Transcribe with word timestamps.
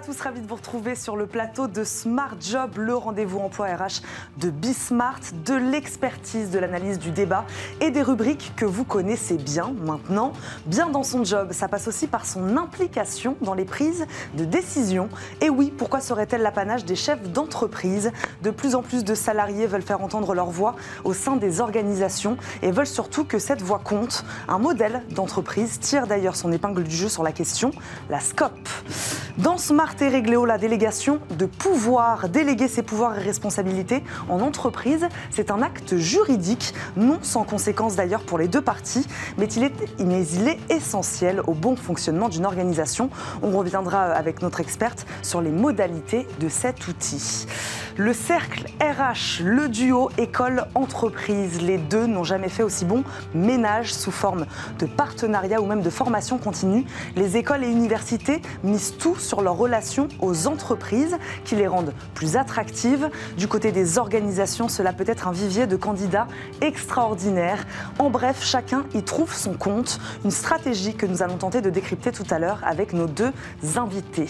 tous, 0.00 0.20
ravi 0.20 0.40
de 0.40 0.46
vous 0.46 0.54
retrouver 0.54 0.94
sur 0.94 1.14
le 1.14 1.26
plateau 1.26 1.66
de 1.66 1.84
Smart 1.84 2.34
Job, 2.40 2.78
le 2.78 2.94
rendez-vous 2.94 3.38
emploi 3.38 3.66
RH 3.66 4.00
de 4.38 4.48
Bismart, 4.48 5.20
de 5.44 5.54
l'expertise, 5.54 6.50
de 6.50 6.58
l'analyse 6.58 6.98
du 6.98 7.10
débat 7.10 7.44
et 7.80 7.90
des 7.90 8.00
rubriques 8.00 8.52
que 8.56 8.64
vous 8.64 8.84
connaissez 8.84 9.36
bien 9.36 9.74
maintenant. 9.84 10.32
Bien 10.64 10.88
dans 10.88 11.02
son 11.02 11.24
job, 11.24 11.52
ça 11.52 11.68
passe 11.68 11.86
aussi 11.86 12.06
par 12.06 12.24
son 12.24 12.56
implication 12.56 13.36
dans 13.42 13.52
les 13.52 13.66
prises 13.66 14.06
de 14.34 14.44
décision. 14.46 15.10
Et 15.42 15.50
oui, 15.50 15.70
pourquoi 15.76 16.00
serait-elle 16.00 16.42
l'apanage 16.42 16.86
des 16.86 16.96
chefs 16.96 17.28
d'entreprise? 17.28 18.10
De 18.42 18.50
plus 18.50 18.74
en 18.74 18.82
plus 18.82 19.04
de 19.04 19.14
salariés 19.14 19.66
veulent 19.66 19.82
faire 19.82 20.02
entendre 20.02 20.34
leur 20.34 20.50
voix 20.50 20.76
au 21.04 21.12
sein 21.12 21.36
des 21.36 21.60
organisations 21.60 22.38
et 22.62 22.70
veulent 22.70 22.86
surtout 22.86 23.24
que 23.24 23.38
cette 23.38 23.60
voix 23.60 23.80
compte. 23.80 24.24
Un 24.48 24.58
modèle 24.58 25.02
d'entreprise 25.10 25.78
tire 25.78 26.06
d'ailleurs 26.06 26.36
son 26.36 26.52
épingle 26.52 26.84
du 26.84 26.96
jeu 26.96 27.10
sur 27.10 27.22
la 27.22 27.32
question, 27.32 27.70
la 28.08 28.20
SCOP. 28.20 28.52
Dans 29.36 29.58
Smart 29.58 29.89
la 30.46 30.58
délégation 30.58 31.20
de 31.38 31.46
pouvoir, 31.46 32.28
déléguer 32.28 32.68
ses 32.68 32.82
pouvoirs 32.82 33.18
et 33.18 33.22
responsabilités 33.22 34.02
en 34.28 34.40
entreprise, 34.40 35.06
c'est 35.30 35.50
un 35.50 35.62
acte 35.62 35.96
juridique, 35.96 36.74
non 36.96 37.18
sans 37.22 37.44
conséquences 37.44 37.96
d'ailleurs 37.96 38.22
pour 38.22 38.38
les 38.38 38.48
deux 38.48 38.62
parties, 38.62 39.06
mais 39.38 39.46
il, 39.46 39.64
est, 39.64 40.00
mais 40.04 40.26
il 40.26 40.48
est 40.48 40.58
essentiel 40.70 41.42
au 41.46 41.54
bon 41.54 41.76
fonctionnement 41.76 42.28
d'une 42.28 42.46
organisation. 42.46 43.10
On 43.42 43.50
reviendra 43.56 44.02
avec 44.04 44.42
notre 44.42 44.60
experte 44.60 45.06
sur 45.22 45.40
les 45.40 45.50
modalités 45.50 46.26
de 46.40 46.48
cet 46.48 46.88
outil. 46.88 47.46
Le 48.02 48.14
cercle 48.14 48.64
RH, 48.80 49.42
le 49.44 49.68
duo 49.68 50.08
école-entreprise, 50.16 51.60
les 51.60 51.76
deux 51.76 52.06
n'ont 52.06 52.24
jamais 52.24 52.48
fait 52.48 52.62
aussi 52.62 52.86
bon 52.86 53.04
ménage 53.34 53.92
sous 53.92 54.10
forme 54.10 54.46
de 54.78 54.86
partenariat 54.86 55.60
ou 55.60 55.66
même 55.66 55.82
de 55.82 55.90
formation 55.90 56.38
continue. 56.38 56.86
Les 57.14 57.36
écoles 57.36 57.62
et 57.62 57.68
universités 57.68 58.40
misent 58.64 58.96
tout 58.96 59.16
sur 59.16 59.42
leurs 59.42 59.58
relations 59.58 60.08
aux 60.20 60.46
entreprises 60.46 61.18
qui 61.44 61.56
les 61.56 61.66
rendent 61.66 61.92
plus 62.14 62.38
attractives. 62.38 63.10
Du 63.36 63.48
côté 63.48 63.70
des 63.70 63.98
organisations, 63.98 64.70
cela 64.70 64.94
peut 64.94 65.04
être 65.06 65.28
un 65.28 65.32
vivier 65.32 65.66
de 65.66 65.76
candidats 65.76 66.26
extraordinaires. 66.62 67.66
En 67.98 68.08
bref, 68.08 68.42
chacun 68.42 68.86
y 68.94 69.02
trouve 69.02 69.34
son 69.34 69.52
compte. 69.52 70.00
Une 70.24 70.30
stratégie 70.30 70.94
que 70.94 71.04
nous 71.04 71.22
allons 71.22 71.36
tenter 71.36 71.60
de 71.60 71.68
décrypter 71.68 72.12
tout 72.12 72.24
à 72.30 72.38
l'heure 72.38 72.60
avec 72.64 72.94
nos 72.94 73.06
deux 73.06 73.32
invités. 73.76 74.28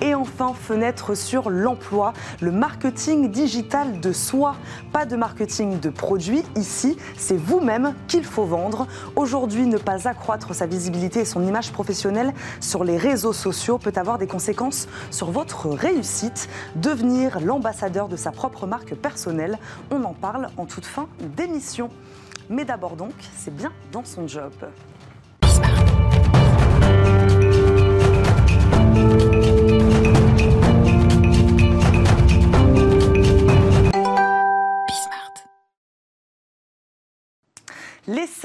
Et 0.00 0.14
enfin, 0.14 0.52
fenêtre 0.54 1.14
sur 1.14 1.50
l'emploi, 1.50 2.12
le 2.40 2.52
marketing 2.52 3.30
digital 3.30 4.00
de 4.00 4.12
soi. 4.12 4.56
Pas 4.92 5.06
de 5.06 5.16
marketing 5.16 5.80
de 5.80 5.90
produits 5.90 6.42
ici, 6.56 6.96
c'est 7.16 7.36
vous-même 7.36 7.94
qu'il 8.08 8.24
faut 8.24 8.44
vendre. 8.44 8.86
Aujourd'hui, 9.16 9.66
ne 9.66 9.78
pas 9.78 10.08
accroître 10.08 10.54
sa 10.54 10.66
visibilité 10.66 11.20
et 11.20 11.24
son 11.24 11.46
image 11.46 11.72
professionnelle 11.72 12.32
sur 12.60 12.84
les 12.84 12.96
réseaux 12.96 13.32
sociaux 13.32 13.78
peut 13.78 13.92
avoir 13.96 14.18
des 14.18 14.26
conséquences 14.26 14.88
sur 15.10 15.30
votre 15.30 15.68
réussite. 15.68 16.48
Devenir 16.76 17.40
l'ambassadeur 17.40 18.08
de 18.08 18.16
sa 18.16 18.30
propre 18.30 18.66
marque 18.66 18.94
personnelle, 18.94 19.58
on 19.90 20.02
en 20.04 20.14
parle 20.14 20.48
en 20.56 20.66
toute 20.66 20.86
fin 20.86 21.06
d'émission. 21.36 21.90
Mais 22.50 22.64
d'abord 22.64 22.96
donc, 22.96 23.14
c'est 23.36 23.54
bien 23.54 23.72
dans 23.92 24.04
son 24.04 24.28
job. 24.28 24.52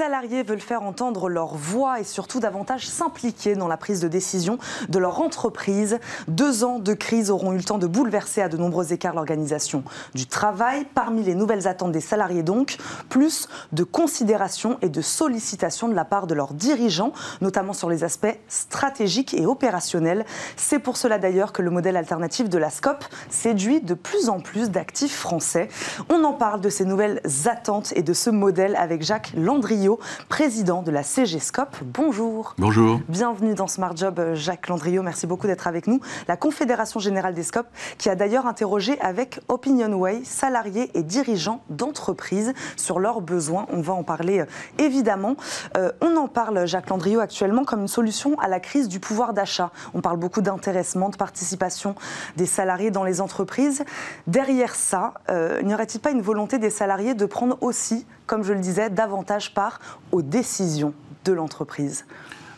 Salariés 0.00 0.42
veulent 0.42 0.60
faire 0.60 0.82
entendre 0.82 1.28
leur 1.28 1.56
voix 1.56 2.00
et 2.00 2.04
surtout 2.04 2.40
davantage 2.40 2.88
s'impliquer 2.88 3.54
dans 3.54 3.68
la 3.68 3.76
prise 3.76 4.00
de 4.00 4.08
décision 4.08 4.56
de 4.88 4.98
leur 4.98 5.20
entreprise. 5.20 5.98
Deux 6.26 6.64
ans 6.64 6.78
de 6.78 6.94
crise 6.94 7.30
auront 7.30 7.52
eu 7.52 7.58
le 7.58 7.62
temps 7.62 7.76
de 7.76 7.86
bouleverser 7.86 8.40
à 8.40 8.48
de 8.48 8.56
nombreux 8.56 8.94
écarts 8.94 9.14
l'organisation 9.14 9.84
du 10.14 10.26
travail. 10.26 10.86
Parmi 10.94 11.22
les 11.22 11.34
nouvelles 11.34 11.68
attentes 11.68 11.92
des 11.92 12.00
salariés 12.00 12.42
donc, 12.42 12.78
plus 13.10 13.46
de 13.72 13.84
considération 13.84 14.78
et 14.80 14.88
de 14.88 15.02
sollicitation 15.02 15.86
de 15.86 15.92
la 15.92 16.06
part 16.06 16.26
de 16.26 16.32
leurs 16.32 16.54
dirigeants, 16.54 17.12
notamment 17.42 17.74
sur 17.74 17.90
les 17.90 18.02
aspects 18.02 18.38
stratégiques 18.48 19.34
et 19.34 19.44
opérationnels. 19.44 20.24
C'est 20.56 20.78
pour 20.78 20.96
cela 20.96 21.18
d'ailleurs 21.18 21.52
que 21.52 21.60
le 21.60 21.68
modèle 21.68 21.98
alternatif 21.98 22.48
de 22.48 22.56
la 22.56 22.70
SCOP 22.70 23.04
séduit 23.28 23.82
de 23.82 23.92
plus 23.92 24.30
en 24.30 24.40
plus 24.40 24.70
d'actifs 24.70 25.18
français. 25.18 25.68
On 26.08 26.24
en 26.24 26.32
parle 26.32 26.62
de 26.62 26.70
ces 26.70 26.86
nouvelles 26.86 27.20
attentes 27.44 27.92
et 27.96 28.02
de 28.02 28.14
ce 28.14 28.30
modèle 28.30 28.76
avec 28.76 29.02
Jacques 29.02 29.32
Landriot, 29.36 29.89
président 30.28 30.82
de 30.82 30.90
la 30.90 31.02
CGSCOP. 31.02 31.76
Bonjour. 31.84 32.54
Bonjour. 32.58 33.00
Bienvenue 33.08 33.54
dans 33.54 33.66
Smart 33.66 33.96
Job, 33.96 34.20
Jacques 34.34 34.68
Landriot. 34.68 35.02
Merci 35.02 35.26
beaucoup 35.26 35.46
d'être 35.46 35.66
avec 35.66 35.86
nous. 35.86 36.00
La 36.28 36.36
Confédération 36.36 37.00
Générale 37.00 37.34
des 37.34 37.42
SCOP, 37.42 37.66
qui 37.98 38.08
a 38.08 38.14
d'ailleurs 38.14 38.46
interrogé 38.46 39.00
avec 39.00 39.40
Opinionway 39.48 40.22
salariés 40.24 40.90
et 40.94 41.02
dirigeants 41.02 41.62
d'entreprises 41.70 42.52
sur 42.76 42.98
leurs 42.98 43.20
besoins. 43.20 43.66
On 43.70 43.80
va 43.80 43.94
en 43.94 44.02
parler 44.02 44.40
euh, 44.40 44.46
évidemment. 44.78 45.36
Euh, 45.76 45.92
on 46.00 46.16
en 46.16 46.28
parle, 46.28 46.66
Jacques 46.66 46.90
Landriot, 46.90 47.20
actuellement 47.20 47.64
comme 47.64 47.82
une 47.82 47.88
solution 47.88 48.38
à 48.38 48.48
la 48.48 48.60
crise 48.60 48.88
du 48.88 49.00
pouvoir 49.00 49.32
d'achat. 49.32 49.70
On 49.94 50.00
parle 50.00 50.18
beaucoup 50.18 50.40
d'intéressement, 50.40 51.08
de 51.08 51.16
participation 51.16 51.94
des 52.36 52.46
salariés 52.46 52.90
dans 52.90 53.04
les 53.04 53.20
entreprises. 53.20 53.84
Derrière 54.26 54.74
ça, 54.74 55.14
euh, 55.28 55.62
n'y 55.62 55.74
aurait-il 55.74 56.00
pas 56.00 56.10
une 56.10 56.22
volonté 56.22 56.58
des 56.58 56.70
salariés 56.70 57.14
de 57.14 57.26
prendre 57.26 57.58
aussi 57.60 58.06
comme 58.30 58.44
je 58.44 58.52
le 58.52 58.60
disais, 58.60 58.90
davantage 58.90 59.52
part 59.54 59.80
aux 60.12 60.22
décisions 60.22 60.94
de 61.24 61.32
l'entreprise. 61.32 62.06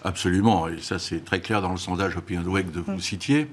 Absolument, 0.05 0.69
et 0.69 0.83
ça 0.83 0.99
c'est 0.99 1.25
très 1.25 1.41
clair 1.41 1.62
dans 1.62 1.71
le 1.71 1.78
sondage 1.78 2.15
OpinionWay 2.15 2.65
que 2.65 2.78
vous 2.78 2.93
mm. 2.93 3.00
citiez. 3.00 3.50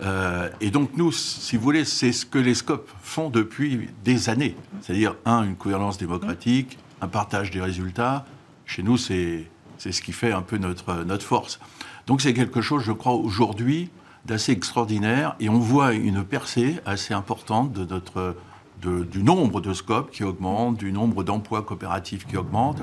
Euh, 0.00 0.48
et 0.62 0.70
donc 0.70 0.96
nous, 0.96 1.12
si 1.12 1.58
vous 1.58 1.62
voulez, 1.62 1.84
c'est 1.84 2.12
ce 2.12 2.24
que 2.24 2.38
les 2.38 2.54
SCOP 2.54 2.88
font 3.02 3.28
depuis 3.28 3.90
des 4.02 4.30
années. 4.30 4.56
C'est-à-dire, 4.80 5.14
un, 5.26 5.42
une 5.42 5.54
gouvernance 5.56 5.98
démocratique, 5.98 6.78
un 7.02 7.08
partage 7.08 7.50
des 7.50 7.60
résultats. 7.60 8.24
Chez 8.64 8.82
nous, 8.82 8.96
c'est 8.96 9.50
ce 9.78 10.00
qui 10.00 10.12
fait 10.12 10.32
un 10.32 10.40
peu 10.40 10.56
notre, 10.56 11.04
notre 11.04 11.26
force. 11.26 11.60
Donc 12.06 12.22
c'est 12.22 12.32
quelque 12.32 12.62
chose, 12.62 12.82
je 12.82 12.92
crois, 12.92 13.12
aujourd'hui 13.12 13.90
d'assez 14.24 14.52
extraordinaire. 14.52 15.36
Et 15.38 15.50
on 15.50 15.58
voit 15.58 15.92
une 15.92 16.24
percée 16.24 16.80
assez 16.86 17.12
importante 17.12 17.74
de 17.74 17.84
notre 17.84 18.36
du 18.82 19.22
nombre 19.22 19.60
de 19.60 19.74
scopes 19.74 20.10
qui 20.10 20.24
augmente, 20.24 20.76
du 20.76 20.92
nombre 20.92 21.24
d'emplois 21.24 21.62
coopératifs 21.62 22.26
qui 22.26 22.36
augmente. 22.36 22.78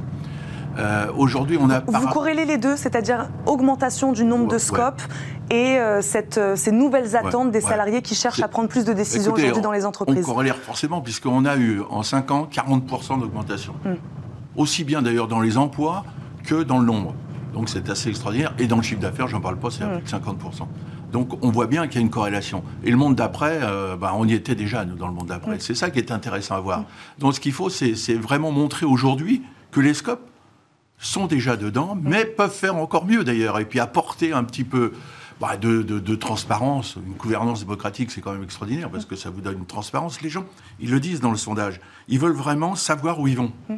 Euh, 0.78 1.07
aujourd'hui, 1.16 1.57
on 1.59 1.69
a. 1.69 1.79
Vous 1.79 2.07
corrélez 2.07 2.45
les 2.45 2.57
deux, 2.57 2.75
c'est-à-dire 2.75 3.29
augmentation 3.45 4.11
du 4.11 4.25
nombre 4.25 4.47
de 4.47 4.57
scopes 4.57 5.01
et 5.50 5.78
euh, 5.78 6.01
cette, 6.01 6.38
euh, 6.38 6.56
ces 6.56 6.72
nouvelles 6.72 7.16
attentes 7.16 7.51
des 7.51 7.61
salariés 7.61 8.01
qui 8.01 8.16
cherchent 8.16 8.41
à 8.41 8.47
prendre 8.47 8.67
plus 8.67 8.83
de 8.83 8.94
décisions 8.94 9.33
aujourd'hui 9.33 9.61
dans 9.61 9.72
les 9.72 9.85
entreprises. 9.85 10.25
On 10.28 10.33
corrèle 10.33 10.53
forcément, 10.53 11.01
puisqu'on 11.01 11.45
a 11.45 11.56
eu 11.56 11.81
en 11.89 12.03
5 12.03 12.31
ans 12.31 12.50
40% 12.51 13.19
d'augmentation. 13.19 13.73
Hmm. 13.85 13.95
Aussi 14.57 14.83
bien 14.83 15.01
d'ailleurs 15.01 15.27
dans 15.27 15.41
les 15.41 15.57
emplois 15.57 16.03
que 16.44 16.63
dans 16.63 16.79
le 16.79 16.85
nombre. 16.85 17.13
Donc 17.53 17.69
c'est 17.69 17.89
assez 17.89 18.09
extraordinaire. 18.09 18.53
Et 18.59 18.67
dans 18.67 18.77
le 18.77 18.83
chiffre 18.83 19.01
d'affaires, 19.01 19.27
j'en 19.27 19.41
parle 19.41 19.57
pas, 19.57 19.69
c'est 19.72 19.83
à 19.83 19.88
hmm. 19.88 20.01
plus 20.01 20.12
de 20.12 20.17
50%. 20.17 20.67
Donc 21.16 21.42
on 21.42 21.50
voit 21.50 21.68
bien 21.68 21.88
qu'il 21.88 21.96
y 21.96 21.98
a 22.00 22.02
une 22.02 22.09
corrélation. 22.09 22.62
Et 22.84 22.92
le 22.92 22.98
monde 22.98 23.16
d'après, 23.16 23.59
euh, 23.62 23.96
bah, 23.96 24.12
on 24.18 24.28
y 24.28 24.34
était 24.34 24.53
déjà, 24.53 24.84
nous, 24.84 24.98
dans 24.98 25.08
le 25.08 25.14
monde 25.14 25.28
d'après. 25.28 25.62
C'est 25.62 25.74
ça 25.74 25.90
qui 25.90 25.98
est 25.98 26.12
intéressant 26.12 26.56
à 26.56 26.59
voir. 26.59 26.84
Donc 27.20 27.36
ce 27.36 27.40
qu'il 27.40 27.53
faut, 27.53 27.70
c'est 27.70 28.16
vraiment 28.16 28.52
montrer 28.52 28.86
aujourd'hui 28.86 29.42
que 29.72 29.80
les 29.80 29.94
scopes 29.94 30.30
sont 31.00 31.25
déjà 31.25 31.56
dedans, 31.56 31.98
mais 32.02 32.25
peuvent 32.25 32.52
faire 32.54 32.75
encore 32.75 33.06
mieux 33.06 33.24
d'ailleurs, 33.24 33.59
et 33.59 33.64
puis 33.64 33.80
apporter 33.80 34.34
un 34.34 34.44
petit 34.44 34.66
peu 34.66 34.92
bah, 35.40 35.56
de, 35.56 36.16
transparence. 36.16 36.98
Une 36.98 37.14
gouvernance 37.14 37.62
démocratique, 37.62 38.12
c'est 38.12 38.20
quand 38.20 38.34
même 38.34 38.44
extraordinaire, 38.44 38.90
parce 38.90 39.06
que 39.06 39.16
ça 39.16 39.30
vous 39.30 39.40
donne 39.40 39.59
une 39.59 39.66
transparence. 39.66 40.22
Les 40.22 40.30
gens, 40.30 40.44
ils 40.81 40.92
le 40.92 41.00
disent 41.00 41.22
dans 41.22 41.31
le 41.31 41.38
sondage, 41.38 41.80
ils 42.09 42.20
veulent 42.20 42.36
vraiment 42.36 42.75
savoir 42.75 43.22
où 43.22 43.30
ils 43.30 43.38
vont. 43.38 43.54
Mm. 43.70 43.75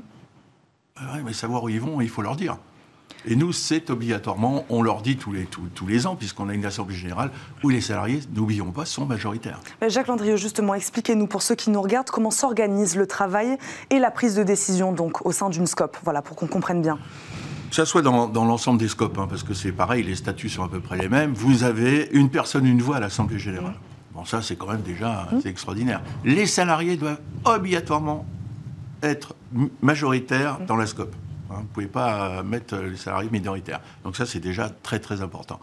mais 1.23 1.34
savoir 1.34 1.66
où 1.66 1.70
ils 1.70 1.82
vont, 1.82 2.02
il 2.02 2.09
faut 2.09 2.23
leur 2.23 2.35
dire. 2.35 2.58
Et 3.29 3.35
nous, 3.35 3.52
c'est 3.52 3.90
obligatoirement, 3.90 4.66
on 4.70 4.82
leur 4.82 5.02
dit 5.02 5.18
tous 5.18 5.34
les, 5.34 5.44
tous, 5.44 5.85
les 5.85 6.08
ans, 6.08 6.16
puisqu'on 6.16 6.47
a 6.47 6.53
une 6.53 6.66
assemblée 6.66 6.96
générale 6.96 7.29
où 7.62 7.68
les 7.68 7.82
salariés, 7.82 8.22
n'oublions 8.34 8.72
pas, 8.72 8.85
sont 8.85 9.06
majoritaires. 9.06 9.59
Jacques 9.85 10.08
Landrieux, 10.08 10.38
justement, 10.38 10.74
expliquez-nous 10.74 11.28
pour 11.28 11.41
ceux 11.41 11.56
qui 11.56 11.70
nous 11.70 11.82
regardent 11.82 12.09
comment 12.09 12.32
s'organise 12.32 12.96
le 12.96 13.06
travail 13.06 13.58
et 13.90 14.00
la 14.00 14.12
prise 14.12 14.35
de 14.35 14.44
décision 14.44 14.94
donc 14.94 15.26
au 15.26 15.34
sein 15.34 15.50
d'une 15.50 15.68
SCOP, 15.68 15.97
voilà, 16.06 16.22
pour 16.22 16.38
qu'on 16.38 16.47
comprenne 16.47 16.82
bien. 16.82 16.97
Que 17.70 17.76
ça 17.76 17.85
soit 17.85 18.02
dans, 18.02 18.29
l'ensemble 18.34 18.79
des 18.79 18.88
scopes, 18.88 19.18
hein, 19.18 19.28
parce 19.30 19.44
que 19.44 19.53
c'est 19.53 19.73
pareil, 19.73 20.03
les 20.03 20.16
statuts 20.16 20.47
sont 20.47 20.64
à 20.64 20.70
peu 20.70 20.80
près 20.80 20.97
les 20.97 21.09
mêmes. 21.09 21.34
Vous 21.34 21.66
avez 21.66 22.08
une 22.14 22.30
personne, 22.30 22.66
une 22.66 22.82
voix 22.82 22.96
à 22.96 23.00
l'Assemblée 23.02 23.40
générale. 23.40 23.76
Bon, 24.14 24.23
ça, 24.23 24.41
c'est 24.41 24.56
quand 24.56 24.68
même 24.68 24.84
déjà 24.84 25.28
mmh. 25.34 25.47
extraordinaire. 25.47 26.02
Les 26.23 26.46
salariés 26.46 26.96
doivent 26.96 27.20
obligatoirement 27.44 28.26
être 29.03 29.35
majoritaires 29.82 30.59
dans 30.66 30.78
la 30.78 30.85
SCOP. 30.85 31.14
Hein, 31.49 31.55
vous 31.55 31.61
ne 31.61 31.67
pouvez 31.67 31.88
pas 31.88 32.44
mettre 32.44 32.76
les 32.78 32.97
salariés 32.97 33.29
minoritaires. 33.32 33.82
Donc 34.03 34.16
ça, 34.16 34.26
c'est 34.26 34.40
déjà 34.40 34.70
très 34.70 34.99
très 34.99 35.22
important. 35.22 35.59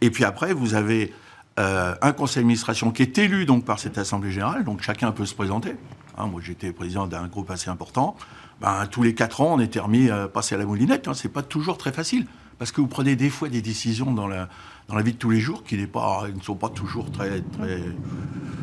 Et 0.00 0.10
puis 0.10 0.24
après, 0.24 0.52
vous 0.52 0.74
avez 0.74 1.12
euh, 1.58 1.94
un 2.02 2.12
conseil 2.12 2.42
d'administration 2.42 2.90
qui 2.90 3.02
est 3.02 3.18
élu 3.18 3.44
donc 3.44 3.64
par 3.64 3.78
cette 3.78 3.98
assemblée 3.98 4.30
générale, 4.30 4.64
donc 4.64 4.82
chacun 4.82 5.10
peut 5.12 5.26
se 5.26 5.34
présenter. 5.34 5.74
Hein, 6.16 6.26
moi, 6.26 6.40
j'étais 6.42 6.72
président 6.72 7.06
d'un 7.06 7.26
groupe 7.26 7.50
assez 7.50 7.70
important. 7.70 8.16
Ben, 8.60 8.86
tous 8.90 9.02
les 9.02 9.14
quatre 9.14 9.40
ans, 9.40 9.54
on 9.54 9.60
était 9.60 9.80
remis 9.80 10.10
à 10.10 10.28
passer 10.28 10.54
à 10.54 10.58
la 10.58 10.66
moulinette. 10.66 11.08
Hein, 11.08 11.14
c'est 11.14 11.28
pas 11.28 11.42
toujours 11.42 11.78
très 11.78 11.92
facile 11.92 12.26
parce 12.58 12.72
que 12.72 12.80
vous 12.80 12.88
prenez 12.88 13.16
des 13.16 13.30
fois 13.30 13.48
des 13.48 13.62
décisions 13.62 14.12
dans 14.12 14.26
la, 14.26 14.48
dans 14.88 14.96
la 14.96 15.02
vie 15.02 15.12
de 15.12 15.18
tous 15.18 15.30
les 15.30 15.40
jours 15.40 15.62
qui 15.62 15.76
pas, 15.86 16.24
ne 16.34 16.40
sont 16.40 16.56
pas 16.56 16.68
toujours 16.68 17.10
très, 17.10 17.40
très 17.40 17.82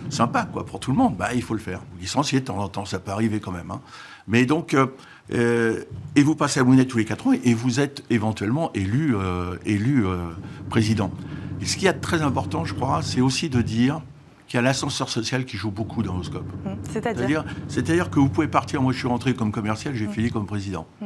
sympas 0.10 0.45
quoi, 0.45 0.66
pour 0.66 0.80
tout 0.80 0.92
le 0.92 0.98
monde. 0.98 1.16
Bah, 1.18 1.33
il 1.33 1.42
faut 1.42 1.54
le 1.54 1.60
faire. 1.60 1.80
Vous 1.94 2.00
licenciez 2.00 2.42
de 2.42 2.45
temps 2.45 2.60
en 2.60 2.68
temps, 2.68 2.86
ça 2.86 3.00
peut 3.00 3.12
arriver 3.12 3.39
quand 3.39 3.51
même. 3.51 3.72
Hein. 3.72 3.81
Mais 4.27 4.45
donc, 4.45 4.74
euh, 4.74 4.88
euh, 5.33 5.83
et 6.16 6.24
vous 6.24 6.36
passez 6.36 6.60
à 6.60 6.63
monnaie 6.63 6.86
tous 6.86 6.98
les 6.98 7.06
quatre 7.06 7.27
ans 7.27 7.33
et 7.33 7.54
vous 7.54 7.80
êtes 7.80 8.04
éventuellement 8.10 8.72
élu, 8.74 9.16
euh, 9.16 9.56
élu 9.66 10.06
président. 10.69 11.12
Et 11.62 11.66
ce 11.66 11.77
qui 11.77 11.88
est 11.88 11.94
très 11.94 12.22
important, 12.22 12.66
je 12.66 12.74
crois, 12.74 13.01
c'est 13.01 13.22
aussi 13.22 13.50
de 13.50 13.62
dire 13.62 14.01
qu'il 14.48 14.57
y 14.57 14.60
a 14.60 14.62
l'ascenseur 14.62 15.10
social 15.10 15.45
qui 15.45 15.57
joue 15.57 15.72
beaucoup 15.72 16.04
dans 16.04 16.22
scope. 16.22 16.45
Mmh. 16.66 16.69
C'est-à-dire 16.83 17.44
C'est-à-dire 17.68 18.10
que 18.10 18.19
vous 18.19 18.30
pouvez 18.30 18.48
partir, 18.48 18.81
moi 18.81 18.94
je 18.94 19.00
suis 19.00 19.07
rentré 19.07 19.33
comme 19.33 19.51
commercial, 19.51 19.95
j'ai 19.95 20.07
mmh. 20.07 20.12
fini 20.12 20.30
comme 20.30 20.45
président. 20.45 20.86
Mmh. 21.01 21.06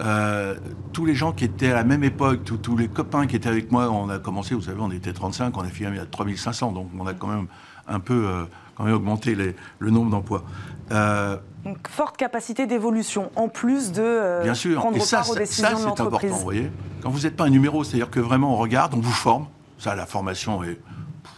Euh, 0.00 0.56
tous 0.92 1.04
les 1.04 1.14
gens 1.14 1.32
qui 1.32 1.44
étaient 1.44 1.70
à 1.70 1.74
la 1.74 1.84
même 1.84 2.02
époque, 2.02 2.40
tous, 2.44 2.76
les 2.76 2.88
copains 2.88 3.26
qui 3.26 3.36
étaient 3.36 3.48
avec 3.48 3.70
moi, 3.70 3.90
on 3.90 4.08
a 4.08 4.18
commencé, 4.18 4.54
vous 4.54 4.62
savez, 4.62 4.80
on 4.80 4.90
était 4.90 5.12
35, 5.12 5.56
on 5.56 5.60
a 5.60 5.66
fini 5.66 5.98
à 5.98 6.06
3500, 6.06 6.72
donc 6.72 6.88
on 6.98 7.06
a 7.06 7.12
quand 7.12 7.28
même 7.28 7.46
un 7.88 8.00
peu 8.00 8.26
euh, 8.26 8.44
quand 8.76 8.84
même 8.84 8.94
augmenté 8.94 9.34
le 9.34 9.90
nombre 9.90 10.10
d'emplois. 10.10 10.44
Euh, 10.90 11.36
donc, 11.64 11.88
forte 11.88 12.16
capacité 12.16 12.66
d'évolution, 12.66 13.30
en 13.36 13.48
plus 13.48 13.92
de 13.92 14.40
bien 14.42 14.54
sûr. 14.54 14.80
prendre 14.80 14.96
Et 14.96 15.00
ça, 15.00 15.18
part 15.18 15.30
aux 15.30 15.36
décisions 15.36 15.68
ça, 15.68 15.76
c'est 15.76 16.00
important, 16.00 16.28
vous 16.28 16.38
voyez. 16.38 16.70
Quand 17.02 17.10
vous 17.10 17.20
n'êêtes 17.20 17.36
pas 17.36 17.44
un 17.44 17.50
numéro, 17.50 17.84
c'est-à-dire 17.84 18.10
que 18.10 18.20
vraiment 18.20 18.54
on 18.54 18.56
regarde, 18.56 18.94
on 18.94 19.00
vous 19.00 19.10
forme, 19.10 19.46
ça, 19.78 19.94
la 19.94 20.06
formation 20.06 20.62
est, 20.64 20.78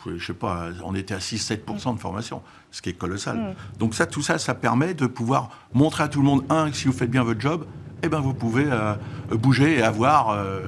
je 0.06 0.25
sais 0.25 0.35
pas, 0.35 0.69
on 0.85 0.94
était 0.94 1.14
à 1.14 1.19
6-7% 1.19 1.94
de 1.94 2.00
formation, 2.00 2.43
ce 2.70 2.82
qui 2.82 2.90
est 2.90 2.94
colossal. 2.94 3.37
Mm. 3.37 3.79
Donc 3.79 3.94
ça, 3.94 4.06
tout 4.06 4.23
ça, 4.23 4.38
ça 4.38 4.55
permet 4.55 4.94
de 4.94 5.06
pouvoir 5.06 5.50
montrer 5.73 6.05
à 6.05 6.08
tout 6.08 6.20
le 6.20 6.26
monde, 6.26 6.44
un, 6.50 6.73
si 6.73 6.87
vous 6.87 6.93
faites 6.93 7.11
bien 7.11 7.23
votre 7.23 7.40
job, 7.40 7.67
eh 8.02 8.08
ben, 8.08 8.20
vous 8.20 8.35
pouvez 8.35 8.67
euh, 8.67 8.94
bouger 9.32 9.79
et 9.79 9.82
avoir, 9.82 10.31
euh, 10.31 10.61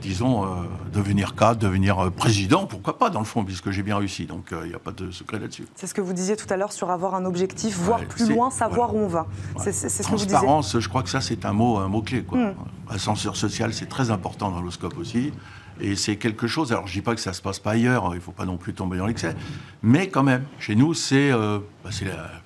disons, 0.00 0.44
euh, 0.44 0.48
devenir 0.92 1.34
cadre, 1.34 1.58
devenir 1.58 2.10
président, 2.12 2.66
pourquoi 2.66 2.98
pas, 2.98 3.08
dans 3.10 3.20
le 3.20 3.24
fond, 3.24 3.44
puisque 3.44 3.70
j'ai 3.70 3.82
bien 3.82 3.96
réussi. 3.96 4.26
Donc, 4.26 4.52
il 4.64 4.68
n'y 4.68 4.74
a 4.74 4.78
pas 4.78 4.92
de 4.92 5.10
secret 5.10 5.38
là-dessus. 5.38 5.66
C'est 5.74 5.86
ce 5.86 5.94
que 5.94 6.00
vous 6.00 6.12
disiez 6.12 6.36
tout 6.36 6.46
à 6.50 6.56
l'heure 6.56 6.72
sur 6.72 6.90
avoir 6.90 7.14
un 7.14 7.24
objectif, 7.24 7.78
voir 7.78 8.00
plus 8.04 8.28
loin, 8.28 8.50
savoir 8.50 8.94
où 8.94 8.98
on 8.98 9.08
va. 9.08 9.26
C'est 9.58 9.72
ce 9.72 10.02
que 10.02 10.08
vous 10.08 10.16
disiez. 10.16 10.32
Transparence, 10.32 10.78
je 10.78 10.88
crois 10.88 11.02
que 11.02 11.08
ça, 11.08 11.20
c'est 11.20 11.44
un 11.44 11.52
mot, 11.52 11.78
un 11.78 11.88
mot 11.88 12.02
clé. 12.02 12.22
Quoi. 12.22 12.38
Hmm. 12.38 12.54
Ascenseur 12.90 13.36
social, 13.36 13.72
c'est 13.72 13.88
très 13.88 14.10
important 14.10 14.50
dans 14.50 14.60
l'oscope 14.60 14.98
aussi. 14.98 15.32
Et 15.80 15.96
c'est 15.96 16.16
quelque 16.16 16.46
chose, 16.46 16.72
alors 16.72 16.86
je 16.86 16.92
ne 16.92 17.00
dis 17.00 17.02
pas 17.02 17.14
que 17.14 17.20
ça 17.20 17.30
ne 17.30 17.34
se 17.34 17.40
passe 17.40 17.58
pas 17.58 17.70
ailleurs, 17.72 18.10
il 18.12 18.16
ne 18.16 18.20
faut 18.20 18.32
pas 18.32 18.44
non 18.44 18.58
plus 18.58 18.74
tomber 18.74 18.98
dans 18.98 19.06
l'excès, 19.06 19.34
mais 19.82 20.08
quand 20.08 20.22
même, 20.22 20.44
chez 20.58 20.76
nous, 20.76 20.92
c'est 20.92 21.32
bah, 21.32 21.90
la 22.02 22.41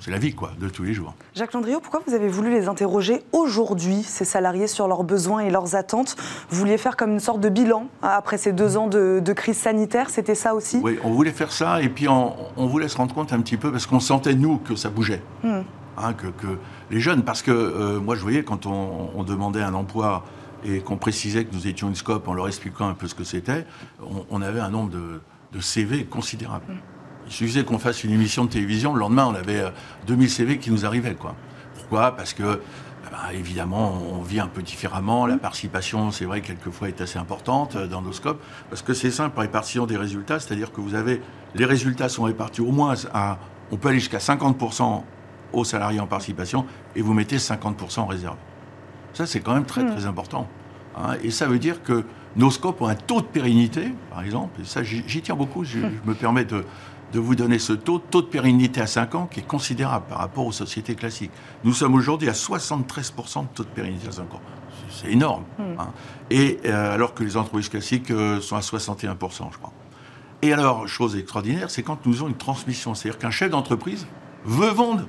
c'est 0.00 0.10
la 0.10 0.18
vie, 0.18 0.34
quoi, 0.34 0.52
de 0.58 0.68
tous 0.68 0.82
les 0.82 0.94
jours. 0.94 1.14
Jacques 1.34 1.52
Landriot, 1.52 1.80
pourquoi 1.80 2.00
vous 2.06 2.14
avez 2.14 2.28
voulu 2.28 2.50
les 2.50 2.68
interroger 2.68 3.22
aujourd'hui, 3.32 4.02
ces 4.02 4.24
salariés, 4.24 4.66
sur 4.66 4.88
leurs 4.88 5.04
besoins 5.04 5.40
et 5.40 5.50
leurs 5.50 5.74
attentes? 5.74 6.16
Vous 6.48 6.58
vouliez 6.58 6.78
faire 6.78 6.96
comme 6.96 7.12
une 7.12 7.20
sorte 7.20 7.40
de 7.40 7.48
bilan 7.48 7.86
hein, 8.02 8.10
après 8.12 8.38
ces 8.38 8.52
deux 8.52 8.76
ans 8.76 8.86
de, 8.86 9.32
crise 9.32 9.58
sanitaire, 9.58 10.10
c'était 10.10 10.34
ça 10.34 10.54
aussi? 10.54 10.80
Oui, 10.82 10.98
on 11.04 11.10
voulait 11.10 11.30
faire 11.30 11.52
ça, 11.52 11.82
et 11.82 11.88
puis 11.88 12.08
on, 12.08 12.34
voulait 12.56 12.88
se 12.88 12.96
rendre 12.96 13.14
compte 13.14 13.32
un 13.32 13.40
petit 13.40 13.56
peu, 13.56 13.70
parce 13.70 13.86
qu'on 13.86 14.00
sentait, 14.00 14.34
nous, 14.34 14.58
que 14.58 14.74
ça 14.74 14.90
bougeait. 14.90 15.22
Hmm. 15.42 15.60
Hein, 15.98 16.14
que, 16.14 16.26
les 16.90 17.00
jeunes, 17.00 17.22
parce 17.22 17.42
que 17.42 17.50
euh, 17.50 18.00
moi, 18.00 18.16
je 18.16 18.22
voyais, 18.22 18.42
quand 18.42 18.66
on, 18.66 19.22
demandait 19.22 19.62
un 19.62 19.74
emploi 19.74 20.24
et 20.64 20.80
qu'on 20.80 20.96
précisait 20.96 21.44
que 21.44 21.54
nous 21.54 21.66
étions 21.66 21.88
une 21.88 21.94
scope 21.94 22.28
en 22.28 22.34
leur 22.34 22.48
expliquant 22.48 22.88
un 22.88 22.94
peu 22.94 23.06
ce 23.06 23.14
que 23.14 23.24
c'était, 23.24 23.66
on, 24.30 24.42
avait 24.42 24.60
un 24.60 24.70
nombre 24.70 24.90
de, 24.90 25.60
CV 25.60 26.04
considérable. 26.04 26.64
Hmm. 26.68 26.99
Il 27.30 27.34
suffisait 27.34 27.62
qu'on 27.62 27.78
fasse 27.78 28.02
une 28.02 28.10
émission 28.10 28.44
de 28.44 28.50
télévision, 28.50 28.92
le 28.92 28.98
lendemain, 28.98 29.26
on 29.26 29.34
avait 29.36 29.62
2000 30.08 30.26
euh, 30.26 30.28
CV 30.28 30.58
qui 30.58 30.72
nous 30.72 30.84
arrivaient. 30.84 31.14
Quoi. 31.14 31.36
Pourquoi? 31.76 32.16
Parce 32.16 32.34
que, 32.34 32.60
eh 33.06 33.10
ben, 33.10 33.38
évidemment, 33.38 34.02
on 34.12 34.20
vit 34.20 34.40
un 34.40 34.48
peu 34.48 34.62
différemment. 34.62 35.26
La 35.26 35.38
participation, 35.38 36.10
c'est 36.10 36.24
vrai, 36.24 36.40
quelquefois 36.40 36.88
est 36.88 37.00
assez 37.00 37.20
importante 37.20 37.76
euh, 37.76 37.86
dans 37.86 38.02
nos 38.02 38.12
scopes. 38.12 38.42
Parce 38.68 38.82
que 38.82 38.94
c'est 38.94 39.12
simple, 39.12 39.38
répartition 39.38 39.86
des 39.86 39.96
résultats, 39.96 40.40
c'est-à-dire 40.40 40.72
que 40.72 40.80
vous 40.80 40.96
avez. 40.96 41.22
Les 41.54 41.64
résultats 41.64 42.08
sont 42.08 42.24
répartis 42.24 42.62
au 42.62 42.72
moins 42.72 42.94
à. 43.14 43.38
On 43.70 43.76
peut 43.76 43.90
aller 43.90 44.00
jusqu'à 44.00 44.18
50% 44.18 45.02
aux 45.52 45.64
salariés 45.64 46.00
en 46.00 46.08
participation 46.08 46.66
et 46.96 47.02
vous 47.02 47.14
mettez 47.14 47.36
50% 47.36 48.00
en 48.00 48.06
réserve. 48.06 48.36
Ça, 49.12 49.24
c'est 49.26 49.38
quand 49.38 49.54
même 49.54 49.66
très, 49.66 49.84
hmm. 49.84 49.90
très 49.92 50.06
important. 50.06 50.48
Hein. 50.96 51.14
et 51.22 51.30
ça 51.30 51.46
veut 51.46 51.60
dire 51.60 51.84
que 51.84 52.04
nos 52.34 52.50
scopes 52.50 52.82
ont 52.82 52.88
un 52.88 52.96
taux 52.96 53.20
de 53.20 53.26
pérennité, 53.26 53.94
par 54.10 54.22
exemple, 54.22 54.60
et 54.60 54.64
ça, 54.64 54.82
j'y 54.82 55.22
tiens 55.22 55.36
beaucoup, 55.36 55.62
je, 55.62 55.78
hmm. 55.78 55.90
je 56.04 56.10
me 56.10 56.14
permets 56.16 56.44
de, 56.44 56.64
de 57.12 57.18
vous 57.18 57.34
donner 57.34 57.58
ce 57.58 57.72
taux, 57.72 57.98
taux 57.98 58.22
de 58.22 58.26
pérennité 58.26 58.80
à 58.80 58.86
5 58.86 59.14
ans 59.14 59.26
qui 59.26 59.40
est 59.40 59.46
considérable 59.46 60.06
par 60.08 60.18
rapport 60.18 60.46
aux 60.46 60.52
sociétés 60.52 60.94
classiques. 60.94 61.32
Nous 61.64 61.72
sommes 61.72 61.94
aujourd'hui 61.94 62.28
à 62.28 62.32
73% 62.32 63.42
de 63.42 63.46
taux 63.54 63.64
de 63.64 63.68
pérennité 63.68 64.08
à 64.08 64.12
5 64.12 64.34
ans. 64.34 64.40
C'est 64.90 65.10
énorme. 65.10 65.44
Hmm. 65.58 65.78
Hein. 65.78 65.92
Et 66.30 66.60
euh, 66.64 66.94
alors 66.94 67.14
que 67.14 67.24
les 67.24 67.36
entreprises 67.36 67.68
classiques 67.68 68.10
euh, 68.10 68.40
sont 68.40 68.56
à 68.56 68.60
61%, 68.60 69.52
je 69.52 69.58
crois. 69.58 69.72
Et 70.42 70.52
alors, 70.52 70.88
chose 70.88 71.16
extraordinaire, 71.16 71.70
c'est 71.70 71.82
quand 71.82 72.06
nous 72.06 72.16
avons 72.18 72.28
une 72.28 72.36
transmission. 72.36 72.94
C'est-à-dire 72.94 73.18
qu'un 73.18 73.30
chef 73.30 73.50
d'entreprise 73.50 74.06
veut 74.44 74.70
vendre 74.70 75.06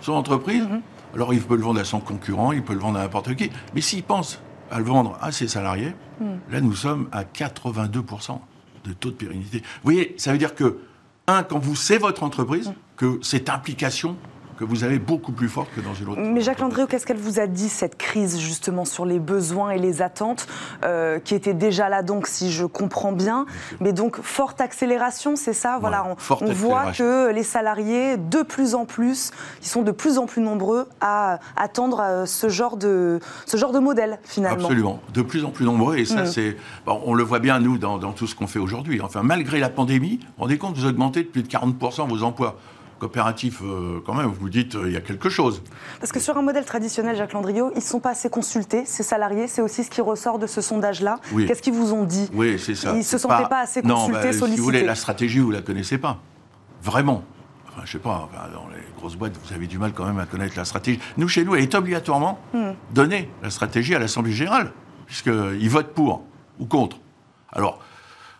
son 0.00 0.12
entreprise. 0.12 0.62
Hmm. 0.62 0.80
Alors, 1.14 1.34
il 1.34 1.42
peut 1.42 1.56
le 1.56 1.62
vendre 1.62 1.80
à 1.80 1.84
son 1.84 2.00
concurrent, 2.00 2.52
il 2.52 2.62
peut 2.62 2.72
le 2.72 2.80
vendre 2.80 2.98
à 2.98 3.02
n'importe 3.02 3.34
qui. 3.34 3.50
Mais 3.74 3.80
s'il 3.80 4.02
pense 4.02 4.40
à 4.70 4.78
le 4.78 4.84
vendre 4.84 5.18
à 5.20 5.32
ses 5.32 5.48
salariés, 5.48 5.94
hmm. 6.20 6.36
là, 6.50 6.60
nous 6.60 6.74
sommes 6.74 7.08
à 7.12 7.24
82% 7.24 8.38
de 8.84 8.92
taux 8.92 9.10
de 9.10 9.16
pérennité. 9.16 9.58
Vous 9.58 9.92
voyez, 9.92 10.14
ça 10.16 10.32
veut 10.32 10.38
dire 10.38 10.54
que 10.54 10.78
un, 11.26 11.42
quand 11.42 11.58
vous, 11.58 11.76
c'est 11.76 11.98
votre 11.98 12.22
entreprise, 12.22 12.72
que 12.96 13.18
cette 13.22 13.48
implication 13.48 14.16
que 14.58 14.64
vous 14.64 14.84
avez 14.84 14.98
beaucoup 14.98 15.32
plus 15.32 15.48
forte 15.48 15.68
que 15.74 15.80
dans 15.80 15.94
une 15.94 16.08
autre. 16.08 16.20
Mais 16.20 16.40
Jacques 16.40 16.60
Landréau, 16.60 16.86
qu'est-ce 16.86 17.06
qu'elle 17.06 17.16
vous 17.16 17.40
a 17.40 17.46
dit, 17.46 17.68
cette 17.68 17.96
crise, 17.96 18.38
justement, 18.38 18.84
sur 18.84 19.04
les 19.04 19.18
besoins 19.18 19.70
et 19.70 19.78
les 19.78 20.02
attentes, 20.02 20.46
euh, 20.84 21.18
qui 21.18 21.34
étaient 21.34 21.54
déjà 21.54 21.88
là, 21.88 22.02
donc, 22.02 22.26
si 22.26 22.52
je 22.52 22.64
comprends 22.64 23.12
bien, 23.12 23.46
mais 23.80 23.92
donc, 23.92 24.20
forte 24.20 24.60
accélération, 24.60 25.36
c'est 25.36 25.52
ça? 25.52 25.78
Voilà, 25.80 26.16
on, 26.40 26.52
voit 26.52 26.92
que 26.92 27.30
les 27.32 27.42
salariés, 27.42 28.16
de 28.16 28.42
plus 28.42 28.74
en 28.74 28.84
plus, 28.84 29.30
ils 29.62 29.68
sont 29.68 29.82
de 29.82 29.90
plus 29.92 30.18
en 30.18 30.26
plus 30.26 30.42
nombreux 30.42 30.86
à 31.00 31.38
attendre 31.56 32.00
euh, 32.00 32.26
ce 32.26 32.48
genre 32.48 32.76
de, 32.76 33.20
ce 33.46 33.56
genre 33.56 33.72
de 33.72 33.78
modèle, 33.78 34.18
finalement. 34.24 34.64
Absolument, 34.64 35.00
de 35.12 35.22
plus 35.22 35.44
en 35.44 35.50
plus 35.50 35.64
nombreux, 35.64 35.96
et 35.96 36.04
ça, 36.04 36.22
mm. 36.22 36.26
c'est... 36.26 36.56
on 36.86 37.14
le 37.14 37.22
voit 37.22 37.38
bien, 37.38 37.58
nous, 37.60 37.78
dans, 37.78 37.98
dans 37.98 38.12
tout 38.12 38.26
ce 38.26 38.34
qu'on 38.34 38.46
fait 38.46 38.58
aujourd'hui. 38.58 39.00
Enfin, 39.00 39.22
malgré 39.22 39.60
la 39.60 39.70
pandémie, 39.70 40.20
rendez 40.38 40.58
compte, 40.58 40.76
vous 40.76 40.86
augmentez 40.86 41.22
de 41.22 41.28
plus 41.28 41.42
de 41.42 41.48
40% 41.48 42.08
vos 42.08 42.22
emplois 42.22 42.56
coopératif, 43.02 43.62
euh, 43.62 44.00
quand 44.06 44.14
même, 44.14 44.28
vous 44.28 44.48
dites, 44.48 44.76
euh, 44.76 44.84
il 44.86 44.92
y 44.92 44.96
a 44.96 45.00
quelque 45.00 45.28
chose. 45.28 45.60
Parce 45.98 46.12
que 46.12 46.20
sur 46.20 46.36
un 46.36 46.42
modèle 46.42 46.64
traditionnel, 46.64 47.16
Jacques 47.16 47.32
Landriot, 47.32 47.72
ils 47.74 47.78
ne 47.78 47.82
sont 47.82 47.98
pas 47.98 48.10
assez 48.10 48.30
consultés, 48.30 48.84
ces 48.86 49.02
salariés, 49.02 49.48
c'est 49.48 49.60
aussi 49.60 49.82
ce 49.82 49.90
qui 49.90 50.00
ressort 50.00 50.38
de 50.38 50.46
ce 50.46 50.60
sondage-là. 50.60 51.18
Qu'est-ce 51.36 51.62
qu'ils 51.62 51.72
vous 51.72 51.92
ont 51.92 52.04
dit? 52.04 52.30
Oui, 52.32 52.60
c'est 52.60 52.76
ça. 52.76 52.92
Ils 52.92 52.98
ne 52.98 53.02
se 53.02 53.18
sentaient 53.18 53.48
pas, 53.48 53.62
assez 53.62 53.82
consultés, 53.82 54.12
non, 54.12 54.12
bah, 54.12 54.22
sollicités. 54.22 54.50
Si 54.52 54.58
vous 54.58 54.64
voulez, 54.64 54.84
la 54.84 54.94
stratégie, 54.94 55.40
vous 55.40 55.50
ne 55.50 55.56
la 55.56 55.62
connaissez 55.62 55.98
pas. 55.98 56.20
Vraiment. 56.80 57.24
Enfin, 57.68 57.82
je 57.84 57.90
sais 57.90 57.98
pas, 57.98 58.28
dans 58.54 58.68
les 58.68 58.82
grosses 58.96 59.16
boîtes, 59.16 59.36
vous 59.44 59.52
avez 59.52 59.66
du 59.66 59.78
mal 59.78 59.92
quand 59.92 60.04
même 60.04 60.20
à 60.20 60.26
connaître 60.26 60.56
la 60.56 60.64
stratégie. 60.64 61.00
Nous, 61.16 61.26
chez 61.26 61.44
nous, 61.44 61.56
elle 61.56 61.62
est 61.62 61.74
obligatoirement 61.74 62.38
hmm. 62.54 62.70
donnée, 62.94 63.28
la 63.42 63.50
stratégie, 63.50 63.96
à 63.96 63.98
l'Assemblée 63.98 64.32
Générale, 64.32 64.70
puisqu'ils 65.06 65.70
votent 65.70 65.92
pour 65.92 66.22
ou 66.60 66.66
contre. 66.66 66.98
Alors, 67.50 67.80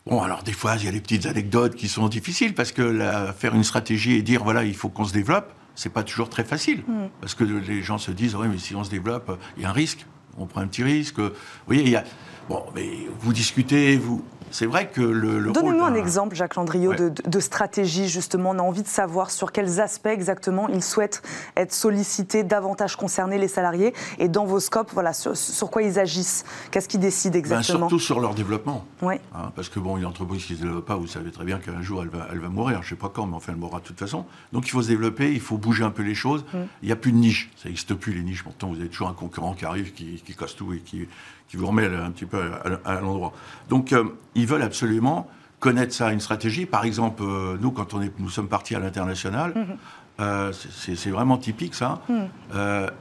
Bon, 0.06 0.20
alors 0.20 0.42
des 0.42 0.52
fois, 0.52 0.74
il 0.76 0.84
y 0.84 0.88
a 0.88 0.92
des 0.92 1.00
petites 1.00 1.26
anecdotes 1.26 1.76
qui 1.76 1.88
sont 1.88 2.08
difficiles 2.08 2.54
parce 2.54 2.72
que 2.72 2.98
faire 3.36 3.54
une 3.54 3.64
stratégie 3.64 4.14
et 4.14 4.22
dire 4.22 4.42
voilà, 4.42 4.64
il 4.64 4.74
faut 4.74 4.88
qu'on 4.88 5.04
se 5.04 5.12
développe, 5.12 5.52
c'est 5.74 5.92
pas 5.92 6.02
toujours 6.02 6.28
très 6.28 6.44
facile. 6.44 6.82
Hmm. 6.88 7.08
Parce 7.20 7.34
que 7.34 7.44
les 7.44 7.82
gens 7.82 7.98
se 7.98 8.10
disent 8.10 8.34
oui, 8.34 8.48
mais 8.50 8.58
si 8.58 8.74
on 8.74 8.84
se 8.84 8.90
développe, 8.90 9.38
il 9.56 9.62
y 9.62 9.66
a 9.66 9.70
un 9.70 9.72
risque, 9.72 10.04
on 10.38 10.46
prend 10.46 10.60
un 10.60 10.66
petit 10.66 10.82
risque. 10.82 11.18
Vous 11.18 11.30
voyez, 11.66 11.82
il 11.82 11.90
y 11.90 11.96
a. 11.96 12.04
Bon, 12.48 12.64
mais 12.74 12.88
vous 13.20 13.32
discutez, 13.32 13.96
vous, 13.96 14.24
c'est 14.52 14.66
vrai 14.66 14.88
que 14.88 15.00
le, 15.00 15.38
le 15.38 15.50
Donnez-nous 15.52 15.82
un 15.82 15.94
exemple, 15.94 16.36
Jacques 16.36 16.56
Landriot, 16.56 16.92
de, 16.94 17.40
stratégie, 17.40 18.08
justement. 18.08 18.50
On 18.50 18.58
a 18.58 18.62
envie 18.62 18.82
de 18.82 18.88
savoir 18.88 19.30
sur 19.30 19.50
quels 19.50 19.80
aspects 19.80 20.06
exactement 20.06 20.68
ils 20.68 20.82
souhaitent 20.82 21.22
être 21.56 21.72
sollicités, 21.72 22.44
davantage 22.44 22.96
concerner 22.96 23.38
les 23.38 23.48
salariés. 23.48 23.94
Et 24.18 24.28
dans 24.28 24.44
vos 24.44 24.60
scopes, 24.60 24.90
voilà, 24.92 25.12
sur, 25.12 25.70
quoi 25.70 25.82
ils 25.82 25.98
agissent 25.98 26.44
Qu'est-ce 26.70 26.88
qu'ils 26.88 27.00
décident 27.00 27.32
ben, 27.32 27.38
exactement 27.38 27.88
Surtout 27.88 27.98
sur 27.98 28.20
leur 28.20 28.34
développement. 28.34 28.84
Oui. 29.00 29.14
Hein, 29.34 29.52
parce 29.56 29.68
que, 29.68 29.80
bon, 29.80 29.96
une 29.96 30.04
entreprise 30.04 30.44
qui 30.44 30.52
ne 30.52 30.58
se 30.58 30.62
développe 30.64 30.86
pas, 30.86 30.96
vous 30.96 31.06
savez 31.06 31.30
très 31.30 31.44
bien 31.44 31.58
qu'un 31.58 31.82
jour, 31.82 32.02
elle 32.02 32.10
va, 32.10 32.28
elle 32.30 32.40
va 32.40 32.48
mourir. 32.48 32.82
Je 32.82 32.86
ne 32.86 32.90
sais 32.90 33.00
pas 33.00 33.08
quand, 33.08 33.26
mais 33.26 33.36
enfin, 33.36 33.52
elle 33.52 33.58
mourra 33.58 33.80
de 33.80 33.84
toute 33.84 33.98
façon. 33.98 34.26
Donc, 34.52 34.66
il 34.66 34.70
faut 34.70 34.82
se 34.82 34.88
développer, 34.88 35.32
il 35.32 35.40
faut 35.40 35.56
bouger 35.56 35.84
un 35.84 35.90
peu 35.90 36.02
les 36.02 36.14
choses. 36.14 36.44
Mm. 36.52 36.58
Il 36.82 36.86
n'y 36.86 36.92
a 36.92 36.96
plus 36.96 37.12
de 37.12 37.16
niche. 37.18 37.50
Ça 37.56 37.68
n'existe 37.68 37.94
plus, 37.94 38.12
les 38.12 38.22
niches. 38.22 38.42
Pourtant, 38.42 38.68
vous 38.68 38.78
avez 38.78 38.88
toujours 38.88 39.08
un 39.08 39.14
concurrent 39.14 39.54
qui 39.54 39.64
arrive, 39.64 39.92
qui, 39.92 40.22
qui 40.24 40.34
casse 40.34 40.54
tout 40.54 40.72
et 40.74 40.78
qui, 40.78 41.06
qui 41.52 41.58
vous 41.58 41.66
remet 41.66 41.84
un 41.84 42.10
petit 42.12 42.24
peu 42.24 42.40
à, 42.86 43.00
l'endroit. 43.00 43.34
Donc, 43.68 43.92
euh, 43.92 44.04
ils 44.34 44.46
veulent 44.46 44.62
absolument 44.62 45.28
connaître 45.60 45.92
ça, 45.92 46.10
une 46.10 46.18
stratégie. 46.18 46.64
Par 46.64 46.86
exemple, 46.86 47.22
euh, 47.22 47.58
nous, 47.60 47.70
quand 47.72 47.92
on 47.92 48.00
est, 48.00 48.10
nous 48.18 48.30
sommes 48.30 48.48
partis 48.48 48.74
à 48.74 48.78
l'international, 48.78 49.52
mhm. 49.54 49.76
euh, 50.20 50.50
c'est 50.50 51.10
vraiment 51.10 51.36
typique 51.36 51.74
ça. 51.74 52.00
Mhm. 52.08 52.16
Eh 52.54 52.54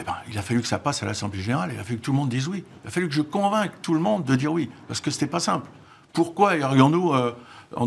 ben, 0.04 0.16
il 0.30 0.38
a 0.38 0.42
fallu 0.42 0.60
que 0.60 0.68
ça 0.68 0.80
passe 0.80 1.02
à 1.02 1.06
l'Assemblée 1.06 1.40
générale. 1.40 1.72
Il 1.74 1.80
a 1.80 1.84
fallu 1.86 2.00
que 2.00 2.04
tout 2.04 2.12
le 2.12 2.18
monde 2.18 2.28
dise 2.28 2.50
oui. 2.50 2.66
Il 2.84 2.90
a 2.90 2.92
fallu 2.92 3.08
que 3.08 3.14
je 3.14 3.22
convainque 3.22 3.72
tout 3.82 3.94
le 3.94 4.02
monde 4.02 4.26
de 4.26 4.36
dire 4.36 4.52
oui, 4.52 4.70
parce 4.90 5.00
que 5.00 5.12
c'était 5.12 5.28
pas 5.28 5.40
simple. 5.40 5.70
Pourquoi 6.12 6.58
irions-nous 6.58 7.14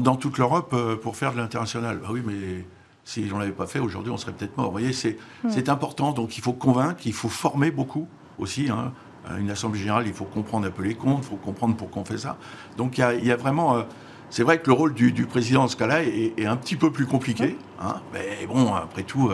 dans 0.01 0.17
toute 0.17 0.39
l'Europe 0.39 0.75
pour 1.03 1.15
faire 1.15 1.33
de 1.33 1.37
l'international? 1.37 1.99
Bah 1.99 2.09
oui, 2.11 2.23
mais 2.25 2.65
si 3.05 3.29
on 3.35 3.39
l'avait 3.39 3.53
pas 3.53 3.67
fait 3.67 3.81
aujourd'hui, 3.81 4.11
on 4.11 4.17
serait 4.17 4.33
peut-être 4.33 4.57
mort. 4.57 4.69
Vous 4.69 4.73
voyez, 4.73 4.95
c'est 4.95 5.19
mhm. 5.45 5.69
important. 5.69 6.13
Donc, 6.13 6.39
il 6.39 6.41
faut 6.41 6.55
convaincre, 6.55 7.03
il 7.05 7.13
faut 7.13 7.29
former 7.29 7.71
beaucoup 7.71 8.09
aussi. 8.39 8.71
Hein 8.71 8.95
Une 9.39 9.51
assemblée 9.51 9.81
générale, 9.81 10.07
il 10.07 10.13
faut 10.13 10.25
comprendre 10.25 10.67
un 10.67 10.71
peu 10.71 10.83
les 10.83 10.95
comptes, 10.95 11.21
il 11.23 11.29
faut 11.31 11.37
comprendre 11.37 11.77
pourquoi 11.77 12.03
on 12.03 12.05
fait 12.05 12.19
ça. 12.19 12.37
Donc 12.77 12.99
il 12.99 13.25
y 13.25 13.33
a, 13.33 13.37
vraiment. 13.37 13.85
c'est 14.29 14.43
vrai 14.43 14.59
que 14.59 14.67
le 14.67 14.75
rôle 14.75 14.93
du, 14.93 15.13
président 15.27 15.63
dans 15.63 15.69
ce 15.69 15.77
cas-là 15.77 16.03
est, 16.03 16.45
un 16.45 16.57
petit 16.57 16.77
peu 16.77 16.91
plus 16.91 17.07
compliqué. 17.07 17.57
Hein, 17.81 17.97
mais 18.13 18.47
bon, 18.47 18.75
après 18.75 19.03
tout, 19.03 19.31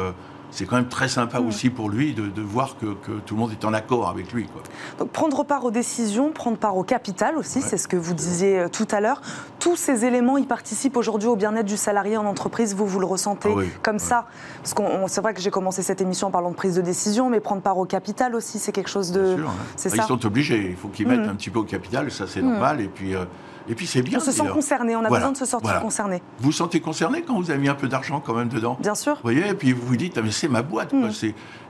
c'est 0.50 0.66
quand 0.66 0.76
même 0.76 0.88
très 0.88 1.08
sympa 1.08 1.40
aussi 1.40 1.70
pour 1.70 1.88
lui 1.88 2.14
de, 2.14 2.42
voir 2.42 2.76
que, 2.78 2.86
tout 3.26 3.34
le 3.34 3.40
monde 3.40 3.52
est 3.52 3.64
en 3.64 3.72
accord 3.72 4.08
avec 4.08 4.32
lui. 4.32 4.46
Donc 4.98 5.10
prendre 5.10 5.44
part 5.44 5.64
aux 5.64 5.70
décisions, 5.70 6.30
prendre 6.30 6.56
part 6.56 6.76
au 6.76 6.82
capital 6.82 7.36
aussi, 7.36 7.60
c'est 7.60 7.76
ce 7.76 7.88
que 7.88 7.96
vous 7.96 8.14
disiez 8.14 8.60
euh, 8.60 8.68
tout 8.68 8.88
à 8.90 9.00
l'heure. 9.00 9.20
Tous 9.58 9.76
ces 9.76 10.04
éléments, 10.04 10.38
ils 10.38 10.46
participent 10.46 10.96
aujourd'hui 10.96 11.28
au 11.28 11.36
bien-être 11.36 11.66
du 11.66 11.76
salarié 11.76 12.16
en 12.16 12.26
entreprise. 12.26 12.74
Vous, 12.74 12.86
vous 12.86 13.00
le 13.00 13.06
ressentez 13.06 13.54
ah 13.56 13.62
comme 13.82 13.98
ça 13.98 14.26
Parce 14.62 14.74
que 14.74 14.82
c'est 15.06 15.20
vrai 15.20 15.34
que 15.34 15.40
j'ai 15.40 15.50
commencé 15.50 15.82
cette 15.82 16.00
émission 16.00 16.28
en 16.28 16.30
parlant 16.30 16.50
de 16.50 16.56
prise 16.56 16.76
de 16.76 16.82
décision, 16.82 17.30
mais 17.30 17.40
prendre 17.40 17.62
part 17.62 17.78
au 17.78 17.84
capital 17.84 18.34
aussi, 18.34 18.58
c'est 18.58 18.72
quelque 18.72 18.90
chose 18.90 19.12
de... 19.12 19.36
C'est 19.76 19.92
ah, 19.92 19.96
ça 19.96 20.02
Ils 20.02 20.08
sont 20.08 20.26
obligés, 20.26 20.70
il 20.70 20.76
faut 20.76 20.88
qu'ils 20.88 21.06
mettent 21.06 21.26
mm. 21.26 21.30
un 21.30 21.34
petit 21.34 21.50
peu 21.50 21.60
au 21.60 21.64
capital, 21.64 22.10
ça 22.10 22.26
c'est 22.26 22.42
mm. 22.42 22.50
normal. 22.50 22.80
Et 22.80 22.88
puis... 22.88 23.14
Euh, 23.14 23.24
et 23.70 23.74
puis 23.74 23.86
c'est 23.86 24.02
bien. 24.02 24.18
On 24.18 24.20
se 24.20 24.32
sent 24.32 24.48
concerné, 24.52 24.96
on 24.96 25.04
a 25.04 25.08
besoin 25.08 25.32
de 25.32 25.36
se 25.36 25.46
sentir 25.46 25.80
concerné. 25.80 26.22
Vous 26.38 26.46
vous 26.46 26.52
sentez 26.52 26.80
concerné 26.80 27.22
quand 27.22 27.40
vous 27.40 27.50
avez 27.50 27.60
mis 27.60 27.68
un 27.68 27.74
peu 27.74 27.88
d'argent 27.88 28.20
quand 28.20 28.34
même 28.34 28.48
dedans 28.48 28.76
Bien 28.80 28.94
sûr. 28.94 29.14
Vous 29.14 29.22
voyez, 29.22 29.48
et 29.48 29.54
puis 29.54 29.72
vous 29.72 29.86
vous 29.86 29.96
dites, 29.96 30.18
ah, 30.18 30.22
mais 30.22 30.32
c'est 30.32 30.48
ma 30.48 30.62
boîte. 30.62 30.92
Hmm. 30.92 31.10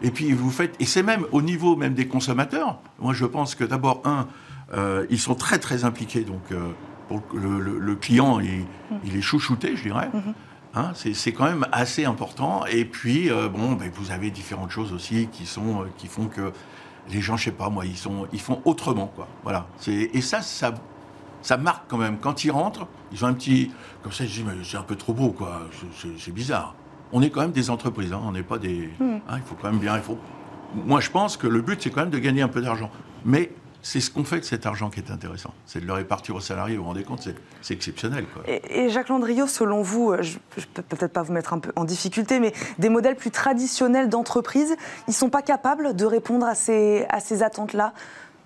Et 0.02 0.11
puis 0.11 0.33
vous 0.33 0.50
faites, 0.50 0.75
et 0.80 0.87
c'est 0.87 1.02
même 1.02 1.26
au 1.33 1.42
niveau 1.42 1.76
même 1.76 1.95
des 1.95 2.09
consommateurs. 2.09 2.80
Moi 2.99 3.12
je 3.12 3.26
pense 3.26 3.54
que 3.54 3.64
d'abord, 3.64 4.00
un, 4.04 4.26
euh, 4.73 5.07
ils 5.11 5.19
sont 5.19 5.35
très 5.35 5.59
très 5.59 5.85
impliqués. 5.85 6.23
Donc 6.23 6.40
euh, 6.52 6.71
pour 7.09 7.21
le, 7.35 7.95
client, 7.97 8.40
il, 8.40 8.61
hmm. 8.90 9.00
il, 9.04 9.16
est 9.16 9.23
chouchouté, 9.23 9.76
je 9.76 9.83
dirais. 9.83 10.11
Hein, 10.73 10.92
c'est 10.95 11.33
quand 11.33 11.45
même 11.45 11.66
assez 11.73 12.04
important. 12.04 12.64
Et 12.66 12.85
puis, 12.85 13.28
euh, 13.28 13.49
bon, 13.49 13.73
ben, 13.73 13.90
vous 13.92 14.12
avez 14.12 14.30
différentes 14.30 14.71
choses 14.71 14.92
aussi 14.92 15.28
qui, 15.33 15.45
sont, 15.45 15.85
qui 15.99 16.07
font 16.07 16.26
que 16.26 16.52
les 17.11 17.21
gens, 17.21 17.37
je 17.37 17.47
sais 17.47 17.50
pas 17.50 17.71
moi, 17.71 17.85
ils, 17.85 17.97
sont, 17.97 18.28
ils 18.33 18.40
font 18.40 18.62
autrement. 18.64 19.09
Quoi. 19.09 19.26
Voilà. 19.42 19.66
Et 19.88 20.21
ça, 20.21 20.42
ça, 20.42 20.73
ça 21.42 21.56
marque 21.56 21.85
quand 21.88 21.99
même. 21.99 22.18
Quand 22.18 22.44
ils 22.44 22.50
rentrent, 22.50 22.87
ils 23.12 23.25
ont 23.25 23.28
un 23.28 23.35
petit. 23.35 23.70
Comme 24.02 24.12
ça, 24.12 24.25
je 24.25 24.32
dis, 24.32 24.44
mais 24.44 24.62
c'est 24.64 24.76
un 24.76 24.82
peu 24.82 24.97
trop 24.97 25.12
beau, 25.12 25.30
quoi. 25.30 25.62
C'est 26.18 26.32
bizarre. 26.32 26.75
On 27.12 27.23
est 27.23 27.30
quand 27.30 27.40
même 27.40 27.52
des 27.52 27.70
entreprises, 27.70 28.12
hein. 28.12 28.20
on 28.25 28.32
n'est 28.32 28.42
pas 28.42 28.59
des. 28.59 28.90
Hmm. 29.00 29.18
Hein, 29.28 29.37
il 29.37 29.42
faut 29.42 29.56
quand 29.61 29.70
même 29.70 29.80
bien. 29.80 29.97
Il 29.97 30.02
faut... 30.02 30.18
Moi, 30.75 31.00
je 31.00 31.11
pense 31.11 31.37
que 31.37 31.49
le 31.49 31.61
but, 31.61 31.82
c'est 31.82 31.90
quand 31.90 32.02
même 32.02 32.11
de 32.11 32.18
gagner 32.18 32.42
un 32.42 32.49
peu 32.49 32.61
d'argent. 32.61 32.90
Mais 33.25 33.50
c'est 33.82 34.00
ce 34.00 34.11
qu'on 34.11 34.25
fait 34.25 34.40
de 34.40 34.44
cet 34.44 34.66
argent 34.66 34.90
qui 34.90 35.00
est 35.00 35.11
intéressant. 35.11 35.52
C'est 35.66 35.80
de 35.80 35.87
le 35.87 35.92
répartir 35.92 36.35
aux 36.35 36.40
salariés, 36.40 36.76
vous 36.76 36.82
vous 36.82 36.88
rendez 36.88 37.02
compte, 37.02 37.28
c'est 37.62 37.75
exceptionnel. 37.75 38.26
Quoi. 38.26 38.42
Et, 38.47 38.90
Jacques 38.90 39.09
Landriot, 39.09 39.47
selon 39.47 39.82
vous, 39.82 40.12
euh, 40.12 40.23
je 40.23 40.37
ne 40.37 40.64
peux 40.75 40.82
peut-être 40.82 41.12
pas 41.12 41.23
vous 41.23 41.32
mettre 41.32 41.52
un 41.52 41.59
peu 41.59 41.73
en 41.76 41.85
difficulté, 41.85 42.40
mais 42.40 42.52
des 42.78 42.88
modèles 42.88 43.16
plus 43.16 43.30
traditionnels 43.30 44.09
d'entreprise, 44.09 44.76
ils 45.06 45.11
ne 45.11 45.14
sont 45.14 45.30
pas 45.30 45.42
capables 45.42 45.97
de 45.97 46.04
répondre 46.04 46.47
à 46.47 46.54
ces, 46.54 47.06
à 47.09 47.20
ces 47.20 47.42
attentes-là? 47.42 47.94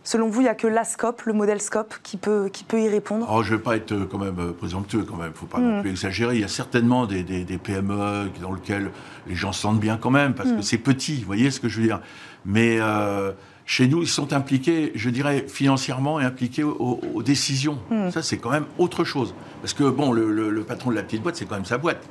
Selon 0.07 0.29
vous, 0.29 0.43
il 0.43 0.45
n'y 0.45 0.51
a 0.51 0.55
que 0.55 0.67
l'ASCOP, 0.67 1.23
le 1.23 1.33
modèle 1.33 1.63
SCOP, 1.63 1.95
qui 2.03 2.19
peut, 2.19 2.51
qui 2.53 2.63
peut 2.63 2.79
y 2.79 2.89
répondre? 2.91 3.27
Oh, 3.33 3.43
Je 3.43 3.53
ne 3.53 3.57
vais 3.57 3.63
pas 3.63 3.75
être 3.75 3.93
euh, 3.93 4.07
quand 4.09 4.19
même 4.19 4.39
euh, 4.39 4.53
présomptueux, 4.53 5.03
quand 5.03 5.17
même. 5.17 5.29
Il 5.29 5.31
ne 5.31 5.37
faut 5.37 5.47
pas 5.47 5.59
non 5.59 5.79
hmm. 5.79 5.81
plus 5.81 5.91
exagérer. 5.91 6.35
Il 6.35 6.43
y 6.43 6.45
a 6.45 6.49
certainement 6.49 7.07
des, 7.07 7.25
PME 7.25 8.31
dans 8.43 8.53
lesquels 8.53 8.91
les 9.27 9.35
gens 9.35 9.53
se 9.53 9.63
sentent 9.63 9.81
bien 9.81 9.97
quand 9.97 10.11
même, 10.11 10.35
parce 10.35 10.51
que 10.51 10.57
hmm. 10.57 10.63
c'est 10.63 10.79
petit, 10.79 11.17
vous 11.17 11.27
voyez 11.27 11.51
ce 11.51 11.59
que 11.59 11.71
je 11.71 11.81
veux 11.81 11.87
dire. 11.87 12.01
Mais 12.45 12.77
euh, 12.81 13.33
chez 13.65 13.89
nous, 13.89 14.03
ils 14.03 14.09
sont 14.09 14.35
impliqués, 14.35 14.93
je 14.95 15.09
dirais, 15.09 15.47
financièrement 15.49 16.21
et 16.21 16.25
impliqués 16.25 16.65
aux, 16.65 17.23
décisions. 17.23 17.79
Hmm. 17.91 18.11
Ça, 18.11 18.21
c'est 18.21 18.37
quand 18.37 18.51
même 18.51 18.67
autre 18.77 19.05
chose. 19.05 19.35
Parce 19.63 19.73
que, 19.73 19.89
bon, 19.89 20.13
le 20.13 20.65
patron 20.65 20.91
de 20.91 20.97
la 20.97 21.03
petite 21.03 21.23
boîte, 21.23 21.37
c'est 21.37 21.47
quand 21.47 21.57
même 21.57 21.65
sa 21.65 21.79
boîte. 21.79 22.07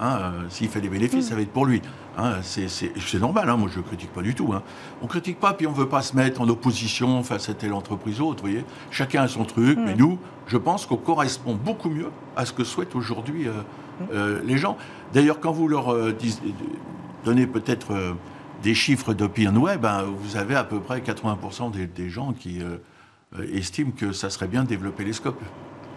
Hein, 0.00 0.18
euh, 0.20 0.30
s'il 0.48 0.68
fait 0.68 0.80
des 0.80 0.88
bénéfices, 0.88 1.26
mm. 1.26 1.28
ça 1.28 1.34
va 1.34 1.40
être 1.40 1.52
pour 1.52 1.66
lui. 1.66 1.82
Hein, 2.16 2.34
c'est 2.42 3.20
normal, 3.20 3.48
hein, 3.48 3.56
moi 3.56 3.68
je 3.72 3.78
ne 3.78 3.84
critique 3.84 4.12
pas 4.12 4.22
du 4.22 4.34
tout. 4.34 4.52
On 5.00 5.04
ne 5.04 5.08
critique 5.08 5.38
pas, 5.38 5.54
puis 5.54 5.66
on 5.66 5.72
ne 5.72 5.76
veut 5.76 5.88
pas 5.88 6.02
se 6.02 6.16
mettre 6.16 6.40
en 6.40 6.48
opposition 6.48 7.22
face 7.22 7.48
à 7.48 7.54
telle 7.54 7.72
entreprise 7.72 8.20
ou 8.20 8.26
autre. 8.26 8.42
Voyez 8.42 8.64
Chacun 8.90 9.22
a 9.22 9.28
son 9.28 9.44
truc, 9.44 9.78
mais 9.84 9.94
mm. 9.94 9.98
nous, 9.98 10.18
je 10.46 10.56
pense 10.56 10.86
qu'on 10.86 10.96
correspond 10.96 11.54
beaucoup 11.54 11.90
mieux 11.90 12.10
à 12.36 12.44
ce 12.44 12.52
que 12.52 12.64
souhaitent 12.64 12.94
aujourd'hui 12.94 13.48
euh, 13.48 13.52
mm. 13.52 14.06
euh, 14.12 14.40
les 14.44 14.56
gens. 14.56 14.76
D'ailleurs, 15.12 15.40
quand 15.40 15.52
vous 15.52 15.68
leur 15.68 15.94
donnez 17.24 17.46
peut-être 17.46 18.14
des 18.62 18.74
chiffres 18.74 19.14
d'OpinionWay, 19.14 19.78
ben, 19.78 20.02
vous 20.02 20.36
avez 20.36 20.54
à 20.54 20.64
peu 20.64 20.80
près 20.80 21.00
80% 21.00 21.70
des, 21.70 22.10
gens 22.10 22.34
qui 22.34 22.60
estiment 23.54 23.90
que 23.90 24.12
ça 24.12 24.28
serait 24.28 24.48
bien 24.48 24.64
de 24.64 24.68
développer 24.68 25.02
les 25.04 25.14
scopes 25.14 25.40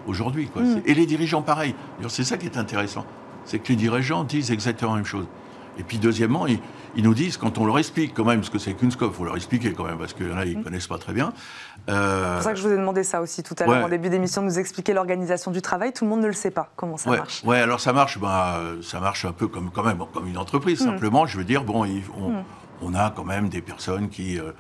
aujourd'hui. 0.08 0.50
Et 0.86 0.94
les 0.94 1.06
dirigeants, 1.06 1.42
pareil. 1.42 1.76
C'est 2.08 2.24
ça 2.24 2.38
qui 2.38 2.46
est 2.46 2.58
intéressant 2.58 3.06
c'est 3.52 3.60
que 3.60 3.68
les 3.68 3.76
dirigeants 3.76 4.24
disent 4.24 4.50
exactement 4.50 4.92
la 4.92 4.98
même 4.98 5.06
chose. 5.06 5.28
Et 5.78 5.84
puis 5.84 5.98
deuxièmement, 5.98 6.48
ils, 6.48 7.04
nous 7.04 7.14
disent, 7.14 7.36
quand 7.36 7.58
on 7.58 7.66
leur 7.66 7.80
explique 7.80 8.14
quand 8.14 8.24
même 8.24 8.44
ce 8.44 8.50
que 8.50 8.60
c'est 8.60 8.74
qu'une 8.74 8.92
SCOP, 8.92 9.12
il 9.12 9.18
faut 9.18 9.26
leur 9.26 9.36
expliquer 9.36 9.74
quand 9.74 9.84
même, 9.84 9.98
parce 9.98 10.14
que 10.14 10.24
là, 10.24 10.46
ils 10.46 10.56
ne 10.56 10.62
mmh. 10.62 10.64
connaissent 10.64 10.88
pas 10.88 10.98
très 10.98 11.12
bien. 11.12 11.34
Euh, 11.90 12.28
c'est 12.28 12.34
pour 12.36 12.44
ça 12.44 12.52
que 12.54 12.58
je 12.60 12.64
vous 12.64 12.74
ai 12.74 12.78
demandé 12.78 13.04
ça 13.04 13.22
aussi 13.22 13.44
tout 13.44 13.56
à 13.60 13.66
l'heure, 13.66 13.86
en 13.86 13.90
début 13.90 14.10
d'émission, 14.10 14.42
de 14.42 14.48
nous 14.48 14.60
expliquer 14.60 14.94
l'organisation 14.94 15.52
du 15.52 15.62
travail. 15.62 15.92
Tout 15.92 16.06
le 16.06 16.10
monde 16.10 16.22
ne 16.22 16.28
le 16.28 16.34
sait 16.34 16.52
pas, 16.52 16.72
comment 16.78 16.96
ça 16.96 17.10
marche. 17.10 17.42
Oui, 17.46 17.58
alors 17.58 17.82
ça 17.82 17.92
marche, 17.92 18.20
bah, 18.20 18.62
ça 18.82 19.02
marche 19.02 19.26
un 19.26 19.34
peu 19.34 19.48
comme, 19.48 19.70
quand 19.70 19.84
même, 19.84 20.02
comme 20.14 20.28
une 20.28 20.38
entreprise. 20.38 20.82
Mmh. 20.82 20.86
Simplement, 20.86 21.26
je 21.26 21.38
veux 21.38 21.46
dire, 21.46 21.66
bon, 21.66 21.86
mmh. 21.86 22.44
on, 22.82 22.94
a 22.94 23.12
quand 23.12 23.26
même 23.26 23.50
des 23.50 23.62
personnes 23.62 24.08
qui... 24.08 24.40
Euh, 24.40 24.52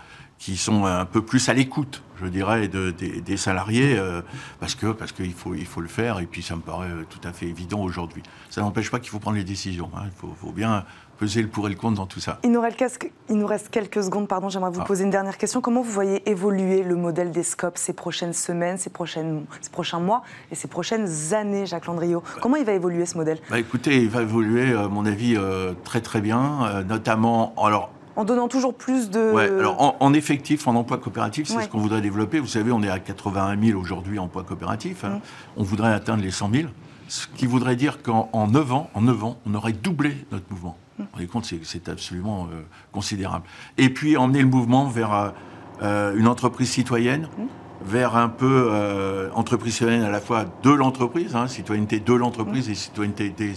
qui 0.41 0.57
sont 0.57 0.85
un 0.85 1.05
peu 1.05 1.21
plus 1.21 1.49
à 1.49 1.53
l'écoute, 1.53 2.01
je 2.19 2.25
dirais, 2.25 2.67
de, 2.67 2.89
des, 2.89 3.37
salariés, 3.37 3.95
euh, 3.95 4.23
parce 4.59 4.73
que 4.73 4.87
parce 4.87 5.11
qu'il 5.11 5.33
faut 5.33 5.53
il 5.53 5.67
faut 5.67 5.81
le 5.81 5.87
faire, 5.87 6.19
et 6.19 6.25
puis 6.25 6.41
ça 6.41 6.55
me 6.55 6.61
paraît 6.61 6.89
tout 7.11 7.19
à 7.23 7.31
fait 7.31 7.45
évident 7.45 7.79
aujourd'hui. 7.79 8.23
Ça 8.49 8.61
n'empêche 8.61 8.89
pas 8.89 8.99
qu'il 8.99 9.11
faut 9.11 9.19
prendre 9.19 9.37
les 9.37 9.43
décisions. 9.43 9.91
Hein. 9.95 10.05
Il 10.05 10.19
faut, 10.19 10.33
faut, 10.41 10.51
bien 10.51 10.83
peser 11.19 11.43
le 11.43 11.47
pour 11.47 11.67
et 11.67 11.69
le 11.69 11.75
contre 11.75 11.97
dans 11.97 12.07
tout 12.07 12.19
ça. 12.19 12.39
Il 12.43 12.51
nous 12.51 12.59
reste, 12.59 13.07
il 13.29 13.37
nous 13.37 13.45
reste 13.45 13.69
quelques 13.69 14.01
secondes, 14.01 14.27
pardon. 14.27 14.49
J'aimerais 14.49 14.71
vous 14.71 14.81
ah. 14.81 14.85
poser 14.85 15.03
une 15.03 15.11
dernière 15.11 15.37
question. 15.37 15.61
Comment 15.61 15.83
vous 15.83 15.91
voyez 15.91 16.27
évoluer 16.27 16.81
le 16.81 16.95
modèle 16.95 17.31
des 17.31 17.43
scopes 17.43 17.77
ces 17.77 17.93
prochaines 17.93 18.33
semaines, 18.33 18.79
ces, 18.79 18.89
prochaines, 18.89 19.45
ces 19.61 19.69
prochains 19.69 19.99
mois 19.99 20.23
et 20.51 20.55
ces 20.55 20.67
prochaines 20.67 21.07
années, 21.35 21.67
Jacques 21.67 21.85
Landriot 21.85 22.23
Comment 22.41 22.55
il 22.55 22.65
va 22.65 22.73
évoluer 22.73 23.05
ce 23.05 23.15
modèle? 23.15 23.37
Bah, 23.51 23.59
Écoutez, 23.59 24.01
il 24.01 24.09
va 24.09 24.23
évoluer, 24.23 24.73
à 24.73 24.87
mon 24.87 25.05
avis, 25.05 25.35
euh, 25.37 25.73
très 25.83 26.01
très 26.01 26.19
bien, 26.19 26.65
euh, 26.65 26.83
notamment. 26.83 27.53
Alors, 27.63 27.91
en 28.15 28.25
donnant 28.25 28.47
toujours 28.47 28.73
plus 28.73 29.09
de... 29.09 29.31
Ouais, 29.31 29.45
alors 29.45 29.95
en, 29.99 30.13
effectif, 30.13 30.67
en 30.67 30.75
emploi 30.75 30.97
coopératif, 30.97 31.47
c'est 31.47 31.63
ce 31.63 31.69
qu'on 31.69 31.79
voudrait 31.79 32.01
développer. 32.01 32.39
Vous 32.39 32.47
savez, 32.47 32.71
on 32.71 32.83
est 32.83 32.89
à 32.89 32.99
81 32.99 33.59
000 33.61 33.79
aujourd'hui 33.79 34.19
en 34.19 34.25
emploi 34.25 34.43
coopératif. 34.43 35.03
Hein. 35.03 35.09
Mm. 35.09 35.21
On 35.57 35.63
voudrait 35.63 35.93
atteindre 35.93 36.23
les 36.23 36.31
100 36.31 36.51
000, 36.53 36.67
ce 37.07 37.27
qui 37.35 37.45
voudrait 37.45 37.75
dire 37.75 38.01
qu'en 38.01 38.47
9 38.47 38.73
ans, 38.73 38.89
en 38.93 39.01
9 39.01 39.23
ans, 39.23 39.37
on 39.45 39.53
aurait 39.53 39.73
doublé 39.73 40.25
notre 40.31 40.45
mouvement. 40.49 40.77
Mm. 40.97 41.01
Vous 41.01 41.05
vous 41.05 41.11
rendez 41.13 41.27
compte, 41.27 41.53
c'est 41.63 41.89
absolument 41.89 42.47
euh, 42.51 42.61
considérable. 42.91 43.45
Et 43.77 43.89
puis 43.89 44.17
emmener 44.17 44.41
le 44.41 44.47
mouvement 44.47 44.85
vers 44.85 45.33
euh, 45.81 46.15
une 46.15 46.27
entreprise 46.27 46.69
citoyenne, 46.69 47.29
mm. 47.37 47.43
vers 47.85 48.17
un 48.17 48.29
peu 48.29 48.67
euh, 48.71 49.29
entreprise 49.33 49.75
citoyenne 49.75 50.03
à 50.03 50.09
la 50.09 50.19
fois 50.19 50.45
de 50.63 50.71
l'entreprise, 50.71 51.35
hein, 51.35 51.47
citoyenneté 51.47 51.99
de 51.99 52.13
l'entreprise 52.13 52.69
et 52.69 52.75
citoyenneté 52.75 53.29
des, 53.29 53.53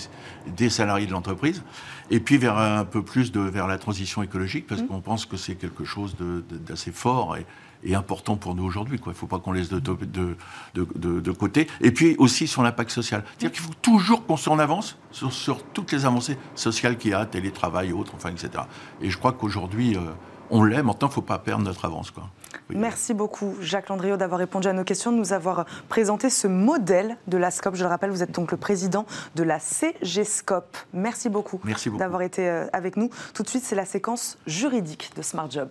des 0.46 0.70
salariés 0.70 1.06
de 1.06 1.12
l'entreprise 1.12 1.62
et 2.10 2.20
puis 2.20 2.36
vers 2.36 2.58
un 2.58 2.84
peu 2.84 3.02
plus 3.02 3.32
de, 3.32 3.40
vers 3.40 3.66
la 3.66 3.78
transition 3.78 4.22
écologique, 4.22 4.66
parce 4.66 4.82
mmh. 4.82 4.86
qu'on 4.86 5.00
pense 5.00 5.26
que 5.26 5.36
c'est 5.36 5.54
quelque 5.54 5.84
chose 5.84 6.16
d'assez 6.66 6.92
fort 6.92 7.36
et, 7.36 7.46
important 7.94 8.36
pour 8.36 8.54
nous 8.54 8.64
aujourd'hui. 8.64 8.98
Il 9.04 9.08
ne 9.08 9.14
faut 9.14 9.26
pas 9.26 9.38
qu'on 9.38 9.52
laisse 9.52 9.68
de, 9.68 9.78
de, 9.78 10.36
de, 10.74 11.32
côté. 11.32 11.66
Et 11.82 11.90
puis 11.90 12.16
aussi 12.16 12.46
sur 12.46 12.62
l'impact 12.62 12.90
social. 12.90 13.22
C'est-à-dire 13.26 13.52
qu'il 13.52 13.62
faut 13.62 13.78
toujours 13.82 14.24
qu'on 14.24 14.38
s'en 14.38 14.58
avance 14.58 14.96
sur, 15.10 15.30
sur, 15.30 15.62
toutes 15.62 15.92
les 15.92 16.06
avancées 16.06 16.38
sociales 16.54 16.96
qu'il 16.96 17.10
y 17.10 17.14
a, 17.14 17.26
télétravail, 17.26 17.92
autres, 17.92 18.12
enfin, 18.14 18.30
etc. 18.30 18.64
Et 19.02 19.10
je 19.10 19.18
crois 19.18 19.32
qu'aujourd'hui, 19.32 19.98
euh, 19.98 20.00
on 20.48 20.64
l'est. 20.64 20.82
Maintenant, 20.82 21.08
il 21.08 21.10
ne 21.10 21.14
faut 21.14 21.20
pas 21.20 21.38
perdre 21.38 21.64
notre 21.64 21.84
avance. 21.84 22.10
Quoi. 22.10 22.30
Merci 22.70 23.14
beaucoup, 23.14 23.54
Jacques 23.60 23.88
Landriot, 23.88 24.16
d'avoir 24.16 24.38
répondu 24.38 24.68
à 24.68 24.72
nos 24.72 24.84
questions, 24.84 25.12
de 25.12 25.16
nous 25.16 25.32
avoir 25.32 25.66
présenté 25.88 26.30
ce 26.30 26.46
modèle 26.46 27.16
de 27.28 27.36
la 27.36 27.50
SCOP. 27.50 27.74
Je 27.74 27.82
le 27.82 27.88
rappelle, 27.88 28.10
vous 28.10 28.22
êtes 28.22 28.32
donc 28.32 28.50
le 28.52 28.56
président 28.56 29.06
de 29.34 29.42
la 29.42 29.58
CGSCOP. 29.58 30.76
Merci 30.92 31.28
beaucoup, 31.28 31.60
Merci 31.64 31.90
beaucoup. 31.90 31.98
d'avoir 31.98 32.22
été 32.22 32.48
euh, 32.48 32.66
avec 32.72 32.96
nous. 32.96 33.10
Tout 33.34 33.42
de 33.42 33.48
suite, 33.48 33.64
c'est 33.64 33.76
la 33.76 33.84
séquence 33.84 34.38
juridique 34.46 35.12
de 35.16 35.22
Smart 35.22 35.50
Job. 35.50 35.68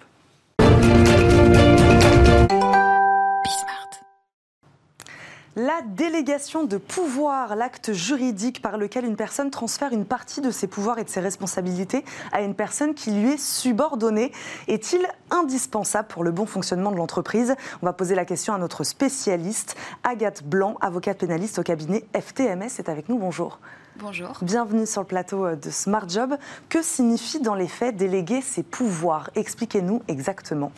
La 5.56 5.82
délégation 5.86 6.64
de 6.64 6.78
pouvoir, 6.78 7.56
l'acte 7.56 7.94
juridique 7.94 8.60
par 8.60 8.80
lequel 8.80 9.06
une 9.06 9.16
personne 9.16 9.52
transfère 9.52 9.94
une 9.94 10.06
partie 10.06 10.42
de 10.42 10.50
ses 10.50 10.66
pouvoirs 10.66 10.98
et 10.98 11.04
de 11.04 11.10
ses 11.10 11.20
responsabilités 11.20 12.04
à 12.32 12.42
une 12.42 12.56
personne 12.56 12.96
qui 12.96 13.12
lui 13.12 13.34
est 13.34 13.38
subordonnée, 13.38 14.32
est-il 14.68 15.06
indispensable 15.30 16.08
pour 16.08 16.24
le 16.24 16.32
bon 16.32 16.48
fonctionnement 16.48 16.92
de 16.92 16.98
l'entreprise? 16.98 17.56
On 17.84 17.86
va 17.86 17.94
poser 17.94 18.16
la 18.16 18.26
question 18.26 18.56
à 18.56 18.58
notre 18.58 18.84
spécialiste, 18.84 19.76
Agathe 20.04 20.44
Blanc, 20.44 20.76
avocate 20.82 21.20
pénaliste 21.20 21.60
au 21.60 21.64
cabinet 21.64 22.04
FTMS, 22.20 22.80
est 22.80 22.90
avec 22.90 23.08
nous. 23.08 23.20
Bonjour. 23.20 23.60
Bonjour. 24.00 24.40
Bienvenue 24.42 24.88
sur 24.88 25.02
le 25.02 25.08
plateau 25.08 25.46
euh, 25.46 25.56
de 25.56 25.70
Smart 25.70 26.10
Job. 26.10 26.36
Que 26.68 26.82
signifie 26.82 27.40
dans 27.40 27.54
les 27.54 27.68
faits 27.68 27.96
déléguer 27.96 28.42
ses 28.42 28.64
pouvoirs? 28.64 29.30
Expliquez-nous 29.36 30.02
exactement. 30.08 30.72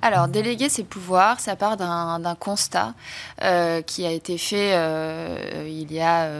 Alors, 0.00 0.28
déléguer 0.28 0.70
ses 0.70 0.84
pouvoirs, 0.84 1.40
ça 1.40 1.56
part 1.56 1.76
d'un 1.76 2.34
constat 2.36 2.94
euh, 3.42 3.82
qui 3.82 4.06
a 4.06 4.10
été 4.10 4.38
fait 4.38 4.72
euh, 4.72 5.66
il 5.68 5.92
y 5.92 6.00
a 6.00 6.30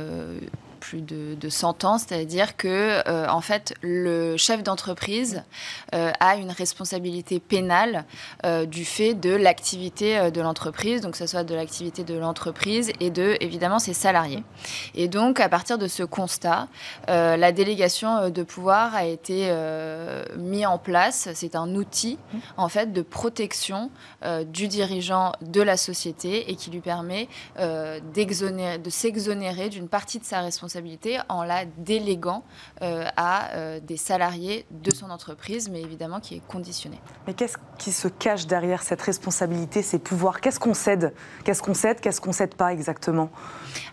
plus 0.84 1.00
de, 1.00 1.34
de 1.34 1.48
100 1.48 1.84
ans, 1.84 1.98
c'est-à-dire 1.98 2.56
que 2.56 3.02
en 3.28 3.40
fait 3.40 3.74
le 3.82 4.36
chef 4.36 4.62
d'entreprise 4.62 5.42
a 5.92 6.36
une 6.36 6.50
responsabilité 6.50 7.40
pénale 7.40 8.04
du 8.66 8.84
fait 8.84 9.14
de 9.14 9.34
l'activité 9.34 10.30
de 10.30 10.40
l'entreprise, 10.40 11.00
donc 11.00 11.12
que 11.12 11.18
ce 11.18 11.26
soit 11.26 11.44
de 11.44 11.54
l'activité 11.54 12.04
de 12.04 12.14
l'entreprise 12.14 12.92
et 13.00 13.10
de 13.10 13.36
évidemment 13.40 13.78
ses 13.78 13.94
salariés. 13.94 14.44
Et 14.94 15.08
donc 15.08 15.40
à 15.40 15.48
partir 15.48 15.78
de 15.78 15.88
ce 15.88 16.02
constat, 16.02 16.68
la 17.08 17.52
délégation 17.52 18.28
de 18.28 18.42
pouvoir 18.42 18.94
a 18.94 19.04
été 19.04 19.50
mise 20.36 20.66
en 20.66 20.78
place. 20.78 21.28
C'est 21.34 21.56
un 21.56 21.74
outil 21.74 22.18
en 22.56 22.68
fait 22.68 22.92
de 22.92 23.02
protection 23.02 23.90
du 24.46 24.68
dirigeant 24.68 25.32
de 25.40 25.62
la 25.62 25.76
société 25.76 26.50
et 26.50 26.56
qui 26.56 26.70
lui 26.70 26.80
permet 26.80 27.28
euh, 27.58 28.00
de 28.00 28.90
s'exonérer 28.90 29.68
d'une 29.68 29.88
partie 29.88 30.18
de 30.18 30.24
sa 30.24 30.40
responsabilité 30.40 30.73
en 31.28 31.44
la 31.44 31.64
déléguant 31.64 32.44
euh, 32.82 33.04
à 33.16 33.54
euh, 33.54 33.80
des 33.80 33.96
salariés 33.96 34.66
de 34.70 34.92
son 34.94 35.10
entreprise, 35.10 35.68
mais 35.70 35.80
évidemment 35.80 36.20
qui 36.20 36.36
est 36.36 36.46
conditionné. 36.46 37.00
Mais 37.26 37.34
qu'est-ce 37.34 37.56
qui 37.78 37.92
se 37.92 38.08
cache 38.08 38.46
derrière 38.46 38.82
cette 38.82 39.02
responsabilité, 39.02 39.82
ces 39.82 39.98
pouvoirs? 39.98 40.40
Qu'est-ce 40.40 40.60
qu'on 40.60 40.74
cède? 40.74 41.14
Qu'est-ce 41.44 41.62
qu'on 41.62 41.74
cède? 41.74 42.00
Qu'est-ce 42.00 42.20
qu'on 42.20 42.32
cède 42.32 42.54
pas 42.54 42.72
exactement? 42.72 43.30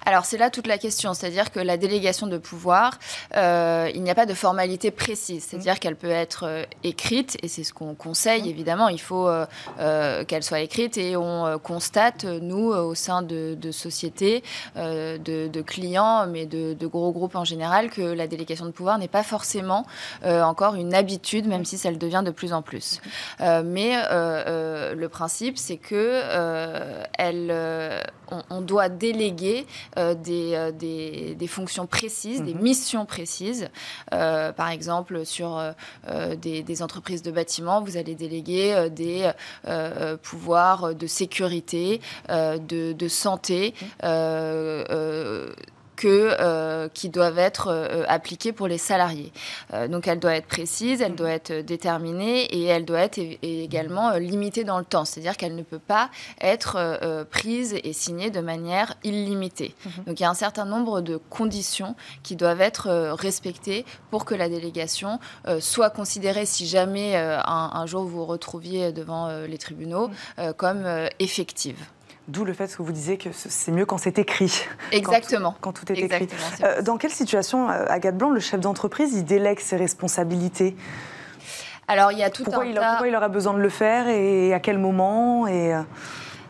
Alors 0.06 0.26
c'est 0.26 0.38
là 0.38 0.50
toute 0.50 0.68
la 0.68 0.78
question, 0.78 1.14
c'est-à-dire 1.14 1.52
que 1.52 1.60
la 1.60 1.78
délégation 1.78 2.28
de 2.28 2.38
pouvoir, 2.38 3.00
il 3.36 4.02
n'y 4.02 4.10
a 4.10 4.16
pas 4.16 4.26
de 4.26 4.34
formalité 4.34 4.92
précise, 4.92 5.46
c'est-à-dire 5.50 5.80
qu'elle 5.80 5.96
peut 5.96 6.10
être 6.10 6.66
écrite, 6.84 7.38
et 7.44 7.48
c'est 7.48 7.64
ce 7.64 7.74
qu'on 7.74 7.96
conseille 7.96 8.50
évidemment, 8.50 8.88
il 8.90 9.02
faut 9.02 9.30
qu'elle 9.78 10.44
soit 10.44 10.62
écrite 10.62 10.98
et 10.98 11.16
on 11.16 11.60
constate, 11.60 12.26
nous, 12.26 12.72
au 12.72 12.96
sein 12.96 13.22
de 13.22 13.32
de, 13.56 13.72
sociétés, 13.72 14.44
euh, 14.78 15.18
de, 15.18 15.62
clients, 15.62 16.28
mais 16.28 16.46
de, 16.46 16.76
gros 16.88 17.12
groupes 17.12 17.36
en 17.36 17.46
général, 17.46 17.90
que 17.90 18.02
la 18.02 18.28
délégation 18.28 18.66
de 18.66 18.72
pouvoir 18.72 18.98
n'est 18.98 19.08
pas 19.08 19.24
forcément 19.24 19.86
euh, 20.26 20.42
encore 20.44 20.76
une 20.76 20.94
habitude, 20.94 21.48
même 21.48 21.66
si 21.66 21.78
ça 21.78 21.92
le 21.92 21.98
devient 21.98 22.24
de 22.26 22.32
plus 22.32 22.54
en 22.54 22.62
plus. 22.62 23.00
Euh, 23.40 23.64
mais 23.66 23.96
le 24.12 25.08
principe, 25.08 25.58
c'est 25.58 25.78
que 25.78 26.22
elle, 27.18 27.52
on, 28.50 28.62
doit 28.62 28.90
déléguer 28.90 29.66
des, 29.98 31.36
des, 31.36 31.48
fonctions 31.48 31.88
précises, 31.88 32.42
des 32.42 32.54
mhm. 32.54 32.62
missions 32.62 33.06
précises. 33.06 33.70
par 34.10 34.70
exemple, 34.70 35.26
sur 35.26 35.62
des, 36.42 36.64
des, 36.64 36.82
entreprises 36.82 37.22
de 37.22 37.32
bâtiments, 37.32 37.82
vous 37.82 37.98
allez 37.98 38.16
déléguer 38.16 38.90
des 38.90 39.32
pouvoirs 40.22 40.96
de 40.96 41.08
sécurité, 41.08 42.02
de, 42.30 42.94
de 42.94 43.08
santé 43.08 43.74
euh, 44.04 44.84
euh, 44.90 45.54
que, 46.02 46.36
euh, 46.40 46.90
qui 46.92 47.10
doivent 47.10 47.38
être 47.38 47.68
euh, 47.68 48.04
appliquées 48.08 48.54
pour 48.54 48.68
les 48.68 48.80
salariés. 48.80 49.32
Euh, 49.72 49.88
donc 49.88 50.08
elle 50.08 50.20
doit 50.20 50.36
être 50.36 50.48
précise, 50.48 51.00
elle 51.00 51.14
doit 51.14 51.30
être 51.30 51.54
déterminée 51.54 52.46
et 52.46 52.66
elle 52.66 52.86
doit 52.86 53.02
être 53.02 53.20
également 53.44 54.14
limitée 54.14 54.64
dans 54.64 54.80
le 54.80 54.84
temps. 54.84 55.06
C'est-à-dire 55.06 55.38
qu'elle 55.38 55.56
ne 55.56 55.62
peut 55.62 55.78
pas 55.78 56.10
être 56.42 57.24
prise 57.30 57.76
et 57.84 57.94
signée 57.94 58.32
de 58.32 58.40
manière 58.40 58.96
illimitée. 59.04 59.76
Mhm. 59.86 60.04
Donc 60.08 60.20
il 60.20 60.24
y 60.24 60.26
a 60.26 60.30
un 60.32 60.34
certain 60.34 60.66
nombre 60.66 61.02
de 61.02 61.18
conditions 61.18 61.96
qui 62.24 62.36
doivent 62.36 62.62
être 62.62 62.90
respectées 63.14 63.86
pour 64.10 64.26
que 64.26 64.34
la 64.34 64.50
délégation 64.50 65.20
soit 65.60 65.92
considérée, 65.92 66.48
si 66.48 66.66
jamais 66.66 67.16
un, 67.16 67.86
jour 67.86 68.04
vous 68.04 68.10
vous 68.10 68.26
retrouviez 68.26 68.92
devant 68.92 69.30
les 69.46 69.58
tribunaux, 69.60 70.10
mhm. 70.40 70.54
comme 70.54 70.88
effective. 71.20 71.78
D'où 72.28 72.46
le 72.46 72.54
fait 72.54 72.76
que 72.76 72.82
vous 72.82 72.92
disiez 72.92 73.18
que 73.18 73.30
c'est 73.34 73.72
mieux 73.72 73.86
quand 73.86 73.98
c'est 73.98 74.20
écrit. 74.20 74.64
Exactement. 74.92 75.56
Quand, 75.60 75.74
tout 75.74 75.92
est 75.92 75.98
écrit. 75.98 76.30
Euh, 76.64 76.82
dans 76.82 76.98
quelle 76.98 77.12
situation, 77.12 77.70
euh, 77.70 77.86
Agathe 77.90 78.18
Blanc, 78.18 78.30
le 78.30 78.40
chef 78.40 78.60
d'entreprise, 78.60 79.14
il 79.16 79.26
délègue 79.26 79.60
ses 79.60 79.76
responsabilités? 79.76 80.76
Alors, 81.88 82.12
il 82.12 82.20
y 82.20 82.24
a 82.24 82.30
tout 82.30 82.44
pourquoi 82.44 82.64
un 82.64 82.68
il, 82.68 82.76
Pourquoi 82.76 83.08
il 83.08 83.16
aura 83.16 83.28
besoin 83.28 83.54
de 83.54 83.60
le 83.60 83.70
faire 83.70 84.08
et 84.08 84.54
à 84.54 84.60
quel 84.60 84.78
moment 84.78 85.48
et... 85.48 85.74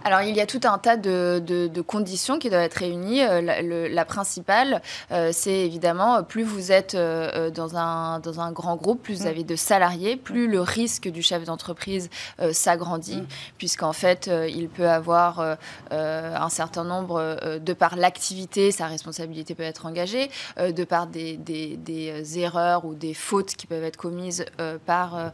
Euh, 0.05 0.12
alors, 0.12 0.24
il 0.24 0.36
y 0.36 0.41
a 0.41 0.46
tout 0.46 0.60
un 0.65 0.77
tas 0.77 0.98
de, 0.98 1.81
conditions 1.87 2.37
qui 2.37 2.50
doivent 2.50 2.64
être 2.64 2.75
réunies. 2.75 3.24
Euh, 3.24 3.90
la, 3.90 4.05
principale, 4.05 4.81
euh, 5.11 5.29
c'est 5.31 5.66
évidemment, 5.66 6.22
plus 6.22 6.44
vous 6.44 6.72
êtes 6.72 6.96
euh, 6.96 7.50
dans, 7.50 7.77
un, 7.77 8.20
dans 8.20 8.42
un 8.42 8.51
grand 8.51 8.75
groupe, 8.75 9.01
plus 9.01 9.20
vous 9.20 9.24
mm. 9.24 9.27
avez 9.27 9.44
de 9.44 9.55
salariés, 9.55 10.18
plus 10.18 10.48
le 10.48 10.59
risque 10.59 11.07
du 11.07 11.22
chef 11.22 11.44
d'entreprise 11.46 12.09
s'agrandit, 12.51 13.22
mm. 13.22 13.27
puisqu'en 13.57 13.94
fait, 13.94 14.29
il 14.50 14.68
peut 14.68 14.90
avoir 14.90 15.57
un 15.92 16.50
certain 16.50 16.83
nombre, 16.83 17.59
de 17.59 17.74
par 17.74 17.96
l'activité, 17.96 18.72
sa 18.72 18.87
responsabilité 18.87 19.55
peut 19.55 19.64
être 19.64 19.85
engagée, 19.85 20.29
de 20.59 20.83
par 20.83 21.07
des, 21.07 21.37
des, 21.37 22.40
erreurs 22.40 22.85
ou 22.85 22.96
des 22.96 23.14
fautes 23.14 23.55
qui 23.55 23.68
peuvent 23.68 23.83
être 23.83 23.98
commises 23.98 24.46
par, 24.85 25.31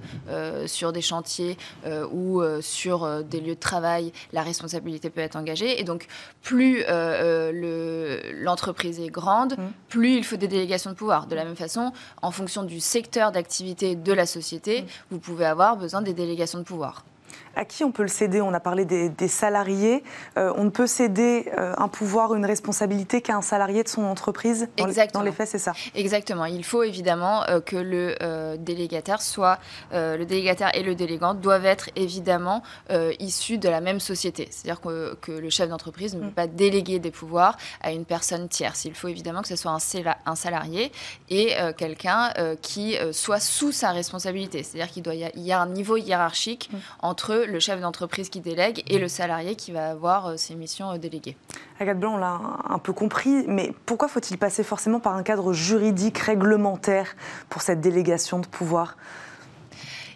sur 0.66 0.92
des 0.92 1.02
chantiers 1.02 1.58
ou 2.12 2.42
sur 2.62 3.24
des 3.24 3.40
lieux 3.40 3.56
de 3.56 3.60
travail, 3.60 4.12
la 4.34 4.42
responsabilité 4.42 4.57
responsabilité 4.58 5.10
peut 5.10 5.22
être 5.22 5.36
engagée. 5.36 5.80
Et 5.80 5.84
donc, 5.84 6.08
plus 6.42 6.82
euh, 6.82 6.88
euh, 6.90 8.22
l'entreprise 8.36 9.00
est 9.00 9.10
grande, 9.10 9.54
mmh. 9.58 9.64
plus 9.90 10.18
il 10.18 10.24
faut 10.24 10.38
des 10.38 10.48
délégations 10.48 10.90
de 10.90 10.96
pouvoir. 10.96 11.28
De 11.28 11.36
la 11.36 11.46
même 11.46 11.56
façon, 11.56 11.94
en 12.22 12.32
fonction 12.32 12.64
du 12.64 12.80
secteur 12.80 13.32
d'activité 13.32 13.96
de 13.96 14.14
la 14.14 14.26
société, 14.26 14.82
mmh. 14.82 14.86
vous 15.12 15.20
pouvez 15.20 15.46
avoir 15.46 15.78
besoin 15.78 16.02
des 16.02 16.14
délégations 16.14 16.60
de 16.60 16.64
pouvoir 16.64 17.06
à 17.58 17.66
qui 17.66 17.84
on 17.84 17.92
peut 17.92 18.04
le 18.04 18.08
céder? 18.08 18.40
On 18.40 18.54
a 18.54 18.60
parlé 18.60 18.86
des, 18.86 19.28
salariés. 19.28 20.04
Euh, 20.38 20.54
on 20.56 20.64
ne 20.64 20.70
peut 20.70 20.88
céder 20.88 21.52
euh, 21.58 21.74
un 21.78 21.88
pouvoir, 21.88 22.36
une 22.36 22.46
responsabilité 22.46 23.22
qu'à 23.22 23.36
un 23.36 23.42
salarié 23.42 23.84
de 23.84 23.90
son 23.90 24.04
entreprise 24.04 24.70
dans, 24.78 24.88
Exactement. 24.88 25.24
Les, 25.24 25.32
faits, 25.32 25.50
c'est 25.50 25.58
ça? 25.58 25.74
Exactement. 25.96 26.46
Il 26.46 26.64
faut 26.64 26.84
évidemment 26.84 27.44
euh, 27.50 27.60
que 27.60 27.76
le 27.76 28.16
délégataire 28.58 29.22
soit, 29.22 29.58
le 29.92 30.24
délégataire 30.24 30.72
et 30.76 30.84
le 30.84 30.94
délégant 30.94 31.34
doivent 31.34 31.66
être 31.66 31.90
évidemment 31.96 32.62
issus 33.20 33.58
de 33.58 33.70
la 33.70 33.82
même 33.82 34.00
société. 34.00 34.48
C'est-à-dire 34.52 34.80
que, 34.80 35.16
que, 35.16 35.32
le 35.32 35.50
chef 35.50 35.70
d'entreprise 35.70 36.16
ne 36.16 36.22
peut 36.22 36.28
mm. 36.28 36.32
pas 36.32 36.48
déléguer 36.48 37.00
des 37.00 37.12
pouvoirs 37.12 37.58
à 37.82 37.92
une 37.92 38.06
personne 38.06 38.48
tierce. 38.48 38.86
Il 38.86 38.94
faut 38.94 39.08
évidemment 39.08 39.42
que 39.42 39.48
ce 39.48 39.56
soit 39.56 39.72
un, 39.72 40.36
salarié 40.36 40.92
et 41.30 41.54
quelqu'un 41.78 42.32
qui 42.62 42.98
soit 43.12 43.40
sous 43.40 43.72
sa 43.72 43.92
responsabilité. 43.92 44.62
C'est-à-dire 44.64 44.92
qu'il 44.92 45.04
doit 45.04 45.16
y, 45.16 45.30
y, 45.36 45.52
a 45.52 45.60
un 45.60 45.68
niveau 45.68 45.98
hiérarchique 45.98 46.70
mm. 46.72 46.78
entre 47.02 47.47
le 47.48 47.60
chef 47.60 47.80
d'entreprise 47.82 48.30
qui 48.30 48.42
délègue 48.42 48.84
et 48.88 49.00
le 49.00 49.08
salarié 49.08 49.56
qui 49.56 49.72
va 49.72 49.90
avoir 49.90 50.28
euh, 50.28 50.38
ses 50.38 50.56
missions 50.56 50.92
euh, 50.92 50.98
déléguées. 50.98 51.38
Agathe 51.80 52.00
Blanc, 52.00 52.16
on 52.16 52.18
l'a 52.18 52.40
un 52.70 52.80
peu 52.80 52.94
compris, 52.94 53.46
mais 53.48 53.74
pourquoi 53.86 54.08
faut-il 54.08 54.38
passer 54.38 54.64
forcément 54.64 55.00
par 55.00 55.16
un 55.16 55.24
cadre 55.24 55.54
juridique, 55.54 56.18
réglementaire 56.18 57.16
pour 57.50 57.62
cette 57.62 57.82
délégation 57.82 58.40
de 58.40 58.48
pouvoir 58.48 58.98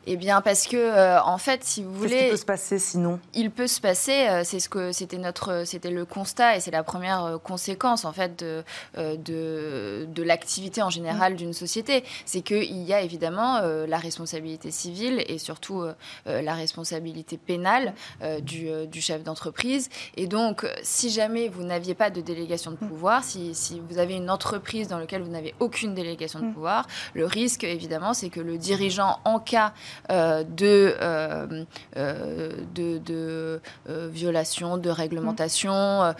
eh 0.07 0.17
bien, 0.17 0.41
parce 0.41 0.65
que, 0.65 0.77
euh, 0.77 1.21
en 1.21 1.37
fait, 1.37 1.63
si 1.63 1.83
vous 1.83 1.93
voulez. 1.93 2.09
Qu'est-ce 2.09 2.23
qui 2.23 2.31
peut 2.31 2.37
se 2.37 2.45
passer 2.45 2.79
sinon? 2.79 3.19
Il 3.35 3.51
peut 3.51 3.67
se 3.67 3.79
passer, 3.79 4.27
euh, 4.27 4.41
c'est 4.43 4.59
ce 4.59 4.67
que 4.67 4.91
c'était 4.91 5.17
notre, 5.17 5.63
c'était 5.65 5.91
le 5.91 6.05
constat 6.05 6.57
et 6.57 6.59
c'est 6.59 6.71
la 6.71 6.83
première 6.83 7.23
euh, 7.23 7.37
conséquence, 7.37 8.03
en 8.03 8.11
fait, 8.11 8.39
de, 8.39 8.63
de, 8.97 10.07
de 10.09 10.23
l'activité 10.23 10.81
en 10.81 10.89
général 10.89 11.35
d'une 11.35 11.53
société. 11.53 12.03
C'est 12.25 12.41
qu'il 12.41 12.81
y 12.81 12.93
a 12.93 13.01
évidemment 13.01 13.61
la 13.61 13.97
responsabilité 13.97 14.71
civile 14.71 15.23
et 15.27 15.37
surtout 15.37 15.85
la 16.25 16.53
responsabilité 16.53 17.37
pénale 17.37 17.93
du, 18.41 18.69
du, 18.87 19.01
chef 19.01 19.23
d'entreprise. 19.23 19.89
Et 20.17 20.27
donc, 20.27 20.65
si 20.83 21.09
jamais 21.09 21.47
vous 21.49 21.63
n'aviez 21.63 21.95
pas 21.95 22.09
de 22.09 22.21
délégation 22.21 22.71
de 22.71 22.77
mm. 22.81 22.87
pouvoir, 22.87 23.23
si, 23.23 23.53
si 23.53 23.81
vous 23.89 23.97
avez 23.97 24.15
une 24.15 24.29
entreprise 24.29 24.87
dans 24.87 24.97
laquelle 24.97 25.21
vous 25.21 25.31
n'avez 25.31 25.53
aucune 25.59 25.93
délégation 25.93 26.39
de 26.39 26.45
mm. 26.45 26.53
pouvoir, 26.53 26.87
le 27.13 27.25
risque, 27.25 27.63
évidemment, 27.63 28.13
c'est 28.13 28.29
que 28.29 28.39
le 28.39 28.57
dirigeant, 28.57 29.19
en 29.25 29.39
cas 29.39 29.73
euh, 30.09 30.43
de, 30.43 30.95
euh, 31.01 31.63
euh, 31.97 32.51
de, 32.73 32.97
de 32.99 33.61
violation 34.09 34.77
de 34.77 34.89
réglementation 34.89 36.13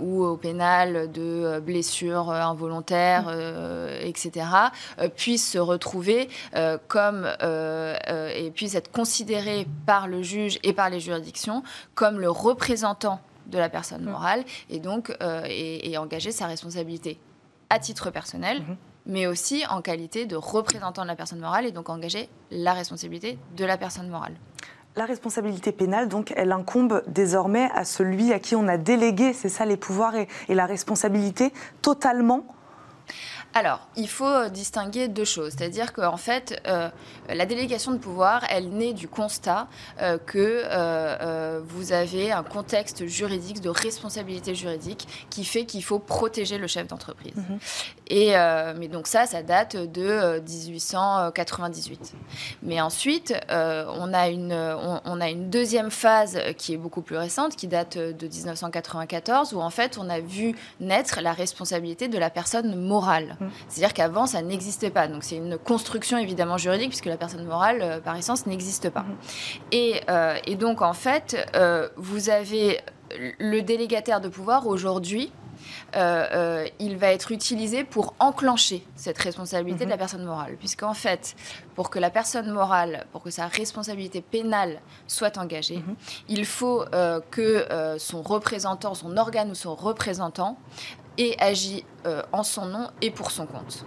ou 0.00 0.24
au 0.24 0.36
pénal 0.36 1.10
de 1.12 1.60
blessures 1.60 2.30
involontaires, 2.30 3.30
etc., 4.02 4.46
puisse 5.16 5.52
se 5.52 5.58
retrouver 5.58 6.28
comme 6.88 7.28
et 7.40 8.50
puisse 8.50 8.74
être 8.74 8.90
considéré 8.90 9.66
par 9.86 10.08
le 10.08 10.22
juge 10.22 10.58
et 10.62 10.72
par 10.72 10.90
les 10.90 11.00
juridictions 11.00 11.62
comme 11.94 12.20
le 12.20 12.30
représentant 12.30 13.20
de 13.46 13.58
la 13.58 13.68
personne 13.68 14.04
morale 14.04 14.44
et 14.68 14.80
donc 14.80 15.14
et, 15.48 15.96
engager 15.98 16.32
sa 16.32 16.46
responsabilité 16.46 17.18
à 17.68 17.78
titre 17.78 18.10
personnel. 18.10 18.58
Mm-hmm 18.58 18.89
mais 19.10 19.26
aussi 19.26 19.64
en 19.68 19.82
qualité 19.82 20.24
de 20.24 20.36
représentant 20.36 21.02
de 21.02 21.08
la 21.08 21.16
personne 21.16 21.40
morale 21.40 21.66
et 21.66 21.72
donc 21.72 21.90
engager 21.90 22.28
la 22.50 22.72
responsabilité 22.72 23.38
de 23.56 23.64
la 23.64 23.76
personne 23.76 24.08
morale. 24.08 24.34
La 24.96 25.04
responsabilité 25.04 25.70
pénale, 25.70 26.08
donc, 26.08 26.32
elle 26.36 26.50
incombe 26.50 27.02
désormais 27.06 27.70
à 27.74 27.84
celui 27.84 28.32
à 28.32 28.40
qui 28.40 28.56
on 28.56 28.66
a 28.66 28.76
délégué, 28.76 29.32
c'est 29.32 29.48
ça, 29.48 29.64
les 29.64 29.76
pouvoirs 29.76 30.14
et, 30.16 30.28
la 30.48 30.66
responsabilité 30.66 31.52
totalement? 31.80 32.44
Alors, 33.54 33.88
il 33.96 34.08
faut 34.08 34.24
euh, 34.24 34.48
distinguer 34.48 35.08
deux 35.08 35.24
choses. 35.24 35.54
C'est-à-dire 35.56 35.92
qu'en 35.92 36.16
fait, 36.16 36.60
euh, 36.66 36.88
la 37.28 37.46
délégation 37.46 37.92
de 37.92 37.98
pouvoir, 37.98 38.44
elle 38.48 38.68
naît 38.70 38.92
du 38.92 39.08
constat 39.08 39.68
euh, 40.00 40.18
que 40.18 41.60
vous 41.60 41.92
avez 41.92 42.30
un 42.30 42.42
contexte 42.42 43.06
juridique, 43.06 43.60
de 43.60 43.70
responsabilité 43.70 44.54
juridique, 44.54 45.06
qui 45.30 45.44
fait 45.44 45.66
qu'il 45.66 45.82
faut 45.82 45.98
protéger 45.98 46.58
le 46.58 46.66
chef 46.66 46.86
d'entreprise. 46.86 47.34
Mhm. 47.34 47.58
Et, 48.10 48.34
mais 48.76 48.88
donc 48.88 49.06
ça, 49.06 49.26
ça 49.26 49.42
date 49.42 49.76
de 49.76 50.40
1898. 50.40 52.12
Mais 52.62 52.80
ensuite, 52.80 53.34
on, 53.48 54.12
a 54.12 54.28
une, 54.28 54.52
on, 54.52 55.20
a 55.20 55.30
une 55.30 55.48
deuxième 55.48 55.90
phase 55.90 56.38
qui 56.58 56.74
est 56.74 56.76
beaucoup 56.76 57.02
plus 57.02 57.16
récente, 57.16 57.56
qui 57.56 57.66
date 57.68 57.96
de 57.96 58.26
1994, 58.26 59.54
où 59.54 59.60
en 59.60 59.70
fait, 59.70 59.96
on 59.98 60.08
a 60.10 60.20
vu 60.20 60.54
naître 60.80 61.20
la 61.20 61.32
responsabilité 61.32 62.08
de 62.08 62.18
la 62.18 62.30
personne 62.30 62.74
morale. 62.76 63.36
Mm. 63.40 63.46
C'est-à-dire 63.68 63.94
qu'avant, 63.94 64.26
ça 64.26 64.42
n'existait 64.42 64.90
pas. 64.90 65.08
Donc 65.08 65.24
c'est 65.24 65.36
une 65.36 65.58
construction 65.58 66.18
évidemment 66.18 66.58
juridique, 66.58 66.88
puisque 66.88 67.06
la 67.06 67.16
personne 67.16 67.44
morale, 67.44 67.78
euh, 67.82 68.00
par 68.00 68.16
essence, 68.16 68.46
n'existe 68.46 68.90
pas. 68.90 69.04
Euh, 69.74 70.36
et, 70.46 70.56
donc, 70.56 70.82
en 70.82 70.92
fait, 70.92 71.36
euh, 71.54 71.88
vous 71.96 72.30
avez 72.30 72.80
le 73.38 73.60
délégataire 73.60 74.20
de 74.20 74.28
pouvoir 74.28 74.66
aujourd'hui. 74.66 75.32
Il 75.94 76.96
va 76.96 77.12
être 77.12 77.32
utilisé 77.32 77.84
pour 77.84 78.14
enclencher 78.18 78.84
cette 78.96 79.18
responsabilité 79.18 79.84
de 79.84 79.90
la 79.90 79.96
mm-hmm. 79.96 79.98
personne 79.98 80.24
morale. 80.24 80.56
Puisqu'en 80.58 80.94
fait, 80.94 81.36
pour 81.74 81.90
que 81.90 81.98
la 81.98 82.10
personne 82.10 82.50
morale, 82.50 83.06
pour 83.12 83.22
que 83.22 83.30
sa 83.30 83.46
responsabilité 83.46 84.20
pénale 84.20 84.80
soit 85.06 85.38
engagée, 85.38 85.78
mm-hmm. 85.78 86.24
il 86.28 86.46
faut 86.46 86.84
que 87.30 87.96
son 87.98 88.22
représentant, 88.22 88.94
son 88.94 89.16
organe 89.16 89.50
ou 89.50 89.54
son 89.54 89.74
représentant 89.74 90.56
et 91.20 91.36
agit 91.38 91.84
euh, 92.06 92.22
en 92.32 92.42
son 92.42 92.64
nom 92.64 92.88
et 93.02 93.10
pour 93.10 93.30
son 93.30 93.44
compte. 93.44 93.84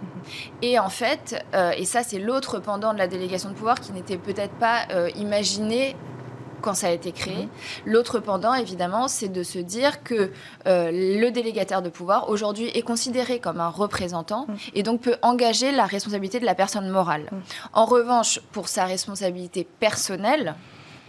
Et 0.62 0.78
en 0.78 0.88
fait, 0.88 1.44
euh, 1.54 1.72
et 1.72 1.84
ça 1.84 2.04
c'est 2.04 2.20
l'autre 2.20 2.60
pendant 2.60 2.92
de 2.92 2.98
la 2.98 3.08
délégation 3.08 3.50
de 3.50 3.54
pouvoir 3.54 3.80
qui 3.80 3.92
n'était 3.92 4.18
peut-être 4.18 4.54
pas 4.54 4.86
euh, 4.92 5.10
imaginé 5.16 5.96
quand 6.64 6.74
ça 6.74 6.88
a 6.88 6.90
été 6.90 7.12
créé. 7.12 7.48
L'autre 7.84 8.18
pendant, 8.18 8.54
évidemment, 8.54 9.06
c'est 9.08 9.28
de 9.28 9.42
se 9.42 9.58
dire 9.58 10.02
que 10.02 10.30
le 10.66 11.30
délégataire 11.30 11.82
de 11.82 11.90
pouvoir, 11.90 12.30
aujourd'hui, 12.30 12.68
est 12.74 12.82
considéré 12.82 13.38
comme 13.38 13.60
un 13.60 13.68
représentant 13.68 14.46
mhm. 14.48 14.56
et 14.74 14.82
donc 14.82 15.02
peut 15.02 15.16
engager 15.22 15.72
la 15.72 15.84
responsabilité 15.84 16.40
de 16.40 16.46
la 16.46 16.54
personne 16.54 16.88
morale. 16.88 17.28
Mhm. 17.30 17.42
En 17.74 17.84
revanche, 17.84 18.40
pour 18.52 18.68
sa 18.68 18.86
responsabilité 18.86 19.66
personnelle, 19.78 20.54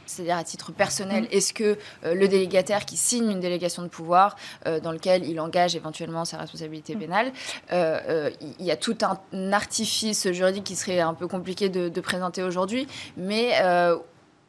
c'est-à-dire 0.06 0.38
à 0.38 0.44
titre 0.44 0.72
personnel, 0.72 1.24
mm. 1.24 1.28
est-ce 1.32 1.54
que 1.54 1.78
euh, 2.04 2.14
le 2.14 2.28
délégataire 2.28 2.86
qui 2.86 2.98
signe 2.98 3.32
une 3.32 3.40
délégation 3.40 3.84
de 3.84 3.88
pouvoir 3.88 4.36
euh, 4.68 4.80
dans 4.80 4.92
lequel 4.92 5.28
il 5.28 5.40
engage 5.40 5.76
éventuellement 5.76 6.26
sa 6.26 6.38
responsabilité 6.38 6.96
mm. 6.96 7.00
pénale, 7.00 7.32
euh, 7.72 8.30
il 8.42 8.66
y 8.66 8.72
a 8.72 8.78
tout 8.78 8.98
un 9.02 9.52
artifice 9.52 10.32
juridique 10.32 10.64
qui 10.64 10.76
serait 10.76 11.00
un 11.00 11.14
peu 11.14 11.28
compliqué 11.28 11.70
de, 11.70 11.90
de 11.90 12.02
présenter 12.02 12.44
aujourd'hui, 12.44 12.88
mais 13.18 13.54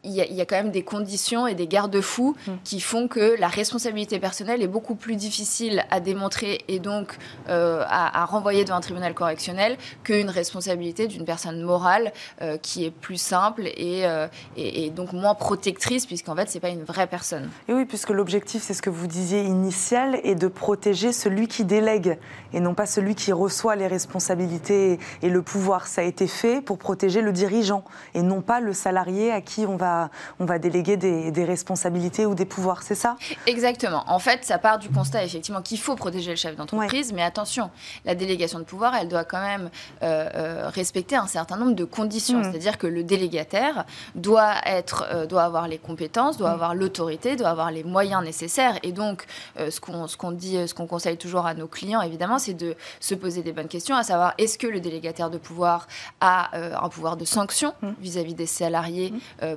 il 0.06 0.14
y, 0.14 0.40
a, 0.40 0.46
quand 0.46 0.56
même 0.56 0.70
des 0.70 0.82
conditions 0.82 1.46
et 1.46 1.54
des 1.54 1.66
garde-fous 1.66 2.36
mm. 2.46 2.52
qui 2.64 2.80
font 2.80 3.08
que 3.08 3.38
la 3.38 3.48
responsabilité 3.48 4.18
personnelle 4.18 4.62
est 4.62 4.68
beaucoup 4.68 4.94
plus 4.94 5.16
difficile 5.16 5.84
à 5.90 6.00
démontrer 6.00 6.64
et 6.68 6.78
donc 6.78 7.18
euh, 7.48 7.82
à, 7.86 8.24
renvoyer 8.24 8.64
devant 8.64 8.76
un 8.76 8.80
tribunal 8.80 9.14
correctionnel 9.14 9.76
qu'une 10.04 10.30
responsabilité 10.30 11.06
d'une 11.06 11.24
personne 11.24 11.60
morale 11.62 12.12
euh, 12.40 12.56
qui 12.56 12.84
est 12.84 12.90
plus 12.90 13.20
simple 13.20 13.62
euh, 13.62 14.28
et, 14.56 14.86
et, 14.86 14.90
donc 14.90 15.12
moins 15.12 15.34
protectrice 15.34 16.06
puisqu'en 16.06 16.36
fait 16.36 16.48
c'est 16.48 16.60
pas 16.60 16.70
une 16.70 16.84
vraie 16.84 17.06
personne. 17.06 17.50
Et 17.68 17.74
oui, 17.74 17.84
puisque 17.84 18.10
l'objectif 18.10 18.62
c'est 18.62 18.74
ce 18.74 18.82
que 18.82 18.90
vous 18.90 19.06
disiez 19.06 19.42
initial 19.42 20.20
est 20.22 20.34
de 20.34 20.48
protéger 20.48 21.12
celui 21.12 21.48
qui 21.48 21.64
délègue 21.64 22.18
et 22.52 22.60
non 22.60 22.74
pas 22.74 22.86
celui 22.86 23.14
qui 23.14 23.32
reçoit 23.32 23.76
les 23.76 23.86
responsabilités 23.86 24.98
et 25.22 25.28
le 25.28 25.42
pouvoir. 25.42 25.86
Ça 25.86 26.02
a 26.02 26.04
été 26.04 26.26
fait 26.26 26.60
pour 26.60 26.78
protéger 26.78 27.22
le 27.22 27.32
dirigeant 27.32 27.84
et 28.14 28.22
non 28.22 28.40
pas 28.40 28.60
le 28.60 28.72
salarié 28.72 29.32
à 29.32 29.40
qui 29.40 29.66
on 29.66 29.76
va 29.76 29.95
on 30.38 30.44
va 30.44 30.58
déléguer 30.58 30.96
des, 30.96 31.44
responsabilités 31.44 32.26
ou 32.26 32.34
des 32.34 32.44
pouvoirs, 32.44 32.82
c'est 32.82 32.94
ça? 32.94 33.16
Exactement. 33.46 34.04
En 34.08 34.18
fait, 34.18 34.44
ça 34.44 34.58
part 34.58 34.78
du 34.78 34.88
constat 34.88 35.24
effectivement 35.24 35.62
qu'il 35.62 35.78
faut 35.78 35.94
protéger 35.94 36.30
le 36.30 36.36
chef 36.36 36.56
d'entreprise, 36.56 37.12
mais 37.12 37.22
attention, 37.22 37.70
la 38.04 38.14
délégation 38.14 38.58
de 38.58 38.64
pouvoir, 38.64 38.94
elle 38.94 39.08
doit 39.08 39.24
quand 39.24 39.40
même 39.40 39.70
euh, 40.02 40.28
euh, 40.34 40.68
respecter 40.68 41.16
un 41.16 41.26
certain 41.26 41.56
nombre 41.56 41.74
de 41.74 41.84
conditions. 41.84 42.38
Hmm. 42.38 42.44
C'est-à-dire 42.44 42.78
que 42.78 42.86
le 42.86 43.02
délégataire 43.02 43.84
doit 44.14 44.54
être, 44.64 45.06
euh, 45.12 45.26
doit 45.26 45.44
avoir 45.44 45.68
les 45.68 45.78
compétences, 45.78 46.36
doit 46.36 46.50
hmm. 46.50 46.54
avoir 46.54 46.74
l'autorité, 46.74 47.36
doit 47.36 47.48
avoir 47.48 47.70
les 47.70 47.84
moyens 47.84 48.22
nécessaires. 48.22 48.78
Et 48.82 48.92
donc, 48.92 49.24
ce 49.56 49.80
qu'on 49.80 50.06
ce 50.06 50.16
qu'on 50.16 50.32
dit, 50.32 50.66
ce 50.66 50.74
qu'on 50.74 50.86
conseille 50.86 51.16
toujours 51.16 51.46
à 51.46 51.54
nos 51.54 51.66
clients, 51.66 52.02
évidemment, 52.02 52.38
c'est 52.38 52.54
de 52.54 52.74
se 53.00 53.14
poser 53.14 53.42
des 53.42 53.52
bonnes 53.52 53.68
questions, 53.68 53.96
à 53.96 54.02
savoir 54.02 54.34
est-ce 54.38 54.58
que 54.58 54.66
le 54.66 54.80
délégataire 54.80 55.30
de 55.30 55.38
pouvoir 55.38 55.86
a 56.20 56.56
un 56.56 56.88
pouvoir 56.88 57.16
de 57.16 57.24
sanction 57.24 57.74
hmm. 57.82 57.92
vis-à-vis 58.00 58.34
des 58.34 58.46
salariés 58.46 59.12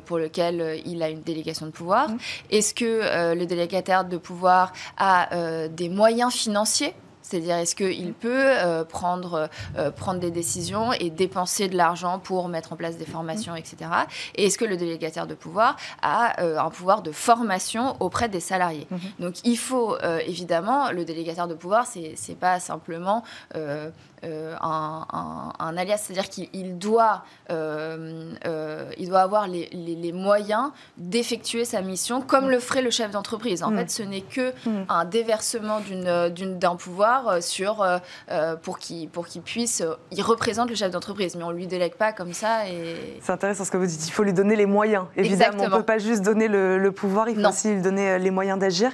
pour 0.05 0.17
lequel 0.19 0.61
euh, 0.61 0.77
il 0.85 1.01
a 1.03 1.09
une 1.09 1.21
délégation 1.21 1.65
de 1.65 1.71
pouvoir. 1.71 2.09
Mmh. 2.09 2.17
Est-ce 2.51 2.73
que 2.73 2.85
euh, 2.85 3.35
le 3.35 3.45
délégataire 3.45 4.05
de 4.05 4.17
pouvoir 4.17 4.73
a 4.97 5.33
euh, 5.35 5.67
des 5.67 5.89
moyens 5.89 6.33
financiers 6.33 6.93
c'est-à-dire, 7.29 7.57
est-ce 7.57 7.75
qu'il 7.75 8.13
peut 8.13 8.55
prendre, 8.87 9.49
prendre 9.95 10.19
des 10.19 10.31
décisions 10.31 10.93
et 10.93 11.09
dépenser 11.09 11.67
de 11.67 11.77
l'argent 11.77 12.19
pour 12.19 12.47
mettre 12.47 12.73
en 12.73 12.75
place 12.75 12.97
des 12.97 13.05
formations, 13.05 13.55
etc. 13.55 13.77
Et 14.35 14.45
est-ce 14.45 14.57
que 14.57 14.65
le 14.65 14.77
délégataire 14.77 15.27
de 15.27 15.35
pouvoir 15.35 15.75
a 16.01 16.41
un 16.41 16.69
pouvoir 16.69 17.01
de 17.01 17.11
formation 17.11 17.95
auprès 17.99 18.29
des 18.29 18.39
salariés? 18.39 18.87
Mmh. 18.89 18.97
Donc, 19.19 19.35
il 19.43 19.57
faut 19.57 19.97
évidemment, 20.25 20.91
le 20.91 21.05
délégataire 21.05 21.47
de 21.47 21.55
pouvoir, 21.55 21.85
c'est 21.85 22.15
n'est 22.29 22.35
pas 22.35 22.59
simplement 22.59 23.23
euh, 24.25 24.55
un, 24.59 25.77
alias, 25.77 25.97
c'est-à-dire 25.97 26.29
qu'il 26.29 26.77
doit, 26.77 27.23
euh, 27.51 28.33
euh, 28.45 28.91
il 28.97 29.07
doit 29.07 29.21
avoir 29.21 29.47
les, 29.47 30.11
moyens 30.11 30.71
d'effectuer 30.97 31.63
sa 31.63 31.81
mission 31.81 32.21
comme 32.21 32.49
le 32.49 32.59
ferait 32.59 32.81
le 32.81 32.89
chef 32.89 33.11
d'entreprise. 33.11 33.63
En 33.63 33.71
mm. 33.71 33.77
fait, 33.77 33.91
ce 33.91 34.03
n'est 34.03 34.21
que 34.21 34.53
un 34.89 35.05
déversement 35.05 35.79
d'un 35.79 36.75
pouvoir 36.75 37.18
sur, 37.41 37.85
pour 38.61 38.79
qu'il 38.79 39.09
pour 39.09 39.27
qu'il 39.27 39.41
puisse, 39.41 39.83
il 40.11 40.21
représente 40.21 40.69
le 40.69 40.75
chef 40.75 40.91
d'entreprise, 40.91 41.35
mais 41.35 41.43
on 41.43 41.51
lui 41.51 41.67
délègue 41.67 41.95
pas 41.95 42.13
comme 42.13 42.33
ça. 42.33 42.67
Et... 42.67 43.19
C'est 43.21 43.31
intéressant 43.31 43.65
ce 43.65 43.71
que 43.71 43.77
vous 43.77 43.85
dites. 43.85 44.07
Il 44.07 44.11
faut 44.11 44.23
lui 44.23 44.33
donner 44.33 44.55
les 44.55 44.65
moyens. 44.65 45.05
Évidemment, 45.15 45.63
on 45.63 45.69
ne 45.69 45.75
peut 45.77 45.83
pas 45.83 45.97
juste 45.97 46.21
donner 46.21 46.47
le, 46.47 46.91
pouvoir, 46.91 47.29
il 47.29 47.39
faut 47.39 47.47
aussi 47.47 47.73
lui 47.73 47.81
donner 47.81 48.19
les 48.19 48.31
moyens 48.31 48.59
d'agir. 48.59 48.91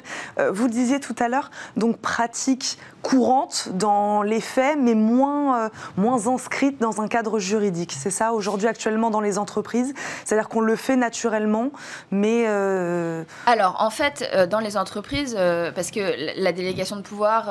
vous 0.51 0.67
disiez 0.67 0.99
tout 0.99 1.15
à 1.19 1.27
l'heure, 1.27 1.49
donc 1.75 1.97
pratique 1.97 2.77
courante 3.05 3.69
dans 3.71 4.23
les 4.23 4.41
faits, 4.41 4.79
mais 4.81 4.95
moins, 4.95 5.65
euh, 5.65 5.69
moins 5.95 6.25
inscrite 6.25 6.81
dans 6.81 7.01
un 7.01 7.07
cadre 7.07 7.37
juridique. 7.37 7.93
C'est 7.95 8.09
ça 8.09 8.33
aujourd'hui 8.33 8.67
actuellement 8.67 9.11
dans 9.11 9.21
les 9.21 9.37
entreprises 9.37 9.93
C'est-à-dire 10.23 10.49
qu'on 10.49 10.61
le 10.61 10.75
fait 10.75 10.95
naturellement, 10.95 11.69
mais... 12.09 12.45
Euh, 12.47 13.23
Alors 13.45 13.75
en 13.79 13.91
fait, 13.91 14.27
euh, 14.33 14.47
dans 14.47 14.59
les 14.59 14.75
entreprises, 14.75 15.37
parce 15.75 15.91
que 15.91 16.41
la 16.41 16.51
délégation 16.51 16.95
de 16.95 17.01
pouvoir, 17.01 17.45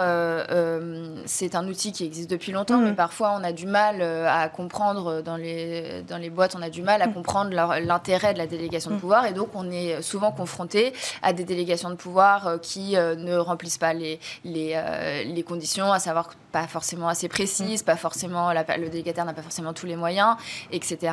c'est 1.24 1.54
un 1.54 1.68
outil 1.68 1.92
qui 1.92 2.04
existe 2.04 2.30
depuis 2.30 2.50
longtemps, 2.50 2.78
mm. 2.78 2.84
mais 2.84 2.92
parfois 2.92 3.36
on 3.38 3.44
a 3.44 3.52
du 3.52 3.66
mal 3.66 4.02
à 4.02 4.48
comprendre, 4.48 5.22
dans 5.22 5.36
les, 5.36 6.02
dans 6.08 6.18
les 6.18 6.30
boîtes, 6.30 6.56
on 6.58 6.62
a 6.62 6.70
du 6.70 6.82
mal 6.82 7.00
à 7.00 7.06
mm. 7.06 7.14
comprendre 7.14 7.50
l'intérêt 7.80 8.32
de 8.34 8.38
la 8.38 8.48
délégation 8.48 8.90
de 8.90 8.96
mm. 8.96 9.00
pouvoir, 9.00 9.26
et 9.26 9.32
donc 9.32 9.50
on 9.54 9.70
est 9.70 10.02
souvent 10.02 10.32
confronté 10.32 10.92
à 11.22 11.32
des 11.32 11.44
délégations 11.44 11.90
de 11.90 11.94
pouvoir 11.94 12.58
qui 12.60 12.96
ne 12.96 13.36
remplissent 13.36 13.78
pas 13.78 13.92
les, 13.92 14.18
les, 14.44 14.76
les 15.24 15.43
conditions, 15.44 15.92
à 15.92 15.98
savoir 15.98 16.30
pas 16.52 16.66
forcément 16.66 17.08
assez 17.08 17.28
précises, 17.28 17.82
pas 17.82 17.96
forcément 17.96 18.52
le 18.52 18.88
délégataire 18.88 19.24
n'a 19.24 19.32
pas 19.32 19.42
forcément 19.42 19.72
tous 19.72 19.86
les 19.86 19.96
moyens, 19.96 20.36
etc. 20.70 21.12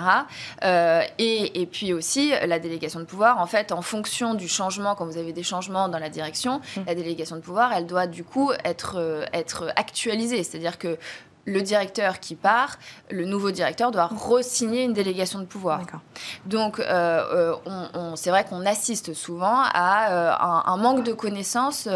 Euh, 0.64 1.02
et, 1.18 1.62
et, 1.62 1.66
puis 1.66 1.94
aussi 1.94 2.32
la 2.46 2.60
délégation 2.60 3.00
de 3.00 3.06
pouvoir, 3.06 3.40
en 3.40 3.48
fait, 3.48 3.72
en 3.72 3.82
fonction 3.82 4.34
du 4.34 4.48
changement, 4.48 4.96
quand 4.96 5.06
vous 5.06 5.18
avez 5.18 5.34
des 5.34 5.44
changements 5.44 5.90
dans 5.90 6.00
la 6.00 6.10
direction, 6.10 6.60
mmh. 6.60 6.82
la 6.88 6.96
délégation 6.96 7.36
de 7.36 7.42
pouvoir, 7.42 7.74
elle 7.74 7.88
doit 7.88 8.08
du 8.08 8.24
coup 8.24 8.52
être, 8.64 8.98
euh, 8.98 9.26
être 9.34 9.72
actualisée, 9.76 10.44
c'est-à-dire 10.44 10.78
que 10.78 10.98
le 11.46 11.62
directeur 11.64 12.20
qui 12.20 12.36
part, 12.36 12.78
le 13.10 13.26
nouveau 13.26 13.50
directeur 13.50 13.90
doit 13.90 14.06
re-signer 14.08 14.84
une 14.84 14.94
délégation 14.94 15.40
de 15.40 15.46
pouvoir. 15.46 15.82
Donc, 16.46 16.80
euh, 16.80 17.56
on, 17.66 18.16
c'est 18.16 18.30
vrai 18.30 18.46
qu'on 18.46 18.64
assiste 18.64 19.14
souvent 19.16 19.64
à 19.74 20.70
un, 20.72 20.78
manque 20.78 21.04
de 21.04 21.14
connaissances 21.14 21.90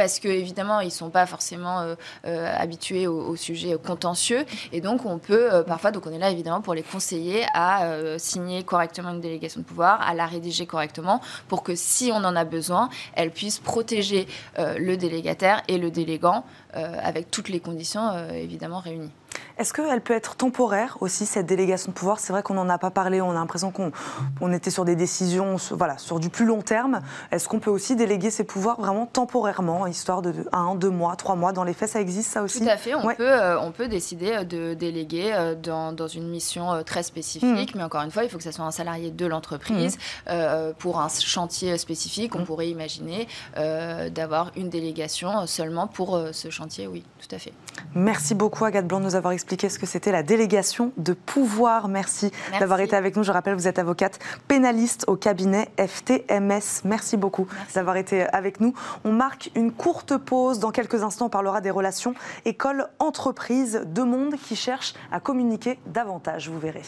parce 0.00 0.18
qu'évidemment, 0.18 0.80
ils 0.80 0.86
ne 0.86 0.90
sont 0.90 1.10
pas 1.10 1.26
forcément 1.26 1.80
euh, 1.80 1.94
euh, 2.24 2.50
habitués 2.56 3.06
au, 3.06 3.36
sujet 3.36 3.76
contentieux. 3.76 4.46
Et 4.72 4.80
donc, 4.80 5.04
on 5.04 5.18
peut 5.18 5.52
euh, 5.52 5.62
parfois, 5.62 5.90
donc 5.90 6.06
on 6.06 6.10
est 6.10 6.18
là 6.18 6.30
évidemment 6.30 6.62
pour 6.62 6.72
les 6.72 6.82
conseiller 6.82 7.44
à 7.52 8.16
signer 8.16 8.62
correctement 8.62 9.10
une 9.10 9.20
délégation 9.20 9.60
de 9.60 9.66
pouvoir, 9.66 10.00
à 10.00 10.14
la 10.14 10.24
rédiger 10.24 10.64
correctement, 10.64 11.20
pour 11.48 11.62
que 11.62 11.74
si 11.74 12.10
on 12.14 12.24
en 12.24 12.34
a 12.34 12.44
besoin, 12.46 12.88
elle 13.12 13.30
puisse 13.30 13.58
protéger 13.58 14.26
le 14.56 14.96
délégataire 14.96 15.62
et 15.68 15.76
le 15.76 15.90
délégant 15.90 16.44
avec 16.72 17.30
toutes 17.30 17.50
les 17.50 17.60
conditions 17.60 18.10
évidemment 18.32 18.80
réunies. 18.80 19.12
Est-ce 19.58 19.72
qu'elle 19.74 20.00
peut 20.00 20.14
être 20.14 20.36
temporaire 20.36 20.96
aussi, 21.00 21.26
cette 21.26 21.46
délégation 21.46 21.92
de 21.92 21.96
pouvoir? 21.96 22.18
C'est 22.18 22.32
vrai 22.32 22.42
qu'on 22.42 22.54
n'en 22.54 22.68
a 22.68 22.78
pas 22.78 22.90
parlé, 22.90 23.20
on 23.20 23.30
a 23.30 23.34
l'impression 23.34 23.70
qu'on 23.70 24.52
était 24.52 24.70
sur 24.70 24.84
des 24.84 24.96
décisions 24.96 25.56
voilà, 25.72 25.98
sur 25.98 26.18
du 26.18 26.30
plus 26.30 26.46
long 26.46 26.62
terme. 26.62 27.00
Est-ce 27.30 27.48
qu'on 27.48 27.60
peut 27.60 27.70
aussi 27.70 27.94
déléguer 27.94 28.30
ces 28.30 28.44
pouvoirs 28.44 28.80
vraiment 28.80 29.06
temporairement, 29.06 29.86
histoire 29.86 30.22
de 30.22 30.32
un, 30.52 30.74
deux 30.74 30.90
mois, 30.90 31.14
trois 31.16 31.36
mois? 31.36 31.52
Dans 31.52 31.64
les 31.64 31.74
faits, 31.74 31.90
ça 31.90 32.00
existe 32.00 32.30
ça 32.30 32.42
aussi? 32.42 32.60
Tout 32.60 32.68
à 32.68 32.76
fait, 32.76 32.94
on, 32.94 33.14
peut, 33.14 33.30
euh, 33.30 33.60
on 33.60 33.70
peut 33.70 33.88
décider 33.88 34.32
euh, 34.32 34.44
de 34.44 34.74
déléguer 34.74 35.32
euh, 35.34 35.54
dans, 35.54 35.92
dans 35.92 36.08
une 36.08 36.28
mission 36.28 36.82
très 36.84 37.02
spécifique, 37.02 37.74
mmh. 37.74 37.78
mais 37.78 37.84
encore 37.84 38.02
une 38.02 38.10
fois, 38.10 38.24
il 38.24 38.30
faut 38.30 38.38
que 38.38 38.44
ce 38.44 38.52
soit 38.52 38.64
un 38.64 38.70
salarié 38.70 39.10
de 39.10 39.26
l'entreprise. 39.26 39.98
Mmh. 40.26 40.72
pour 40.78 41.00
un 41.00 41.08
chantier 41.08 41.76
spécifique, 41.76 42.34
on 42.34 42.40
mmh. 42.40 42.44
pourrait 42.44 42.68
imaginer 42.68 43.28
d'avoir 43.56 44.52
une 44.56 44.68
délégation 44.68 45.46
seulement 45.46 45.86
pour 45.86 46.20
ce 46.32 46.50
chantier, 46.50 46.86
oui, 46.86 47.04
tout 47.18 47.34
à 47.34 47.38
fait. 47.38 47.52
Merci 47.94 48.34
beaucoup 48.34 48.64
Agathe 48.64 48.86
Blanc 48.86 49.00
nous 49.00 49.16
avoir 49.20 49.32
expliqué 49.32 49.68
ce 49.68 49.78
que 49.78 49.86
c'était 49.86 50.12
la 50.12 50.22
délégation 50.22 50.92
de 50.96 51.12
pouvoir. 51.12 51.88
Merci, 51.88 52.32
d'avoir 52.58 52.80
été 52.80 52.96
avec 52.96 53.16
nous. 53.16 53.22
Je 53.22 53.32
rappelle, 53.32 53.54
vous 53.54 53.68
êtes 53.68 53.78
avocate 53.78 54.18
pénaliste 54.48 55.04
au 55.06 55.16
cabinet 55.16 55.68
FTMS. 55.78 56.82
Merci 56.84 57.16
beaucoup 57.16 57.46
d'avoir 57.74 57.96
été 57.96 58.26
avec 58.28 58.60
nous. 58.60 58.74
On 59.04 59.12
marque 59.12 59.50
une 59.54 59.72
courte 59.72 60.16
pause. 60.16 60.58
Dans 60.58 60.70
quelques 60.70 61.02
instants, 61.02 61.26
on 61.26 61.30
parlera 61.30 61.60
des 61.60 61.70
relations 61.70 62.14
école-entreprise, 62.44 63.82
deux 63.86 64.04
mondes 64.04 64.34
qui 64.36 64.56
cherchent 64.56 64.94
à 65.12 65.20
communiquer 65.20 65.78
davantage. 65.86 66.48
Vous 66.48 66.58
verrez. 66.58 66.82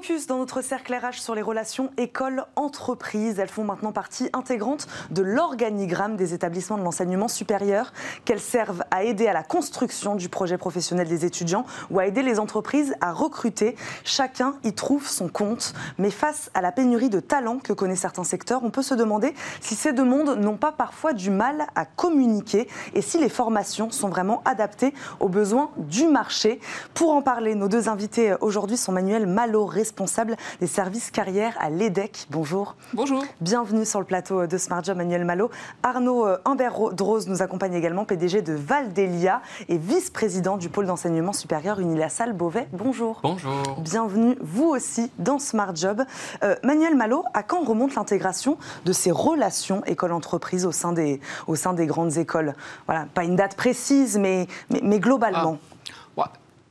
Focus 0.00 0.26
dans 0.26 0.38
notre 0.38 0.62
cercle 0.62 0.94
RH 0.94 1.20
sur 1.20 1.34
les 1.34 1.42
relations 1.42 1.90
école-entreprise. 1.98 3.38
Elles 3.38 3.50
font 3.50 3.64
maintenant 3.64 3.92
partie 3.92 4.30
intégrante 4.32 4.86
de 5.10 5.20
l'organigramme 5.20 6.16
des 6.16 6.32
établissements 6.32 6.78
de 6.78 6.82
l'enseignement 6.82 7.28
supérieur, 7.28 7.92
qu'elles 8.24 8.40
servent 8.40 8.82
à 8.90 9.04
aider 9.04 9.26
à 9.26 9.34
la 9.34 9.42
construction 9.42 10.14
du 10.14 10.30
projet 10.30 10.56
professionnel 10.56 11.06
des 11.06 11.26
étudiants 11.26 11.66
ou 11.90 11.98
à 11.98 12.06
aider 12.06 12.22
les 12.22 12.40
entreprises 12.40 12.94
à 13.02 13.12
recruter. 13.12 13.76
Chacun 14.02 14.54
y 14.64 14.72
trouve 14.72 15.06
son 15.06 15.28
compte. 15.28 15.74
Mais 15.98 16.10
face 16.10 16.50
à 16.54 16.62
la 16.62 16.72
pénurie 16.72 17.10
de 17.10 17.20
talents 17.20 17.58
que 17.58 17.74
connaît 17.74 17.94
certains 17.94 18.24
secteurs, 18.24 18.64
on 18.64 18.70
peut 18.70 18.82
se 18.82 18.94
demander 18.94 19.34
si 19.60 19.74
ces 19.74 19.92
deux 19.92 20.04
mondes 20.04 20.38
n'ont 20.38 20.56
pas 20.56 20.72
parfois 20.72 21.12
du 21.12 21.28
mal 21.28 21.66
à 21.74 21.84
communiquer 21.84 22.68
et 22.94 23.02
si 23.02 23.18
les 23.18 23.28
formations 23.28 23.90
sont 23.90 24.08
vraiment 24.08 24.40
adaptées 24.46 24.94
aux 25.18 25.28
besoins 25.28 25.72
du 25.76 26.06
marché. 26.06 26.58
Pour 26.94 27.10
en 27.10 27.20
parler, 27.20 27.54
nos 27.54 27.68
deux 27.68 27.90
invités 27.90 28.34
aujourd'hui 28.40 28.78
sont 28.78 28.92
Manuel 28.92 29.26
Maloré 29.26 29.89
responsable 29.90 30.36
des 30.60 30.68
services 30.68 31.10
carrières 31.10 31.56
à 31.58 31.68
l'EDEC. 31.68 32.28
Bonjour. 32.30 32.76
Bonjour. 32.94 33.24
Bienvenue 33.40 33.84
sur 33.84 33.98
le 33.98 34.06
plateau 34.06 34.46
de 34.46 34.56
Smart 34.56 34.84
Job, 34.84 34.96
Manuel 34.96 35.24
Malo. 35.24 35.50
Arnaud 35.82 36.26
euh, 36.26 36.38
Humbert-Drose 36.44 37.26
nous 37.26 37.42
accompagne 37.42 37.74
également, 37.74 38.04
PDG 38.04 38.40
de 38.42 38.52
Valdelia 38.52 39.42
et 39.68 39.78
vice-président 39.78 40.58
du 40.58 40.68
pôle 40.68 40.86
d'enseignement 40.86 41.32
supérieur 41.32 41.80
Unilassal 41.80 42.34
Beauvais. 42.34 42.68
Bonjour. 42.72 43.18
Bonjour. 43.24 43.80
Bienvenue, 43.80 44.36
vous 44.40 44.68
aussi, 44.68 45.10
dans 45.18 45.40
Smart 45.40 45.74
Job. 45.74 46.04
Euh, 46.44 46.54
Manuel 46.62 46.94
Malo, 46.94 47.24
à 47.34 47.42
quand 47.42 47.64
remonte 47.64 47.96
l'intégration 47.96 48.58
de 48.84 48.92
ces 48.92 49.10
relations 49.10 49.84
école-entreprise 49.86 50.66
au, 50.66 50.72
sein 50.72 50.92
des, 50.92 51.20
au 51.48 51.56
sein 51.56 51.72
des 51.72 51.86
grandes 51.86 52.16
écoles? 52.16 52.54
Voilà, 52.86 53.06
pas 53.12 53.24
une 53.24 53.34
date 53.34 53.56
précise, 53.56 54.18
mais, 54.18 54.46
mais, 54.70 55.00
globalement. 55.00 55.58
Ah 55.60 55.79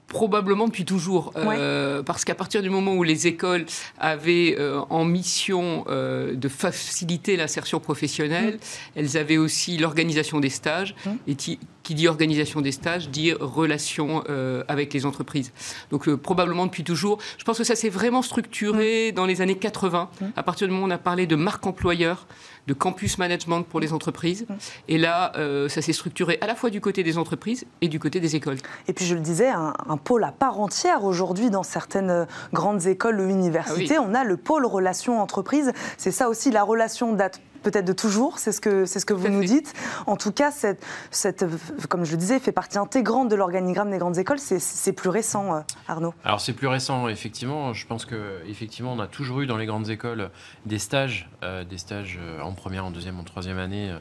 probablement 0.10 0.68
depuis 0.68 0.86
toujours, 0.86 1.32
euh, 1.38 2.04
parce 2.04 2.26
qu'à 2.26 2.36
partir 2.36 2.62
du 2.62 2.70
moment 2.70 2.96
où 2.96 3.04
les 3.04 3.28
écoles 3.28 3.66
avaient 4.00 4.56
euh, 4.60 4.82
en 4.90 5.06
mission 5.06 5.86
euh, 5.88 6.36
de 6.36 6.50
faciliter 6.50 7.38
l'insertion 7.38 7.80
professionnelle, 7.80 8.56
mm. 8.56 8.60
elles 8.98 9.18
avaient 9.18 9.38
aussi 9.38 9.78
l'organisation 9.78 10.40
des 10.40 10.50
stages, 10.50 10.96
mm. 11.06 11.10
et 11.28 11.36
qui, 11.36 11.60
dit 11.90 12.08
organisation 12.08 12.62
des 12.62 12.72
stages 12.72 13.10
dit 13.10 13.34
relation 13.34 14.24
avec 14.68 14.94
les 14.94 15.08
entreprises. 15.08 15.52
Donc 15.90 16.08
probablement 16.18 16.68
depuis 16.68 16.84
toujours. 16.84 17.18
Je 17.40 17.44
pense 17.44 17.58
que 17.58 17.64
ça 17.64 17.76
s'est 17.76 17.90
vraiment 17.90 18.22
structuré 18.22 19.10
mm. 19.10 19.16
dans 19.16 19.26
les 19.26 19.42
années 19.42 19.58
80, 19.58 20.08
à 20.36 20.44
partir 20.44 20.68
du 20.68 20.74
moment 20.74 20.86
où 20.86 20.88
on 20.88 20.92
a 20.92 21.00
parlé 21.00 21.26
de 21.26 21.36
marque 21.36 21.66
employeur, 21.66 22.28
de 22.70 22.74
campus 22.76 23.18
management 23.18 23.64
pour 23.64 23.80
les 23.80 23.94
entreprises. 23.94 24.46
Et 24.88 25.00
là, 25.00 25.32
euh, 25.36 25.68
ça 25.70 25.82
s'est 25.82 25.92
structuré 25.92 26.38
à 26.40 26.46
la 26.46 26.54
fois 26.54 26.70
du 26.70 26.82
côté 26.82 27.02
des 27.02 27.18
entreprises 27.18 27.66
et 27.82 27.88
du 27.88 28.00
côté 28.00 28.20
des 28.20 28.36
écoles. 28.36 28.58
Et 28.88 28.94
puis 28.94 29.06
je 29.06 29.16
le 29.16 29.22
disais, 29.22 29.50
un, 29.50 29.98
pôle 29.98 30.24
à 30.24 30.32
part 30.32 30.60
entière 30.60 31.04
aujourd'hui 31.04 31.50
dans 31.50 31.64
certaines 31.64 32.28
grandes 32.54 32.86
écoles 32.86 33.20
ou 33.20 33.28
universités. 33.28 33.96
Ah 33.98 34.06
on 34.08 34.14
a 34.14 34.24
le 34.24 34.38
pôle 34.38 34.68
relation 34.68 35.20
entreprise. 35.20 35.74
C'est 35.98 36.12
ça 36.12 36.30
aussi, 36.30 36.52
la 36.52 36.64
relation 36.64 37.14
date 37.14 37.42
peut-être 37.62 37.86
de 37.86 37.94
toujours, 37.94 38.40
c'est 38.40 38.52
ce 38.52 38.62
que, 38.62 38.86
c'est 38.86 39.00
ce 39.00 39.06
que 39.06 39.14
vous 39.14 39.28
nous 39.30 39.44
dites. 39.44 39.74
En 40.08 40.16
tout 40.16 40.32
cas, 40.32 40.52
cette, 40.52 40.84
cette, 41.12 41.46
comme 41.88 42.06
je 42.06 42.12
le 42.12 42.18
disais, 42.18 42.40
fait 42.40 42.52
partie 42.52 42.78
intégrante 42.78 43.30
de 43.30 43.36
l'organigramme 43.36 43.92
des 43.92 43.98
grandes 43.98 44.18
écoles. 44.18 44.40
C'est, 44.40 44.94
plus 44.94 45.10
récent, 45.10 45.56
euh, 45.56 45.60
Arnaud. 45.88 46.14
Alors 46.24 46.42
c'est 46.42 46.54
plus 46.54 46.68
récent, 46.68 47.08
effectivement. 47.08 47.74
Je 47.74 47.86
pense 47.86 48.06
que 48.06 48.40
effectivement, 48.48 48.94
on 48.94 49.00
a 49.00 49.08
toujours 49.08 49.42
eu 49.42 49.46
dans 49.46 49.58
les 49.58 49.66
grandes 49.66 49.90
écoles 49.90 50.30
des 50.66 50.80
stages, 50.80 51.30
euh, 51.44 51.64
des 51.64 51.78
stages 51.78 52.20
euh, 52.22 52.42
en 52.42 52.54
première, 52.54 52.86
en 52.86 52.92
deuxième, 52.92 53.20
en 53.20 53.24
troisième 53.24 53.60
année. 53.60 53.94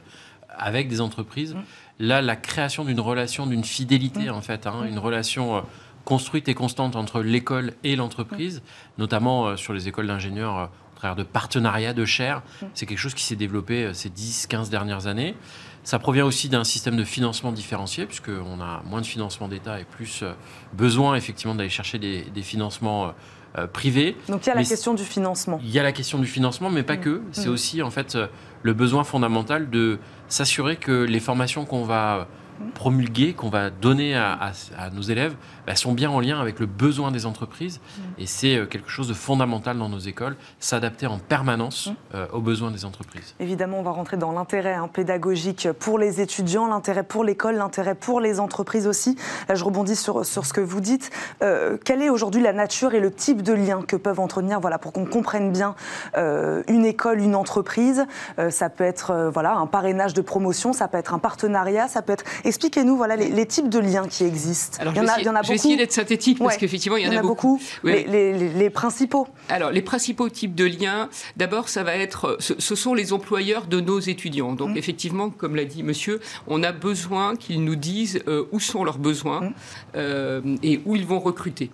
avec 0.57 0.87
des 0.87 0.99
entreprises. 0.99 1.53
Mmh. 1.53 1.59
Là, 1.99 2.21
la 2.21 2.35
création 2.35 2.83
d'une 2.83 2.99
relation, 2.99 3.45
d'une 3.45 3.63
fidélité, 3.63 4.29
mmh. 4.29 4.33
en 4.33 4.41
fait, 4.41 4.65
hein, 4.65 4.81
mmh. 4.81 4.87
une 4.87 4.99
relation 4.99 5.63
construite 6.05 6.49
et 6.49 6.55
constante 6.55 6.95
entre 6.95 7.21
l'école 7.21 7.73
et 7.83 7.95
l'entreprise, 7.95 8.63
notamment 8.97 9.55
sur 9.57 9.73
les 9.73 9.87
écoles 9.87 10.07
d'ingénieurs 10.07 10.71
travers 10.99 11.15
de 11.15 11.23
partenariats 11.23 11.93
de 11.93 12.05
chair. 12.05 12.41
Mm. 12.61 12.65
C'est 12.73 12.85
quelque 12.85 12.99
chose 12.99 13.13
qui 13.13 13.23
s'est 13.23 13.35
développé 13.35 13.85
euh, 13.85 13.93
ces 13.93 14.09
10-15 14.09 14.69
dernières 14.69 15.07
années. 15.07 15.35
Ça 15.83 15.97
provient 15.97 16.25
aussi 16.25 16.49
d'un 16.49 16.63
système 16.63 16.97
de 16.97 17.03
financement 17.03 17.51
différencié, 17.51 18.05
puisqu'on 18.05 18.61
a 18.61 18.83
moins 18.85 19.01
de 19.01 19.05
financement 19.05 19.47
d'État 19.47 19.79
et 19.79 19.85
plus 19.85 20.21
euh, 20.21 20.33
besoin 20.73 21.15
effectivement 21.15 21.55
d'aller 21.55 21.69
chercher 21.69 21.97
des, 21.97 22.41
financements 22.43 23.13
euh, 23.57 23.65
privés. 23.65 24.15
Donc 24.27 24.45
il 24.45 24.49
y 24.49 24.51
a 24.51 24.55
la 24.55 24.63
question 24.63 24.93
du 24.93 25.03
financement. 25.03 25.59
Il 25.63 25.71
y 25.71 25.79
a 25.79 25.83
la 25.83 25.93
question 25.93 26.19
du 26.19 26.27
financement, 26.27 26.69
mais 26.69 26.83
pas 26.83 26.97
mm. 26.97 27.01
que. 27.01 27.21
C'est 27.31 27.47
mm. 27.47 27.53
aussi 27.53 27.81
en 27.81 27.91
fait 27.91 28.17
le 28.61 28.73
besoin 28.73 29.03
fondamental 29.03 29.69
de 29.69 29.99
s'assurer 30.27 30.75
que 30.75 30.91
les 30.91 31.19
formations 31.19 31.65
qu'on 31.65 31.85
va 31.85 32.27
promulguer, 32.73 33.33
qu'on 33.33 33.49
va 33.49 33.69
donner 33.69 34.15
à, 34.15 34.51
nos 34.93 35.01
élèves, 35.01 35.35
bah, 35.69 35.75
sont 35.75 35.93
bien 35.93 36.09
en 36.09 36.19
lien 36.19 36.41
avec 36.41 36.59
le 36.59 36.65
besoin 36.65 37.11
des 37.11 37.27
entreprises. 37.27 37.79
Mm. 37.79 38.01
Et 38.17 38.25
c'est 38.25 38.55
euh, 38.55 38.65
quelque 38.65 38.89
chose 38.89 39.07
de 39.07 39.13
fondamental 39.13 39.77
dans 39.77 39.87
nos 39.87 39.99
écoles, 39.99 40.35
s'adapter 40.59 41.05
en 41.05 41.19
permanence 41.19 41.89
mm. 41.89 42.15
euh, 42.15 42.25
aux 42.33 42.41
besoins 42.41 42.71
des 42.71 42.85
entreprises. 42.85 43.35
Évidemment, 43.39 43.77
on 43.77 43.83
va 43.83 43.91
rentrer 43.91 44.17
dans 44.17 44.31
l'intérêt 44.31 44.73
hein, 44.73 44.89
pédagogique 44.91 45.67
pour 45.77 45.99
les 45.99 46.21
étudiants, 46.21 46.65
l'intérêt 46.65 47.03
pour 47.03 47.23
l'école, 47.23 47.57
l'intérêt 47.57 47.93
pour 47.93 48.19
les 48.19 48.39
entreprises 48.39 48.87
aussi. 48.87 49.15
Là, 49.47 49.53
je 49.53 49.63
rebondis 49.63 49.95
sur, 49.95 50.25
sur 50.25 50.47
ce 50.47 50.53
que 50.53 50.61
vous 50.61 50.81
dites. 50.81 51.11
Euh, 51.43 51.77
quelle 51.85 52.01
est 52.01 52.09
aujourd'hui 52.09 52.41
la 52.41 52.53
nature 52.53 52.95
et 52.95 52.99
le 52.99 53.11
type 53.11 53.43
de 53.43 53.53
lien 53.53 53.83
que 53.83 53.95
peuvent 53.95 54.19
entretenir, 54.19 54.59
voilà, 54.59 54.79
pour 54.79 54.91
qu'on 54.91 55.05
comprenne 55.05 55.51
bien 55.51 55.75
une 56.15 56.85
école, 56.85 57.19
une 57.19 57.35
entreprise? 57.35 58.05
Ça 58.49 58.69
peut 58.69 58.83
être 58.83 59.29
voilà, 59.31 59.55
un 59.55 59.67
parrainage 59.67 60.15
de 60.15 60.21
promotion, 60.21 60.73
ça 60.73 60.87
peut 60.87 60.97
être 60.97 61.13
un 61.13 61.19
partenariat, 61.19 61.87
ça 61.87 62.01
peut 62.01 62.13
être 62.13 62.25
Expliquez-nous 62.43 62.97
voilà, 62.97 63.15
les, 63.15 63.45
types 63.45 63.69
de 63.69 63.79
liens 63.79 64.07
qui 64.07 64.23
existent. 64.23 64.79
Alors, 64.81 64.93
il, 64.93 64.97
y 64.97 64.99
en 65.01 65.07
a, 65.07 65.19
il 65.19 65.25
y 65.25 65.29
en 65.29 65.35
a 65.35 65.41
beaucoup. 65.41 65.58
Essayer 65.59 65.77
d'être 65.77 65.91
synthétique? 65.91 66.39
Parce 66.39 66.57
qu'effectivement, 66.57 66.97
il 66.97 67.05
y 67.05 67.09
en, 67.09 67.17
a, 67.17 67.21
beaucoup. 67.21 67.61
Les, 67.83 68.69
principaux 68.69 69.27
Alors, 69.49 69.71
les 69.71 69.81
principaux 69.81 70.29
types 70.29 70.55
de 70.55 70.65
liens, 70.65 71.09
d'abord, 71.37 71.69
ça 71.69 71.83
va 71.83 71.95
être, 71.95 72.37
ce, 72.39 72.75
sont 72.75 72.93
les 72.93 73.13
employeurs 73.13 73.67
de 73.67 73.79
nos 73.79 73.99
étudiants. 73.99 74.53
Donc, 74.53 74.69
mmh. 74.69 74.77
effectivement, 74.77 75.29
comme 75.29 75.55
l'a 75.55 75.65
dit 75.65 75.83
monsieur, 75.83 76.19
on 76.47 76.63
a 76.63 76.71
besoin 76.71 77.35
qu'ils 77.35 77.63
nous 77.63 77.75
disent 77.75 78.21
euh, 78.27 78.45
où 78.51 78.59
sont 78.59 78.83
leurs 78.83 78.99
besoins 78.99 79.41
mmh. 79.41 79.53
euh, 79.95 80.41
et 80.63 80.81
où 80.85 80.95
ils 80.95 81.05
vont 81.05 81.19
recruter. 81.19 81.69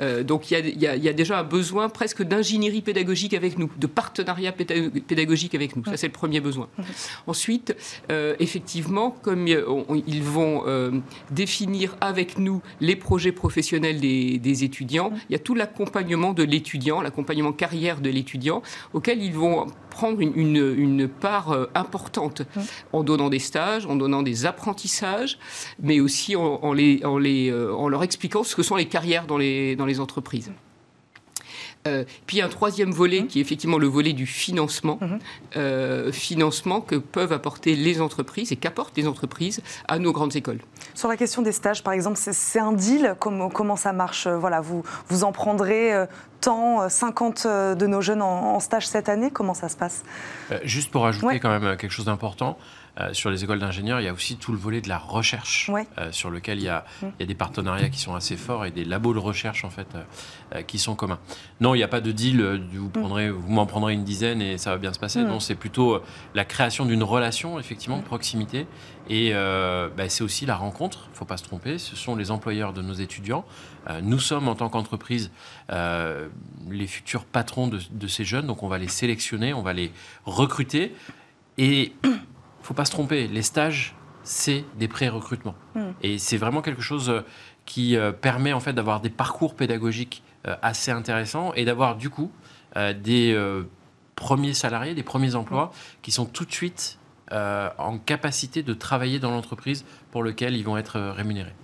Euh, 0.00 0.22
donc, 0.22 0.50
il 0.50 0.78
y, 0.78 0.86
a, 0.86 1.12
déjà 1.12 1.38
un 1.38 1.44
besoin 1.44 1.88
presque 1.88 2.22
d'ingénierie 2.22 2.82
pédagogique 2.82 3.34
avec 3.34 3.58
nous, 3.58 3.70
de 3.76 3.86
partenariat 3.86 4.52
pédagogique 4.52 5.54
avec 5.54 5.76
nous. 5.76 5.84
Ça, 5.84 5.92
mmh. 5.92 5.96
c'est 5.96 6.06
le 6.08 6.12
premier 6.12 6.40
besoin. 6.40 6.68
Ensuite, 7.26 7.74
effectivement, 8.38 9.10
comme 9.22 9.46
il 9.46 10.18
ils 10.18 10.24
vont 10.24 10.64
euh, 10.66 10.90
définir 11.30 11.96
avec 12.00 12.38
nous 12.38 12.60
les 12.80 12.96
projets 12.96 13.27
professionnels 13.32 14.00
des, 14.00 14.64
étudiants. 14.64 15.12
Il 15.28 15.32
y 15.32 15.36
a 15.36 15.38
tout 15.38 15.54
l'accompagnement 15.54 16.32
de 16.32 16.42
l'étudiant, 16.42 17.00
l'accompagnement 17.00 17.52
carrière 17.52 18.00
de 18.00 18.10
l'étudiant, 18.10 18.62
auquel 18.92 19.22
ils 19.22 19.32
vont 19.32 19.66
prendre 19.90 20.20
une, 20.20 21.08
part 21.08 21.52
euh, 21.52 21.66
importante 21.74 22.42
en 22.92 23.02
donnant 23.02 23.28
des 23.28 23.38
stages, 23.38 23.86
en 23.86 23.96
donnant 23.96 24.22
des 24.22 24.46
apprentissages, 24.46 25.38
mais 25.80 26.00
aussi 26.00 26.36
en, 26.36 26.72
les, 26.72 27.04
en, 27.04 27.18
les, 27.18 27.50
euh, 27.50 27.72
en 27.74 27.88
leur 27.88 28.02
expliquant 28.02 28.42
ce 28.42 28.56
que 28.56 28.62
sont 28.62 28.76
les 28.76 28.86
carrières 28.86 29.26
dans 29.26 29.38
les, 29.38 29.76
dans 29.76 29.86
les 29.86 30.00
entreprises. 30.00 30.50
Euh, 31.86 32.04
puis 32.26 32.40
un 32.40 32.48
troisième 32.48 32.90
volet 32.90 33.26
qui 33.26 33.38
est 33.38 33.42
effectivement 33.42 33.78
le 33.78 33.86
volet 33.86 34.12
du 34.12 34.26
financement, 34.26 34.98
euh, 35.56 36.12
financement 36.12 36.80
que 36.80 36.96
peuvent 36.96 37.32
apporter 37.32 37.76
les 37.76 38.00
entreprises 38.00 38.52
et 38.52 38.56
qu'apportent 38.56 38.96
les 38.96 39.06
entreprises 39.06 39.62
à 39.86 39.98
nos 39.98 40.12
grandes 40.12 40.36
écoles. 40.36 40.60
Sur 40.94 41.08
la 41.08 41.16
question 41.16 41.42
des 41.42 41.52
stages, 41.52 41.82
par 41.82 41.92
exemple, 41.92 42.18
c'est 42.20 42.58
un 42.58 42.72
deal. 42.72 43.14
Comment, 43.18 43.48
comment 43.48 43.76
ça 43.76 43.92
marche 43.92 44.26
Voilà, 44.26 44.60
vous, 44.60 44.82
vous 45.08 45.24
en 45.24 45.32
prendrez 45.32 45.92
tant 46.40 46.88
50 46.88 47.46
de 47.46 47.86
nos 47.86 48.00
jeunes 48.00 48.22
en, 48.22 48.60
stage 48.60 48.86
cette 48.86 49.08
année? 49.08 49.30
Comment 49.30 49.54
ça 49.54 49.68
se 49.68 49.76
passe? 49.76 50.04
Juste 50.64 50.90
pour 50.90 51.06
ajouter 51.06 51.40
quand 51.40 51.50
même 51.50 51.76
quelque 51.76 51.92
chose 51.92 52.06
d'important, 52.06 52.58
euh, 53.00 53.12
sur 53.12 53.30
les 53.30 53.44
écoles 53.44 53.60
d'ingénieurs, 53.60 54.00
il 54.00 54.04
y 54.04 54.08
a 54.08 54.12
aussi 54.12 54.36
tout 54.36 54.50
le 54.50 54.58
volet 54.58 54.80
de 54.80 54.88
la 54.88 54.98
recherche, 54.98 55.70
euh, 55.98 56.10
sur 56.10 56.30
lequel 56.30 56.58
il 56.58 56.64
y, 56.64 56.68
a, 56.68 56.84
mm. 57.00 57.06
il 57.06 57.20
y, 57.20 57.22
a, 57.22 57.26
des 57.26 57.34
partenariats 57.34 57.90
qui 57.90 58.00
sont 58.00 58.14
assez 58.14 58.36
forts 58.36 58.64
et 58.64 58.72
des 58.72 58.84
labos 58.84 59.14
de 59.14 59.18
recherche 59.18 59.64
en 59.64 59.70
fait 59.70 59.86
euh, 59.94 60.62
qui 60.62 60.78
sont 60.78 60.96
communs. 60.96 61.20
Non, 61.60 61.74
il 61.74 61.78
n'y 61.78 61.84
a 61.84 61.88
pas 61.88 62.00
de 62.00 62.10
deal. 62.10 62.42
vous 62.72 62.86
mm. 62.86 62.92
prendrez, 62.92 63.30
vous 63.30 63.50
m'en 63.50 63.66
prendrez 63.66 63.92
une 63.92 64.04
dizaine 64.04 64.42
et 64.42 64.58
ça 64.58 64.70
va 64.70 64.78
bien 64.78 64.92
se 64.92 64.98
passer. 64.98 65.22
Mm. 65.22 65.28
Non, 65.28 65.40
c'est 65.40 65.54
plutôt 65.54 66.02
la 66.34 66.44
création 66.44 66.86
d'une 66.86 67.04
relation 67.04 67.60
effectivement 67.60 67.98
de 67.98 68.02
proximité 68.02 68.66
et 69.08 69.32
bah, 69.32 70.08
c'est 70.08 70.24
aussi 70.24 70.44
la 70.44 70.56
rencontre. 70.56 71.04
Il 71.08 71.12
ne 71.12 71.16
faut 71.16 71.24
pas 71.24 71.36
se 71.36 71.44
tromper. 71.44 71.78
Ce 71.78 71.96
sont 71.96 72.16
les 72.16 72.30
employeurs 72.30 72.72
de 72.72 72.82
nos 72.82 72.94
étudiants. 72.94 73.44
nous 74.02 74.18
sommes 74.18 74.48
en 74.48 74.54
tant 74.54 74.68
qu'entreprise 74.68 75.30
les 75.70 76.86
futurs 76.86 77.24
patrons 77.24 77.68
de, 77.68 77.80
de 77.90 78.06
ces 78.06 78.24
jeunes, 78.24 78.46
donc 78.46 78.62
on 78.62 78.68
va 78.68 78.78
les 78.78 78.88
sélectionner, 78.88 79.54
on 79.54 79.62
va 79.62 79.72
les 79.72 79.92
recruter 80.26 80.94
et 81.56 81.92
faut 82.68 82.74
pas 82.74 82.84
se 82.84 82.90
tromper, 82.90 83.28
les 83.28 83.40
stages, 83.40 83.94
c'est 84.24 84.62
des 84.78 84.88
pré-recrutements. 84.88 85.54
Hmm. 85.74 85.92
Et 86.02 86.18
c'est 86.18 86.36
vraiment 86.36 86.60
quelque 86.60 86.82
chose 86.82 87.08
euh, 87.08 87.22
qui 87.64 87.96
euh, 87.96 88.12
permet 88.12 88.52
en 88.52 88.60
fait 88.60 88.74
d'avoir 88.74 89.00
des 89.00 89.08
parcours 89.08 89.54
pédagogiques 89.54 90.22
euh, 90.46 90.54
assez 90.60 90.90
intéressants 90.90 91.54
et 91.54 91.64
d'avoir 91.64 91.96
du 91.96 92.10
coup 92.10 92.30
des 92.76 93.36
premiers 94.14 94.52
salariés, 94.52 94.94
des 94.94 95.02
premiers 95.02 95.34
emplois 95.34 95.66
hmm. 95.66 96.00
qui 96.02 96.12
sont 96.12 96.26
tout 96.26 96.44
de 96.44 96.52
suite 96.52 96.98
en 97.32 97.98
capacité 97.98 98.62
de 98.62 98.72
travailler 98.72 99.18
dans 99.18 99.30
l'entreprise 99.30 99.84
pour 100.12 100.22
lequel 100.22 100.54
ils 100.54 100.62
vont 100.62 100.76
être 100.76 101.00
rémunérés. 101.00 101.54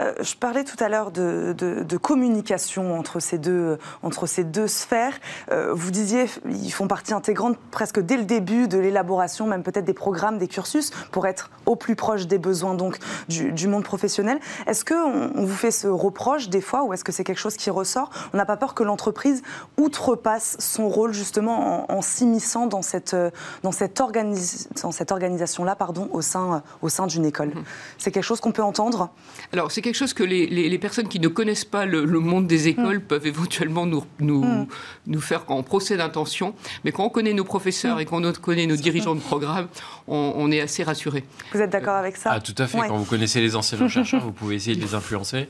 Euh, 0.00 0.14
je 0.20 0.34
parlais 0.34 0.64
tout 0.64 0.82
à 0.82 0.88
l'heure 0.88 1.10
de, 1.10 1.96
communication 2.00 2.98
entre 2.98 3.20
ces 3.20 3.38
deux, 3.38 3.78
entre 4.02 4.26
ces 4.26 4.44
deux 4.44 4.66
sphères. 4.66 5.18
Euh, 5.50 5.72
vous 5.74 5.90
disiez, 5.90 6.26
ils 6.48 6.72
font 6.72 6.88
partie 6.88 7.12
intégrante 7.12 7.58
presque 7.70 8.00
dès 8.00 8.16
le 8.16 8.24
début 8.24 8.68
de 8.68 8.78
l'élaboration, 8.78 9.46
même 9.46 9.62
peut-être 9.62 9.84
des 9.84 9.94
programmes, 9.94 10.38
des 10.38 10.48
cursus, 10.48 10.90
pour 11.12 11.26
être 11.26 11.50
au 11.66 11.76
plus 11.76 11.94
proche 11.94 12.26
des 12.26 12.38
besoins 12.38 12.74
donc 12.74 12.98
du, 13.28 13.68
monde 13.68 13.84
professionnel. 13.84 14.40
Est-ce 14.66 14.84
qu'on 14.84 15.30
on 15.34 15.44
vous 15.44 15.54
fait 15.54 15.70
ce 15.70 15.86
reproche 15.86 16.48
des 16.48 16.60
fois, 16.60 16.84
ou 16.84 16.92
est-ce 16.92 17.04
que 17.04 17.12
c'est 17.12 17.24
quelque 17.24 17.38
chose 17.38 17.56
qui 17.56 17.70
ressort? 17.70 18.10
On 18.32 18.36
n'a 18.36 18.46
pas 18.46 18.56
peur 18.56 18.74
que 18.74 18.82
l'entreprise 18.82 19.42
outrepasse 19.76 20.56
son 20.58 20.88
rôle 20.88 21.12
justement 21.12 21.90
en, 21.90 22.02
s'immisçant 22.02 22.66
dans 22.66 22.82
cette, 22.82 23.14
dans 23.62 23.72
cette, 23.72 23.98
dans 23.98 24.92
cette 24.92 25.12
organisation-là 25.12 25.76
pardon, 25.76 26.08
au 26.12 26.22
sein, 26.22 26.62
au 26.82 26.88
sein 26.88 27.06
d'une 27.06 27.26
école? 27.26 27.48
Mmh. 27.48 27.64
C'est 27.98 28.10
quelque 28.10 28.24
chose 28.24 28.40
qu'on 28.40 28.52
peut 28.52 28.62
entendre? 28.62 29.10
Alors, 29.52 29.70
c'est 29.70 29.82
quelque 29.90 29.98
chose 29.98 30.14
que 30.14 30.22
les, 30.22 30.78
personnes 30.78 31.08
qui 31.08 31.18
ne 31.18 31.26
connaissent 31.26 31.64
pas 31.64 31.84
le, 31.84 32.06
monde 32.06 32.46
des 32.46 32.68
écoles 32.68 32.98
mm. 32.98 33.02
peuvent 33.02 33.26
éventuellement 33.26 33.86
nous, 33.86 34.04
nous, 34.20 34.44
mm. 34.44 34.66
nous 35.08 35.20
faire 35.20 35.44
en 35.48 35.64
procès 35.64 35.96
d'intention. 35.96 36.54
Mais 36.84 36.92
quand 36.92 37.04
on 37.04 37.08
connaît 37.08 37.32
nos 37.32 37.42
professeurs 37.42 37.96
mm. 37.96 38.00
et 38.00 38.04
quand 38.04 38.24
on 38.24 38.32
connaît 38.32 38.66
nos 38.66 38.76
dirigeants 38.76 39.16
de 39.16 39.20
programme, 39.20 39.66
on, 40.06 40.50
est 40.52 40.60
assez 40.60 40.84
rassuré. 40.84 41.24
Vous 41.52 41.60
êtes 41.60 41.70
d'accord 41.70 41.96
avec 41.96 42.16
ça 42.16 42.30
Ah, 42.32 42.40
tout 42.40 42.54
à 42.58 42.66
fait. 42.66 42.78
Quand 42.78 42.96
vous 42.96 43.04
connaissez 43.04 43.40
les 43.40 43.56
anciens 43.56 43.88
chercheurs, 43.88 44.22
vous 44.22 44.32
pouvez 44.32 44.56
essayer 44.56 44.76
de 44.76 44.80
les 44.80 44.94
influencer. 44.94 45.48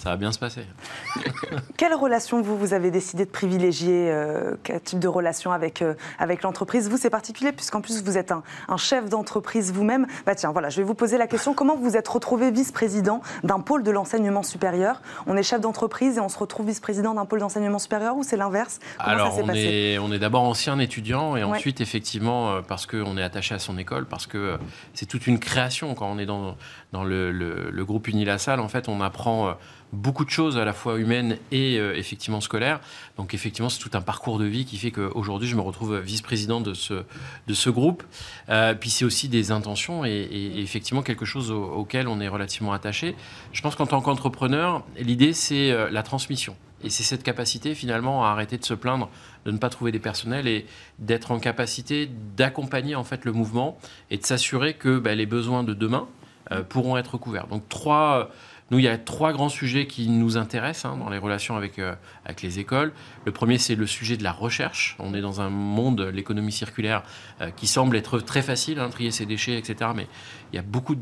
Ça 0.00 0.10
va 0.10 0.16
bien 0.16 0.32
se 0.32 0.38
passer. 0.38 0.62
Quelle 1.76 1.94
relation 1.94 2.40
vous, 2.40 2.56
vous 2.56 2.72
avez 2.72 2.90
décidé 2.90 3.26
de 3.26 3.30
privilégier 3.30 4.10
euh, 4.10 4.54
Quel 4.62 4.80
type 4.80 5.00
de 5.00 5.08
relation 5.08 5.52
avec, 5.52 5.82
euh, 5.82 5.94
avec 6.18 6.42
l'entreprise? 6.42 6.88
Vous, 6.88 6.96
c'est 6.96 7.10
particulier 7.10 7.52
puisqu'en 7.52 7.82
plus 7.82 8.02
vous 8.02 8.16
êtes 8.16 8.32
un, 8.32 8.42
un 8.68 8.76
chef 8.78 9.10
d'entreprise 9.10 9.70
vous-même. 9.70 10.06
Bah 10.24 10.34
tiens, 10.34 10.52
voilà, 10.52 10.70
je 10.70 10.78
vais 10.78 10.86
vous 10.86 10.94
poser 10.94 11.18
la 11.18 11.26
question. 11.26 11.52
Comment 11.52 11.76
vous 11.76 11.96
êtes 11.96 12.08
retrouvé 12.08 12.50
vice-président 12.50 13.20
d'un 13.42 13.60
pôle 13.60 13.81
de 13.82 13.90
l'enseignement 13.90 14.42
supérieur. 14.42 15.00
On 15.26 15.36
est 15.36 15.42
chef 15.42 15.60
d'entreprise 15.60 16.16
et 16.16 16.20
on 16.20 16.28
se 16.28 16.38
retrouve 16.38 16.66
vice-président 16.66 17.14
d'un 17.14 17.24
pôle 17.24 17.40
d'enseignement 17.40 17.78
supérieur 17.78 18.16
ou 18.16 18.22
c'est 18.22 18.36
l'inverse? 18.36 18.78
Alors, 18.98 19.38
on, 19.38 19.48
est, 19.50 19.98
on 19.98 20.12
est 20.12 20.18
d'abord 20.18 20.42
ancien 20.42 20.78
étudiant 20.78 21.36
et 21.36 21.44
ensuite, 21.44 21.80
effectivement, 21.80 22.50
euh, 22.50 22.60
parce 22.66 22.86
qu'on 22.86 23.16
est 23.16 23.22
attaché 23.22 23.54
à 23.54 23.58
son 23.58 23.78
école, 23.78 24.06
parce 24.06 24.26
que 24.26 24.38
euh, 24.38 24.56
c'est 24.94 25.06
toute 25.06 25.26
une 25.26 25.38
création. 25.38 25.94
Quand 25.94 26.10
on 26.10 26.18
est 26.18 26.26
dans, 26.26 26.56
dans 26.92 27.04
le, 27.04 27.30
le, 27.32 27.84
groupe 27.84 28.08
Unilassal, 28.08 28.60
en 28.60 28.68
fait, 28.68 28.88
on 28.88 29.00
apprend 29.00 29.48
euh, 29.48 29.52
beaucoup 29.92 30.24
de 30.24 30.30
choses 30.30 30.56
à 30.56 30.64
la 30.64 30.72
fois 30.72 30.98
humaines 30.98 31.36
et 31.50 31.76
effectivement 31.76 32.40
scolaires. 32.40 32.80
Donc 33.16 33.34
effectivement, 33.34 33.68
c'est 33.68 33.78
tout 33.78 33.90
un 33.94 34.00
parcours 34.00 34.38
de 34.38 34.44
vie 34.44 34.64
qui 34.64 34.78
fait 34.78 34.90
qu'aujourd'hui, 34.90 35.48
je 35.48 35.54
me 35.54 35.60
retrouve 35.60 35.98
vice-président 35.98 36.60
de 36.60 36.72
ce, 36.74 37.04
de 37.46 37.54
ce 37.54 37.70
groupe. 37.70 38.02
puis 38.80 38.90
c'est 38.90 39.04
aussi 39.04 39.28
des 39.28 39.50
intentions 39.50 40.04
et, 40.04 40.28
effectivement 40.56 41.02
quelque 41.02 41.26
chose 41.26 41.50
auquel 41.50 42.08
on 42.08 42.20
est 42.20 42.28
relativement 42.28 42.72
attaché. 42.72 43.14
Je 43.52 43.60
pense 43.60 43.76
qu'en 43.76 43.86
tant 43.86 44.00
qu'entrepreneur, 44.00 44.82
l'idée, 44.98 45.34
c'est 45.34 45.90
la 45.90 46.02
transmission. 46.02 46.56
Et 46.84 46.90
c'est 46.90 47.02
cette 47.02 47.22
capacité 47.22 47.74
finalement 47.74 48.24
à 48.24 48.28
arrêter 48.30 48.58
de 48.58 48.64
se 48.64 48.74
plaindre 48.74 49.08
de 49.44 49.50
ne 49.50 49.58
pas 49.58 49.70
trouver 49.70 49.92
des 49.92 49.98
personnels 49.98 50.46
et 50.46 50.66
d'être 50.98 51.30
en 51.30 51.38
capacité 51.38 52.10
d'accompagner 52.36 52.94
en 52.94 53.04
fait 53.04 53.24
le 53.24 53.32
mouvement 53.32 53.78
et 54.10 54.18
de 54.18 54.24
s'assurer 54.24 54.74
que 54.74 54.98
bah, 54.98 55.14
les 55.14 55.26
besoins 55.26 55.64
de 55.64 55.74
demain 55.74 56.08
euh, 56.50 56.62
pourront 56.62 56.96
être 56.96 57.18
couverts. 57.18 57.46
Donc 57.46 57.68
trois, 57.68 58.30
nous 58.72 58.78
il 58.78 58.84
y 58.84 58.88
a 58.88 58.98
trois 58.98 59.32
grands 59.32 59.50
sujets 59.50 59.86
qui 59.86 60.08
nous 60.08 60.36
intéressent 60.36 60.86
hein, 60.86 60.96
dans 60.96 61.10
les 61.10 61.18
relations 61.18 61.56
avec, 61.56 61.78
euh, 61.78 61.94
avec 62.24 62.42
les 62.42 62.58
écoles. 62.58 62.92
Le 63.24 63.30
premier 63.30 63.58
c'est 63.58 63.76
le 63.76 63.86
sujet 63.86 64.16
de 64.16 64.24
la 64.24 64.32
recherche. 64.32 64.96
On 64.98 65.14
est 65.14 65.20
dans 65.20 65.40
un 65.40 65.50
monde, 65.50 66.00
l'économie 66.00 66.52
circulaire, 66.52 67.04
euh, 67.40 67.50
qui 67.50 67.66
semble 67.66 67.96
être 67.96 68.18
très 68.18 68.42
facile, 68.42 68.80
hein, 68.80 68.88
trier 68.88 69.10
ses 69.10 69.26
déchets, 69.26 69.58
etc. 69.58 69.90
Mais 69.94 70.08
il 70.52 70.56
y 70.56 70.58
a 70.58 70.62
beaucoup 70.62 70.96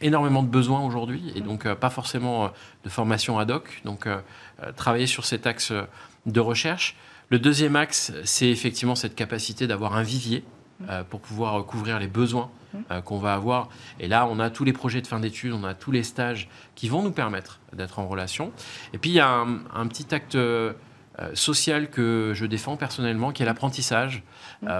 énormément 0.00 0.42
de 0.42 0.48
besoins 0.48 0.80
aujourd'hui 0.80 1.32
et 1.34 1.40
donc 1.40 1.72
pas 1.74 1.90
forcément 1.90 2.52
de 2.84 2.88
formation 2.88 3.38
ad 3.38 3.50
hoc. 3.50 3.80
Donc 3.84 4.06
travailler 4.76 5.06
sur 5.06 5.24
cet 5.24 5.46
axe 5.46 5.72
de 6.26 6.40
recherche. 6.40 6.96
Le 7.30 7.38
deuxième 7.38 7.74
axe, 7.74 8.12
c'est 8.24 8.48
effectivement 8.48 8.94
cette 8.94 9.14
capacité 9.14 9.66
d'avoir 9.66 9.96
un 9.96 10.02
vivier 10.02 10.44
euh, 10.44 10.48
pour 11.10 11.20
pouvoir 11.20 11.64
couvrir 11.64 11.98
les 11.98 12.08
besoins 12.08 12.50
euh, 12.90 13.00
qu'on 13.00 13.18
va 13.18 13.34
avoir. 13.34 13.68
Et 14.00 14.08
là, 14.08 14.26
on 14.26 14.40
a 14.40 14.50
tous 14.50 14.64
les 14.64 14.72
projets 14.72 15.00
de 15.00 15.06
fin 15.06 15.20
d'études, 15.20 15.52
on 15.52 15.64
a 15.64 15.74
tous 15.74 15.92
les 15.92 16.02
stages 16.02 16.48
qui 16.74 16.88
vont 16.88 17.02
nous 17.02 17.12
permettre 17.12 17.60
d'être 17.72 17.98
en 17.98 18.08
relation. 18.08 18.52
Et 18.92 18.98
puis, 18.98 19.10
il 19.10 19.14
y 19.14 19.20
a 19.20 19.28
un, 19.28 19.86
petit 19.86 20.12
acte 20.12 20.34
euh, 20.34 20.72
social 21.34 21.88
que 21.88 22.32
je 22.34 22.46
défends 22.46 22.76
personnellement, 22.76 23.30
qui 23.30 23.42
est 23.42 23.46
l'apprentissage. 23.46 24.22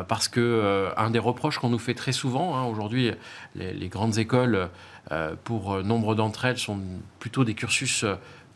parce 0.09 0.27
que 0.27 0.89
un 0.97 1.11
des 1.11 1.21
reproches 1.21 1.59
qu'on 1.59 1.69
nous 1.69 1.79
fait 1.79 1.95
très 1.95 2.13
souvent, 2.13 2.57
hein, 2.57 2.65
aujourd'hui, 2.65 3.13
les, 3.55 3.73
les, 3.73 3.89
grandes 3.89 4.19
écoles, 4.19 4.71
pour 5.45 5.85
nombre 5.85 6.17
d'entre 6.17 6.47
elles, 6.47 6.59
sont 6.59 6.81
plutôt 7.21 7.45
des 7.45 7.55
cursus 7.55 8.05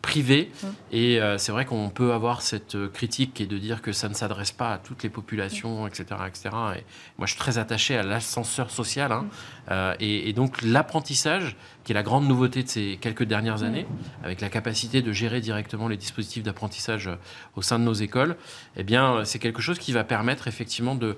privé. 0.03 0.51
Mmh. 0.51 0.67
Et 0.93 1.21
euh, 1.21 1.39
c'est 1.39 1.53
vrai 1.53 1.65
qu'on 1.65 1.91
peut 1.91 2.13
avoir 2.13 2.43
cette 2.43 2.77
euh, 2.77 2.89
critique 2.89 3.35
qui 3.35 3.43
est 3.43 3.47
de 3.47 3.59
dire 3.59 3.83
que 3.83 3.93
ça 3.93 4.09
ne 4.09 4.15
s'adresse 4.15 4.53
pas 4.53 4.75
à 4.75 4.79
toutes 4.79 5.03
les 5.03 5.09
populations, 5.09 5.87
etc., 5.87 6.05
etc. 6.27 6.51
Et 6.77 6.85
moi, 7.19 7.27
je 7.27 7.33
suis 7.33 7.39
très 7.39 7.59
attaché 7.59 7.97
à 7.97 8.03
l'ascenseur 8.03 8.71
social. 8.71 9.11
Hein. 9.11 9.23
Mmh. 9.23 9.29
Euh, 9.71 9.95
et, 9.99 10.33
donc, 10.33 10.63
l'apprentissage, 10.63 11.57
qui 11.85 11.93
est 11.93 11.95
la 11.95 12.05
grande 12.05 12.29
nouveauté 12.29 12.63
de 12.63 12.69
ces 12.69 12.99
quelques 13.01 13.25
dernières 13.25 13.61
mmh. 13.61 13.65
années, 13.65 13.87
avec 14.23 14.41
la 14.41 14.49
capacité 14.49 15.03
de 15.03 15.13
gérer 15.13 15.41
directement 15.41 15.89
les 15.89 15.97
dispositifs 15.97 16.45
d'apprentissage 16.45 17.11
au 17.57 17.63
sein 17.63 17.79
de 17.79 17.85
nos 17.85 17.95
écoles, 17.95 18.37
eh 18.77 18.85
bien, 18.85 19.25
c'est 19.25 19.41
quelque 19.41 19.61
chose 19.61 19.79
qui 19.79 19.93
va 19.93 20.05
permettre 20.05 20.47
effectivement 20.47 20.95
de 20.95 21.17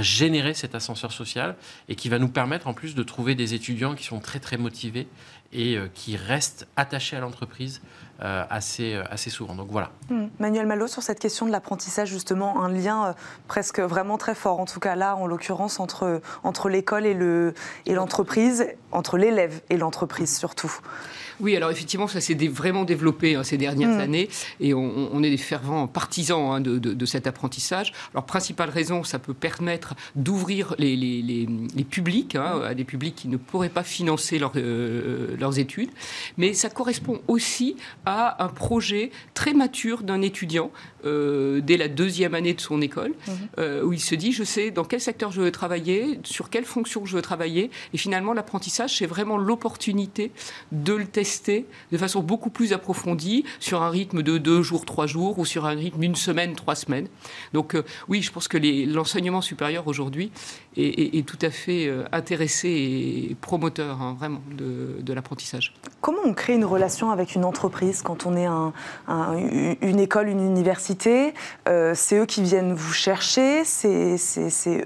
générer 0.00 0.52
cet 0.54 0.74
ascenseur 0.74 1.12
social 1.12 1.56
et 1.88 1.94
qui 1.94 2.08
va 2.08 2.18
nous 2.18 2.28
permettre 2.28 2.66
en 2.66 2.74
plus 2.74 2.94
de 2.94 3.02
trouver 3.02 3.34
des 3.34 3.54
étudiants 3.54 3.94
qui 3.94 4.04
sont 4.04 4.20
très, 4.20 4.40
très 4.40 4.58
motivés 4.58 5.06
et 5.52 5.78
qui 5.94 6.16
restent 6.16 6.68
attachés 6.76 7.16
à 7.16 7.20
l'entreprise 7.20 7.80
euh, 8.20 8.44
assez, 8.50 8.94
euh, 8.94 9.04
assez 9.10 9.30
souvent. 9.30 9.54
Donc 9.54 9.68
voilà. 9.70 9.90
Hmm. 10.10 10.26
Manuel 10.40 10.66
Malo, 10.66 10.88
sur 10.88 11.04
cette 11.04 11.20
question 11.20 11.46
de 11.46 11.52
l'apprentissage, 11.52 12.08
justement, 12.08 12.64
un 12.64 12.68
lien 12.68 13.06
euh, 13.06 13.12
presque 13.46 13.78
vraiment 13.78 14.18
très 14.18 14.34
fort, 14.34 14.58
en 14.58 14.64
tout 14.64 14.80
cas 14.80 14.96
là, 14.96 15.14
en 15.14 15.26
l'occurrence, 15.26 15.78
entre, 15.78 16.20
entre 16.42 16.68
l'école 16.68 17.06
et 17.06 17.14
l'entreprise, 17.94 18.62
et 18.62 18.76
entre 18.90 19.18
l'élève 19.18 19.60
et 19.70 19.76
l'entreprise 19.76 20.36
surtout. 20.36 20.80
Oui, 21.40 21.54
alors 21.56 21.70
effectivement, 21.70 22.08
ça 22.08 22.20
s'est 22.20 22.34
vraiment 22.34 22.84
développé 22.84 23.34
hein, 23.34 23.44
ces 23.44 23.56
dernières 23.56 23.96
mm. 23.96 24.00
années 24.00 24.28
et 24.60 24.74
on, 24.74 25.22
est 25.22 25.30
des 25.30 25.36
fervents 25.36 25.86
partisans 25.86 26.52
hein, 26.52 26.60
de, 26.60 27.06
cet 27.06 27.26
apprentissage. 27.26 27.92
Alors, 28.12 28.24
principale 28.24 28.70
raison, 28.70 29.04
ça 29.04 29.18
peut 29.18 29.34
permettre 29.34 29.94
d'ouvrir 30.16 30.74
les, 30.78 30.96
les, 30.96 31.84
publics 31.84 32.34
hein, 32.34 32.60
à 32.64 32.74
des 32.74 32.84
publics 32.84 33.14
qui 33.14 33.28
ne 33.28 33.36
pourraient 33.36 33.68
pas 33.68 33.82
financer 33.82 34.38
leur, 34.38 34.52
euh, 34.56 35.36
leurs 35.38 35.58
études, 35.58 35.90
mais 36.36 36.52
ça 36.54 36.70
correspond 36.70 37.20
aussi 37.28 37.76
à 38.08 38.42
un 38.42 38.48
projet 38.48 39.10
très 39.34 39.52
mature 39.52 40.02
d'un 40.02 40.22
étudiant 40.22 40.70
euh, 41.04 41.60
dès 41.60 41.76
la 41.76 41.88
deuxième 41.88 42.34
année 42.34 42.54
de 42.54 42.60
son 42.60 42.80
école, 42.80 43.12
mhm. 43.26 43.34
euh, 43.58 43.84
où 43.84 43.92
il 43.92 44.00
se 44.00 44.14
dit, 44.14 44.32
je 44.32 44.44
sais 44.44 44.70
dans 44.70 44.84
quel 44.84 45.00
secteur 45.00 45.30
je 45.30 45.42
veux 45.42 45.52
travailler, 45.52 46.18
sur 46.24 46.48
quelle 46.48 46.64
fonction 46.64 47.04
je 47.04 47.14
veux 47.14 47.22
travailler, 47.22 47.70
et 47.92 47.98
finalement 47.98 48.32
l'apprentissage, 48.32 48.96
c'est 48.96 49.06
vraiment 49.06 49.36
l'opportunité 49.36 50.32
de 50.72 50.94
le 50.94 51.04
tester 51.06 51.66
de 51.92 51.98
façon 51.98 52.20
beaucoup 52.20 52.50
plus 52.50 52.72
approfondie, 52.72 53.44
sur 53.60 53.82
un 53.82 53.90
rythme 53.90 54.22
de 54.22 54.38
deux 54.38 54.62
jours, 54.62 54.86
trois 54.86 55.06
jours, 55.06 55.38
ou 55.38 55.44
sur 55.44 55.66
un 55.66 55.74
rythme 55.74 56.00
d'une 56.00 56.16
semaine, 56.16 56.54
trois 56.54 56.74
semaines. 56.74 57.08
Donc 57.52 57.74
euh, 57.74 57.84
oui, 58.08 58.22
je 58.22 58.32
pense 58.32 58.48
que 58.48 58.56
l'enseignement 58.92 59.42
supérieur 59.42 59.86
aujourd'hui 59.86 60.32
est, 60.76 61.26
tout 61.26 61.38
à 61.42 61.50
fait 61.50 61.92
intéressé 62.12 62.68
et 62.68 63.36
promoteur, 63.40 64.00
hein, 64.00 64.16
vraiment, 64.18 64.40
de, 64.56 65.12
l'apprentissage. 65.12 65.74
Comment 66.00 66.18
on 66.24 66.34
crée 66.34 66.54
une 66.54 66.64
relation 66.64 67.10
avec 67.10 67.34
une 67.34 67.44
entreprise? 67.44 67.97
Quand 68.02 68.26
on 68.26 68.36
est 68.36 68.46
une 69.82 70.00
école, 70.00 70.28
une 70.28 70.44
université 70.44 70.88
euh, 71.68 71.92
c'est 71.94 72.16
eux 72.16 72.26
qui 72.26 72.42
viennent 72.42 72.72
vous 72.72 72.92
chercher, 72.92 73.64
c'est 73.64 74.16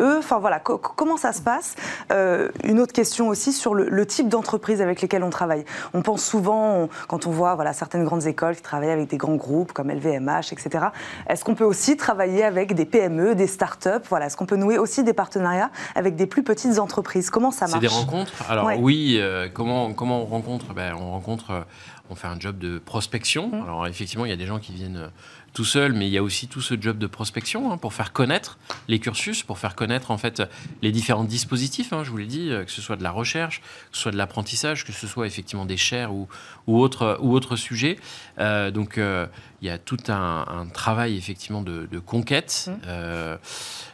eux. 0.01 0.19
Enfin 0.19 0.39
voilà, 0.39 0.59
comment 0.61 1.17
ça 1.17 1.33
se 1.33 1.41
passe? 1.41 1.75
Euh, 2.13 2.49
Une 2.65 2.81
autre 2.81 2.93
question 2.93 3.29
aussi 3.29 3.53
sur 3.53 3.75
le, 3.75 4.07
type 4.07 4.29
d'entreprise 4.29 4.83
avec 4.83 5.01
lesquelles 5.01 5.23
on 5.23 5.31
travaille. 5.31 5.65
On 5.95 6.03
pense 6.03 6.25
souvent, 6.25 6.89
quand 7.09 7.27
on 7.27 7.31
voit 7.31 7.55
voilà, 7.55 7.73
certaines 7.73 8.05
grandes 8.05 8.27
écoles 8.27 8.57
qui 8.57 8.63
travaillent 8.63 8.91
avec 8.91 9.09
des 9.09 9.17
grands 9.17 9.37
groupes 9.37 9.73
comme 9.73 9.91
LVMH, 9.91 10.53
etc. 10.53 10.87
Est-ce 11.29 11.45
qu'on 11.45 11.55
peut 11.55 11.65
aussi 11.65 11.97
travailler 11.97 12.43
avec 12.43 12.75
des 12.75 12.85
PME, 12.85 13.35
des 13.35 13.47
start-up? 13.47 14.05
Voilà, 14.11 14.27
Est-ce 14.27 14.37
qu'on 14.37 14.47
peut 14.47 14.57
nouer 14.57 14.79
aussi 14.79 15.05
des 15.05 15.13
partenariats 15.13 15.71
avec 15.95 16.17
des 16.17 16.27
plus 16.27 16.43
petites 16.43 16.79
entreprises? 16.79 17.31
Comment 17.31 17.53
ça 17.53 17.67
marche 17.67 17.75
C'est 17.75 17.81
des 17.81 17.87
rencontres? 17.87 18.33
Alors 18.49 18.71
oui, 18.79 19.19
euh, 19.21 19.49
comment, 19.53 19.93
comment 19.93 20.23
on 20.23 20.27
rencontre? 20.27 20.75
Ben, 20.75 20.95
On 20.95 21.13
rencontre 21.13 21.65
on 22.13 22.15
fait 22.15 22.29
un 22.29 22.39
job 22.39 22.59
de 22.59 22.79
prospection. 22.79 23.49
Mmh. 23.49 23.63
Alors 23.63 23.87
effectivement, 23.87 24.25
il 24.25 24.31
y 24.31 24.35
a 24.35 24.37
des 24.37 24.47
gens 24.47 24.59
qui 24.59 24.73
viennent 24.73 25.11
tout 25.53 25.65
seul, 25.65 25.93
mais 25.93 26.07
il 26.07 26.13
y 26.13 26.19
a 26.19 26.23
aussi 26.23 26.49
tout 26.49 26.61
ce 26.61 26.81
job 26.81 26.99
de 26.99 27.07
prospection 27.07 27.73
hein, 27.73 27.77
pour 27.77 27.93
faire 27.93 28.13
connaître 28.13 28.59
les 28.89 28.99
cursus, 28.99 29.43
pour 29.43 29.59
faire 29.59 29.75
connaître 29.75 30.11
en 30.11 30.19
fait 30.19 30.43
les 30.81 30.93
différents 30.93 31.25
dispositifs. 31.25 31.93
Hein, 31.93 32.05
je 32.05 32.11
vous 32.11 32.17
l'ai 32.17 32.27
dit, 32.27 32.51
euh, 32.51 32.65
que 32.65 32.71
ce 32.71 32.81
soit 32.81 32.97
de 32.97 33.03
la 33.03 33.11
recherche, 33.11 33.61
que 33.61 33.97
ce 33.97 34.03
soit 34.03 34.13
de 34.13 34.17
l'apprentissage, 34.17 34.85
que 34.85 34.93
ce 34.93 35.07
soit 35.07 35.27
effectivement 35.27 35.67
des 35.67 35.77
chaires 35.77 36.13
ou, 36.15 36.29
ou 36.67 36.81
autres 36.81 37.19
ou 37.21 37.35
autre 37.35 37.57
sujets. 37.57 37.99
Euh, 38.39 38.71
donc 38.71 38.97
euh, 38.97 39.27
il 39.61 39.69
y 39.69 39.71
a 39.71 39.79
tout 39.79 39.99
un, 40.09 40.67
travail 40.73 41.17
effectivement 41.17 41.63
de, 41.63 41.87
conquête. 41.99 42.69
Mmh. 42.69 43.37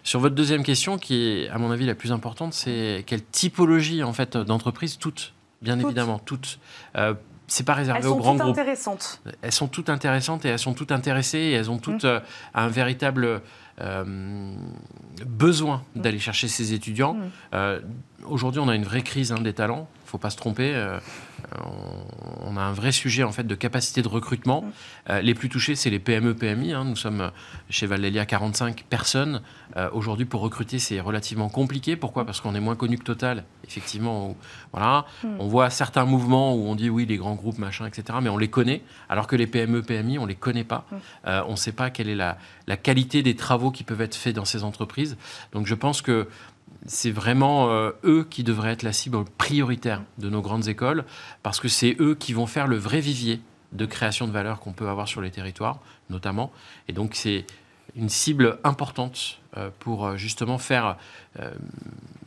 sur 0.03 0.21
votre 0.21 0.35
deuxième 0.35 0.63
question, 0.63 0.97
qui 0.99 1.27
est 1.27 1.49
à 1.49 1.59
mon 1.59 1.71
avis 1.71 1.85
la 1.85 1.95
plus 1.95 2.13
importante, 2.13 2.55
c'est 2.55 3.05
quelle 3.07 3.23
typologie 3.23 4.03
en 4.03 4.13
fait 4.13 4.37
d'entreprise 4.37 4.97
toutes 4.99 5.35
bien 5.61 5.79
évidemment, 5.79 6.21
toutes 6.21 6.59
c'est 7.49 7.65
pas 7.65 7.75
réservé 7.75 8.07
aux 8.07 8.17
grands 8.17 8.37
groupes. 8.37 8.59
Elles 8.59 8.77
sont 8.77 8.97
toutes 8.97 9.09
intéressantes. 9.09 9.21
Elles 9.43 9.53
sont 9.53 9.69
toutes 9.69 9.89
intéressantes 9.89 10.45
et 10.45 10.49
elles 10.49 10.59
sont 10.59 10.75
toutes 10.75 10.93
intéressées 10.93 11.39
et 11.39 11.53
elles 11.53 11.71
ont 11.71 11.79
toutes 11.79 12.05
mmh. 12.05 12.09
euh, 12.09 12.21
un 12.55 12.69
véritable 12.69 13.41
euh, 13.81 14.53
besoin 15.27 15.83
d'aller 15.97 16.19
chercher 16.19 16.47
ces 16.47 16.75
étudiants. 16.75 17.15
Mmh. 17.15 17.31
Euh, 17.55 17.81
aujourd'hui, 18.27 18.61
on 18.61 18.69
a 18.69 18.75
une 18.75 18.85
vraie 18.85 19.03
crise 19.03 19.33
hein, 19.33 19.41
des 19.41 19.55
talents. 19.55 19.89
Faut 20.09 20.19
pas 20.19 20.31
se 20.31 20.37
tromper. 20.37 20.75
on 22.45 22.57
a 22.57 22.61
un 22.61 22.73
vrai 22.73 22.93
sujet 22.93 23.23
en 23.23 23.33
fait 23.33 23.47
de 23.47 23.55
capacité 23.55 24.03
de 24.03 24.09
recrutement. 24.09 24.65
les 25.09 25.35
plus 25.35 25.49
touchés, 25.49 25.75
c'est 25.75 25.91
les 25.91 25.99
PME, 25.99 26.35
PMI. 26.35 26.73
Hein. 26.73 26.85
Nous 26.85 26.97
sommes 26.97 27.31
chez 27.71 27.87
Valélia 27.87 28.27
45 28.27 28.85
personnes. 28.89 29.43
Aujourd'hui, 29.93 30.25
pour 30.25 30.41
recruter, 30.41 30.79
c'est 30.79 31.01
relativement 31.01 31.49
compliqué. 31.49 31.97
Pourquoi? 31.97 32.25
Parce 32.25 32.41
qu'on 32.41 32.55
est 32.55 32.61
moins 32.61 32.77
connu 32.77 32.97
que 32.97 33.05
Total 33.05 33.45
effectivement, 33.69 34.37
voilà, 34.73 35.05
hmm. 35.23 35.37
on 35.39 35.47
voit 35.47 35.71
certains 35.71 36.05
mouvements 36.05 36.55
où 36.55 36.67
on 36.67 36.75
dit 36.75 36.89
oui, 36.89 37.07
les 37.07 37.17
grands 37.17 37.35
groupes, 37.35 37.59
machin, 37.59 37.87
etc., 37.87 38.19
mais 38.23 38.31
on 38.31 38.39
les 38.39 38.49
connaît, 38.49 38.83
alors 39.09 39.27
que 39.27 39.37
les 39.37 39.47
PME, 39.47 39.83
PMI, 39.83 40.19
on 40.19 40.27
les 40.27 40.35
connaît 40.35 40.65
pas. 40.65 40.87
Hmm. 40.91 40.97
Euh, 41.27 41.43
on 41.47 41.53
ne 41.53 41.57
sait 41.57 41.73
pas 41.73 41.91
quelle 41.91 42.09
est 42.09 42.17
la, 42.17 42.37
qualité 42.83 43.23
des 43.23 43.37
travaux 43.37 43.71
qui 43.71 43.85
peuvent 43.85 44.01
être 44.01 44.15
faits 44.15 44.35
dans 44.35 44.45
ces 44.45 44.65
entreprises. 44.65 45.17
Donc 45.53 45.67
je 45.67 45.75
pense 45.75 46.03
que 46.03 46.29
c'est 46.87 47.11
vraiment 47.11 47.71
euh, 47.71 47.91
eux 48.05 48.27
qui 48.29 48.45
devraient 48.45 48.73
être 48.73 48.83
la 48.83 48.93
cible 48.93 49.25
prioritaire 49.37 50.03
de 50.19 50.29
nos 50.29 50.41
grandes 50.41 50.69
écoles, 50.69 51.05
parce 51.43 51.61
que 51.61 51.69
c'est 51.69 51.97
eux 52.01 52.15
qui 52.15 52.33
vont 52.33 52.47
faire 52.47 52.67
le 52.67 52.77
vrai 52.77 53.01
vivier 53.01 53.41
de 53.73 53.85
création 53.87 54.27
de 54.27 54.33
valeur 54.33 54.61
qu'on 54.61 54.73
peut 54.73 54.89
avoir 54.89 55.09
sur 55.09 55.21
les 55.21 55.31
territoires, 55.31 55.81
notamment. 56.11 56.51
Et 56.89 56.93
donc 56.93 57.15
c'est 57.15 57.47
une 57.97 58.09
cible 58.09 58.59
importante 58.65 59.41
euh, 59.57 59.71
pour 59.81 60.17
justement 60.17 60.59
faire 60.59 60.97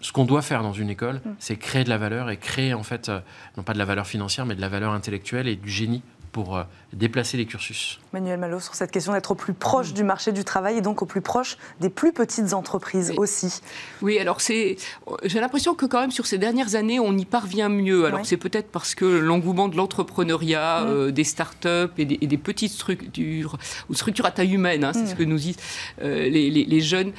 ce 0.01 0.11
qu'on 0.11 0.25
doit 0.25 0.41
faire 0.41 0.63
dans 0.63 0.73
une 0.73 0.89
école, 0.89 1.15
mm. 1.23 1.35
c'est 1.39 1.55
créer 1.55 1.83
de 1.83 1.89
la 1.89 1.97
valeur 1.97 2.29
et 2.29 2.37
créer 2.37 2.73
en 2.73 2.83
fait, 2.83 3.09
euh, 3.09 3.19
non 3.57 3.63
pas 3.63 3.73
de 3.73 3.77
la 3.77 3.85
valeur 3.85 4.07
financière, 4.07 4.45
mais 4.45 4.55
de 4.55 4.61
la 4.61 4.69
valeur 4.69 4.91
intellectuelle 4.91 5.47
et 5.47 5.55
du 5.55 5.69
génie 5.69 6.01
pour 6.31 6.57
euh, 6.57 6.63
déplacer 6.93 7.37
les 7.37 7.45
cursus. 7.45 7.99
Manuel 8.13 8.39
Malo, 8.39 8.59
sur 8.59 8.75
cette 8.75 8.91
question 8.91 9.13
d'être 9.13 9.31
au 9.31 9.35
plus 9.35 9.53
proche 9.53 9.93
du 9.93 10.03
marché 10.03 10.33
du 10.33 10.43
travail 10.43 10.77
et 10.77 10.81
donc 10.81 11.01
au 11.01 11.05
plus 11.05 11.21
proche 11.21 11.57
des 11.79 11.89
plus 11.89 12.11
petites 12.11 12.53
entreprises 12.53 13.13
aussi. 13.15 13.61
Oui, 14.01 14.19
alors 14.19 14.41
c'est, 14.41 14.75
j'ai 15.23 15.39
l'impression 15.39 15.73
que 15.73 15.85
quand 15.85 16.01
même 16.01 16.11
sur 16.11 16.25
ces 16.25 16.37
dernières 16.37 16.75
années, 16.75 16.99
on 16.99 17.17
y 17.17 17.25
parvient 17.25 17.69
mieux. 17.69 18.05
Alors 18.05 18.25
c'est 18.25 18.37
peut-être 18.37 18.69
parce 18.69 18.95
que 18.95 19.05
l'engouement 19.05 19.69
de 19.69 19.77
l'entrepreneuriat, 19.77 20.81
mm. 20.81 20.87
euh, 20.87 21.11
des 21.11 21.23
start-up 21.23 21.93
et 21.97 22.05
des, 22.05 22.37
petites 22.37 22.71
structures, 22.71 23.57
ou 23.89 23.93
structures 23.93 24.25
à 24.25 24.31
taille 24.31 24.53
humaine, 24.53 24.83
hein, 24.83 24.91
c'est 24.93 25.05
ce 25.05 25.13
mm. 25.13 25.17
que 25.17 25.23
nous 25.23 25.37
disent 25.37 25.57
euh, 26.01 26.29
les, 26.29 26.81
jeunes, 26.81 27.13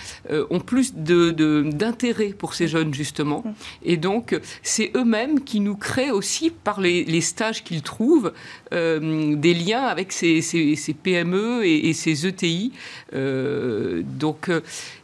ont 0.50 0.60
plus 0.60 0.94
d'intérêt 0.94 2.28
de, 2.28 2.34
pour 2.34 2.54
ces 2.54 2.68
jeunes 2.68 2.92
justement. 2.92 3.42
Mm. 3.44 3.52
Et 3.84 3.96
donc 3.96 4.38
c'est 4.62 4.90
eux-mêmes 4.94 5.42
qui 5.42 5.60
nous 5.60 5.76
créent 5.76 6.10
aussi 6.10 6.50
par 6.50 6.80
les, 6.80 7.20
stages 7.22 7.64
qu'ils 7.64 7.82
trouvent 7.82 8.32
des 8.70 9.54
avec 9.70 10.12
ces, 10.12 10.40
PME 11.02 11.64
et, 11.64 11.92
ces 11.92 12.26
ETI. 12.26 12.72
Euh, 13.14 14.02
donc, 14.04 14.48
euh, 14.48 14.60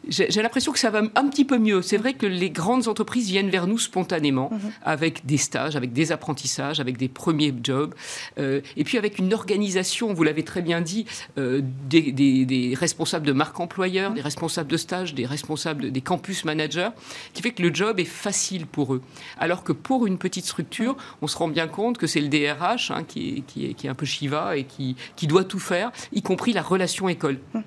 j'ai 0.08 0.42
l'impression 0.42 0.72
que 0.72 0.78
ça 0.78 0.90
va 0.90 1.02
un 1.14 1.28
petit 1.28 1.44
peu 1.44 1.58
mieux. 1.58 1.82
C'est 1.82 1.96
vrai 1.96 2.14
que 2.14 2.26
les 2.26 2.50
grandes 2.50 2.88
entreprises 2.88 3.28
viennent 3.28 3.50
vers 3.50 3.66
nous 3.66 3.78
spontanément, 3.78 4.50
mhm. 4.52 4.72
avec 4.84 5.26
des 5.26 5.36
stages, 5.36 5.76
avec 5.76 5.92
des 5.92 6.12
apprentissages, 6.12 6.80
avec 6.80 6.96
des 6.96 7.08
premiers 7.08 7.54
jobs, 7.62 7.94
euh, 8.38 8.60
et 8.76 8.84
puis 8.84 8.98
avec 8.98 9.18
une 9.18 9.32
organisation, 9.32 10.12
vous 10.12 10.22
l'avez 10.22 10.42
très 10.42 10.62
bien 10.62 10.80
dit, 10.80 11.06
des, 11.36 12.74
responsables 12.78 13.26
de 13.26 13.32
marque 13.32 13.58
employeur, 13.60 14.12
des 14.12 14.20
responsables 14.20 14.70
de 14.70 14.76
stage, 14.76 15.14
des 15.14 15.26
responsables 15.26 15.90
des 15.90 16.00
campus 16.00 16.44
managers, 16.44 16.90
qui 17.34 17.42
fait 17.42 17.52
que 17.52 17.62
le 17.62 17.74
job 17.74 18.00
est 18.00 18.04
facile 18.04 18.66
pour 18.66 18.94
eux. 18.94 19.02
Alors 19.38 19.64
que 19.64 19.72
pour 19.72 20.06
une 20.06 20.18
petite 20.18 20.44
structure, 20.44 20.96
on 21.22 21.26
se 21.26 21.36
rend 21.36 21.48
bien 21.48 21.68
compte 21.68 21.98
que 21.98 22.06
c'est 22.06 22.20
le 22.20 22.28
DRH 22.28 22.90
hein, 22.90 23.04
qui, 23.04 23.44
qui, 23.46 23.66
est, 23.66 23.74
qui, 23.74 23.86
est, 23.86 23.90
un 23.90 23.94
peu 23.94 24.06
Shiva 24.06 24.56
et 24.56 24.64
qui, 24.64 24.96
qui 25.16 25.26
doit 25.26 25.44
tout 25.44 25.58
faire, 25.58 25.92
y 26.12 26.22
compris 26.22 26.52
la 26.52 26.62
relation 26.62 27.08
école. 27.08 27.38
Hum. 27.54 27.62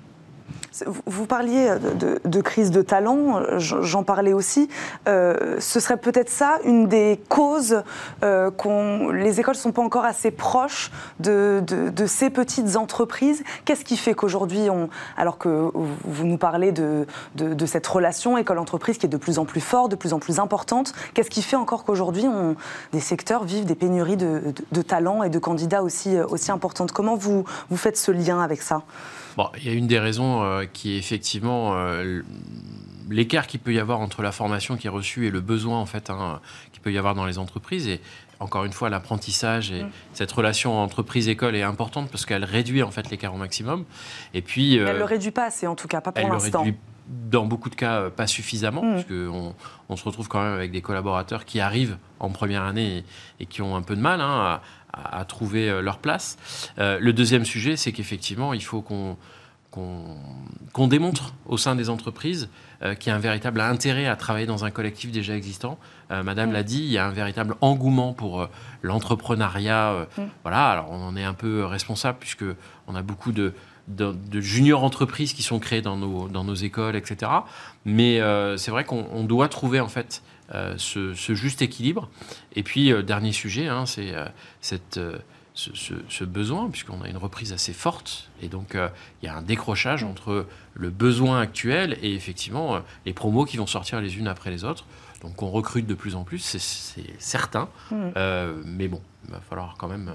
Vous 1.06 1.26
parliez 1.26 1.74
de, 2.24 2.40
crise 2.40 2.70
de 2.70 2.80
talent, 2.80 3.42
j'en 3.58 4.04
parlais 4.04 4.32
aussi. 4.32 4.68
Euh, 5.06 5.56
ce 5.60 5.80
serait 5.80 5.98
peut-être 5.98 6.30
ça 6.30 6.58
une 6.64 6.88
des 6.88 7.20
causes 7.28 7.82
euh, 8.22 8.50
qu'on 8.50 9.10
les 9.10 9.38
écoles 9.38 9.54
ne 9.54 9.60
sont 9.60 9.72
pas 9.72 9.82
encore 9.82 10.06
assez 10.06 10.30
proches 10.30 10.90
de, 11.20 11.62
ces 12.06 12.30
petites 12.30 12.76
entreprises. 12.76 13.42
Qu'est-ce 13.64 13.84
qui 13.84 13.98
fait 13.98 14.14
qu'aujourd'hui, 14.14 14.68
alors 15.18 15.36
que 15.36 15.70
vous 16.04 16.24
nous 16.24 16.38
parlez 16.38 16.72
de, 16.72 17.06
cette 17.66 17.86
relation 17.86 18.38
école-entreprise 18.38 18.96
qui 18.96 19.06
est 19.06 19.10
de 19.10 19.16
plus 19.18 19.38
en 19.38 19.44
plus 19.44 19.60
forte, 19.60 19.90
de 19.90 19.96
plus 19.96 20.14
en 20.14 20.18
plus 20.18 20.38
importante, 20.38 20.94
qu'est-ce 21.12 21.30
qui 21.30 21.42
fait 21.42 21.56
encore 21.56 21.84
qu'aujourd'hui 21.84 22.24
des 22.92 23.00
secteurs 23.00 23.44
vivent 23.44 23.66
des 23.66 23.74
pénuries 23.74 24.16
de, 24.16 24.82
talents 24.82 25.22
et 25.22 25.28
de 25.28 25.38
candidats 25.38 25.82
aussi, 25.82 26.18
aussi 26.18 26.50
importantes? 26.50 26.92
Comment 26.92 27.16
vous, 27.16 27.44
vous 27.68 27.76
faites 27.76 27.98
ce 27.98 28.10
lien 28.10 28.40
avec 28.40 28.62
ça? 28.62 28.82
Bon, 29.36 29.48
il 29.56 29.66
y 29.66 29.70
a 29.70 29.72
une 29.72 29.86
des 29.86 29.98
raisons 29.98 30.42
euh, 30.42 30.64
qui 30.70 30.94
est 30.94 30.98
effectivement 30.98 31.74
euh, 31.74 32.22
l'écart 33.10 33.46
qu'il 33.46 33.60
peut 33.60 33.72
y 33.72 33.78
avoir 33.78 34.00
entre 34.00 34.22
la 34.22 34.32
formation 34.32 34.76
qui 34.76 34.86
est 34.86 34.90
reçue 34.90 35.26
et 35.26 35.30
le 35.30 35.40
besoin 35.40 35.78
en 35.78 35.86
fait 35.86 36.10
hein, 36.10 36.40
qu'il 36.72 36.82
peut 36.82 36.92
y 36.92 36.98
avoir 36.98 37.14
dans 37.14 37.24
les 37.24 37.38
entreprises. 37.38 37.88
Et 37.88 38.00
encore 38.40 38.64
une 38.64 38.72
fois, 38.72 38.90
l'apprentissage 38.90 39.70
et 39.72 39.84
mm. 39.84 39.90
cette 40.12 40.32
relation 40.32 40.78
entreprise-école 40.78 41.56
est 41.56 41.62
importante 41.62 42.10
parce 42.10 42.26
qu'elle 42.26 42.44
réduit 42.44 42.82
en 42.82 42.90
fait 42.90 43.10
l'écart 43.10 43.34
au 43.34 43.38
maximum. 43.38 43.84
Et 44.34 44.42
puis, 44.42 44.76
elle 44.76 44.94
ne 44.94 44.98
le 44.98 45.04
réduit 45.04 45.30
pas 45.30 45.46
assez 45.46 45.66
en 45.66 45.76
tout 45.76 45.88
cas, 45.88 46.00
pas 46.00 46.12
pour 46.12 46.28
l'instant 46.28 46.64
dans 47.30 47.44
beaucoup 47.44 47.68
de 47.68 47.74
cas, 47.74 48.10
pas 48.10 48.26
suffisamment, 48.26 48.82
mm. 48.82 48.92
parce 48.92 49.04
qu'on 49.04 49.54
on 49.88 49.96
se 49.96 50.04
retrouve 50.04 50.28
quand 50.28 50.42
même 50.42 50.54
avec 50.54 50.70
des 50.70 50.80
collaborateurs 50.82 51.44
qui 51.44 51.60
arrivent 51.60 51.98
en 52.20 52.30
première 52.30 52.62
année 52.62 53.04
et, 53.40 53.46
qui 53.46 53.62
ont 53.62 53.76
un 53.76 53.82
peu 53.82 53.96
de 53.96 54.00
mal 54.00 54.20
hein, 54.20 54.30
à, 54.30 54.62
trouver 55.26 55.68
euh, 55.68 55.82
leur 55.82 55.98
place. 55.98 56.36
Euh, 56.78 56.98
le 57.00 57.12
deuxième 57.12 57.44
sujet, 57.44 57.76
c'est 57.76 57.92
qu'effectivement, 57.92 58.52
il 58.52 58.62
faut 58.62 58.82
qu'on 58.82 59.16
qu'on 60.74 60.86
démontre 60.86 61.32
au 61.46 61.56
sein 61.56 61.74
des 61.74 61.88
entreprises 61.88 62.50
euh, 62.82 62.94
qu'il 62.94 63.08
y 63.08 63.12
a 63.14 63.16
un 63.16 63.18
véritable 63.18 63.58
intérêt 63.58 64.04
à 64.04 64.16
travailler 64.16 64.44
dans 64.44 64.66
un 64.66 64.70
collectif 64.70 65.10
déjà 65.10 65.34
existant. 65.34 65.78
Madame 66.10 66.50
mm. 66.50 66.52
l'a 66.52 66.62
dit, 66.62 66.80
il 66.80 66.90
y 66.90 66.98
a 66.98 67.06
un 67.06 67.10
véritable 67.10 67.54
engouement 67.62 68.12
pour 68.12 68.46
l'entrepreneuriat. 68.82 70.08
Mm. 70.18 70.22
Voilà, 70.42 70.68
alors 70.68 70.90
on 70.90 71.02
en 71.02 71.16
est 71.16 71.24
un 71.24 71.32
peu 71.32 71.64
responsable 71.64 72.18
puisque 72.20 72.44
on 72.86 72.94
a 72.94 73.00
beaucoup 73.00 73.32
de, 73.32 73.54
de, 73.88 74.40
junior 74.42 74.84
entreprises 74.84 75.32
qui 75.32 75.42
sont 75.42 75.58
créées 75.58 75.80
dans 75.80 75.96
nos, 75.96 76.28
dans 76.28 76.44
nos 76.44 76.54
écoles, 76.54 76.94
etc. 76.94 77.32
Mais 77.86 78.20
c'est 78.58 78.70
vrai 78.70 78.84
qu'on 78.84 79.24
doit 79.24 79.48
trouver 79.48 79.80
en 79.80 79.88
fait 79.88 80.22
ce, 80.76 81.14
juste 81.14 81.62
équilibre. 81.62 82.10
Et 82.54 82.62
puis, 82.62 82.92
dernier 83.04 83.32
sujet, 83.32 83.68
hein, 83.68 83.86
c'est 83.86 84.12
cette 84.60 85.00
ce, 85.54 86.24
besoin, 86.24 86.70
puisqu'on 86.70 87.02
a 87.02 87.08
une 87.08 87.16
reprise 87.16 87.52
assez 87.52 87.72
forte, 87.72 88.30
et 88.40 88.48
donc 88.48 88.74
euh, 88.74 88.88
il 89.22 89.26
y 89.26 89.28
a 89.28 89.36
un 89.36 89.42
décrochage 89.42 90.02
entre 90.02 90.46
le 90.74 90.90
besoin 90.90 91.40
actuel 91.40 91.98
et 92.02 92.14
effectivement 92.14 92.76
euh, 92.76 92.80
les 93.04 93.12
promos 93.12 93.44
qui 93.44 93.56
vont 93.58 93.66
sortir 93.66 94.00
les 94.00 94.18
unes 94.18 94.28
après 94.28 94.50
les 94.50 94.64
autres. 94.64 94.84
Donc 95.20 95.42
on 95.42 95.50
recrute 95.50 95.86
de 95.86 95.94
plus 95.94 96.14
en 96.14 96.24
plus, 96.24 96.38
c'est 96.38 97.18
certain, 97.18 97.68
mm. 97.90 97.96
euh, 98.16 98.62
mais 98.64 98.88
bon, 98.88 99.00
il 99.26 99.32
va 99.32 99.40
falloir 99.40 99.76
quand 99.78 99.88
même 99.88 100.12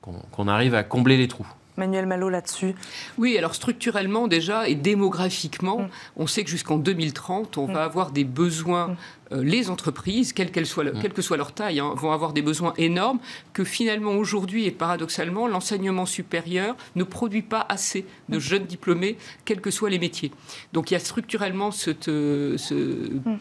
qu'on 0.00 0.48
arrive 0.48 0.74
à 0.74 0.82
combler 0.82 1.16
les 1.16 1.28
trous. 1.28 1.46
Manuel 1.76 2.06
Malo 2.06 2.28
là-dessus 2.28 2.74
Oui, 3.16 3.38
alors 3.38 3.54
structurellement 3.54 4.28
déjà 4.28 4.68
et 4.68 4.74
démographiquement, 4.74 5.80
mm. 5.80 5.88
on 6.16 6.26
sait 6.26 6.44
que 6.44 6.50
jusqu'en 6.50 6.76
2030, 6.76 7.56
on 7.56 7.68
mm. 7.68 7.72
va 7.72 7.84
avoir 7.84 8.10
des 8.10 8.24
besoins 8.24 8.90
euh, 8.90 8.94
les 9.34 9.70
entreprises, 9.70 10.32
quelle, 10.32 10.48
mm. 10.48 11.12
que 11.14 11.22
soit 11.22 11.36
leur 11.36 11.52
taille, 11.52 11.80
hein, 11.80 11.92
vont 11.96 12.12
avoir 12.12 12.32
des 12.32 12.42
besoins 12.42 12.74
énormes 12.76 13.18
que 13.52 13.64
finalement 13.64 14.12
aujourd'hui 14.12 14.66
et 14.66 14.70
paradoxalement, 14.70 15.46
l'enseignement 15.46 16.06
supérieur 16.06 16.76
ne 16.96 17.04
produit 17.04 17.42
pas 17.42 17.64
assez 17.68 18.04
de 18.28 18.36
mm. 18.36 18.40
jeunes 18.40 18.64
diplômés, 18.64 19.16
quels 19.44 19.60
que 19.60 19.70
soient 19.70 19.90
les 19.90 19.98
métiers. 19.98 20.32
Donc 20.72 20.90
il 20.90 20.94
y 20.94 20.96
a 20.96 21.00
structurellement 21.00 21.70
cette, 21.70 22.08
euh, 22.08 22.56
mm. 22.70 23.36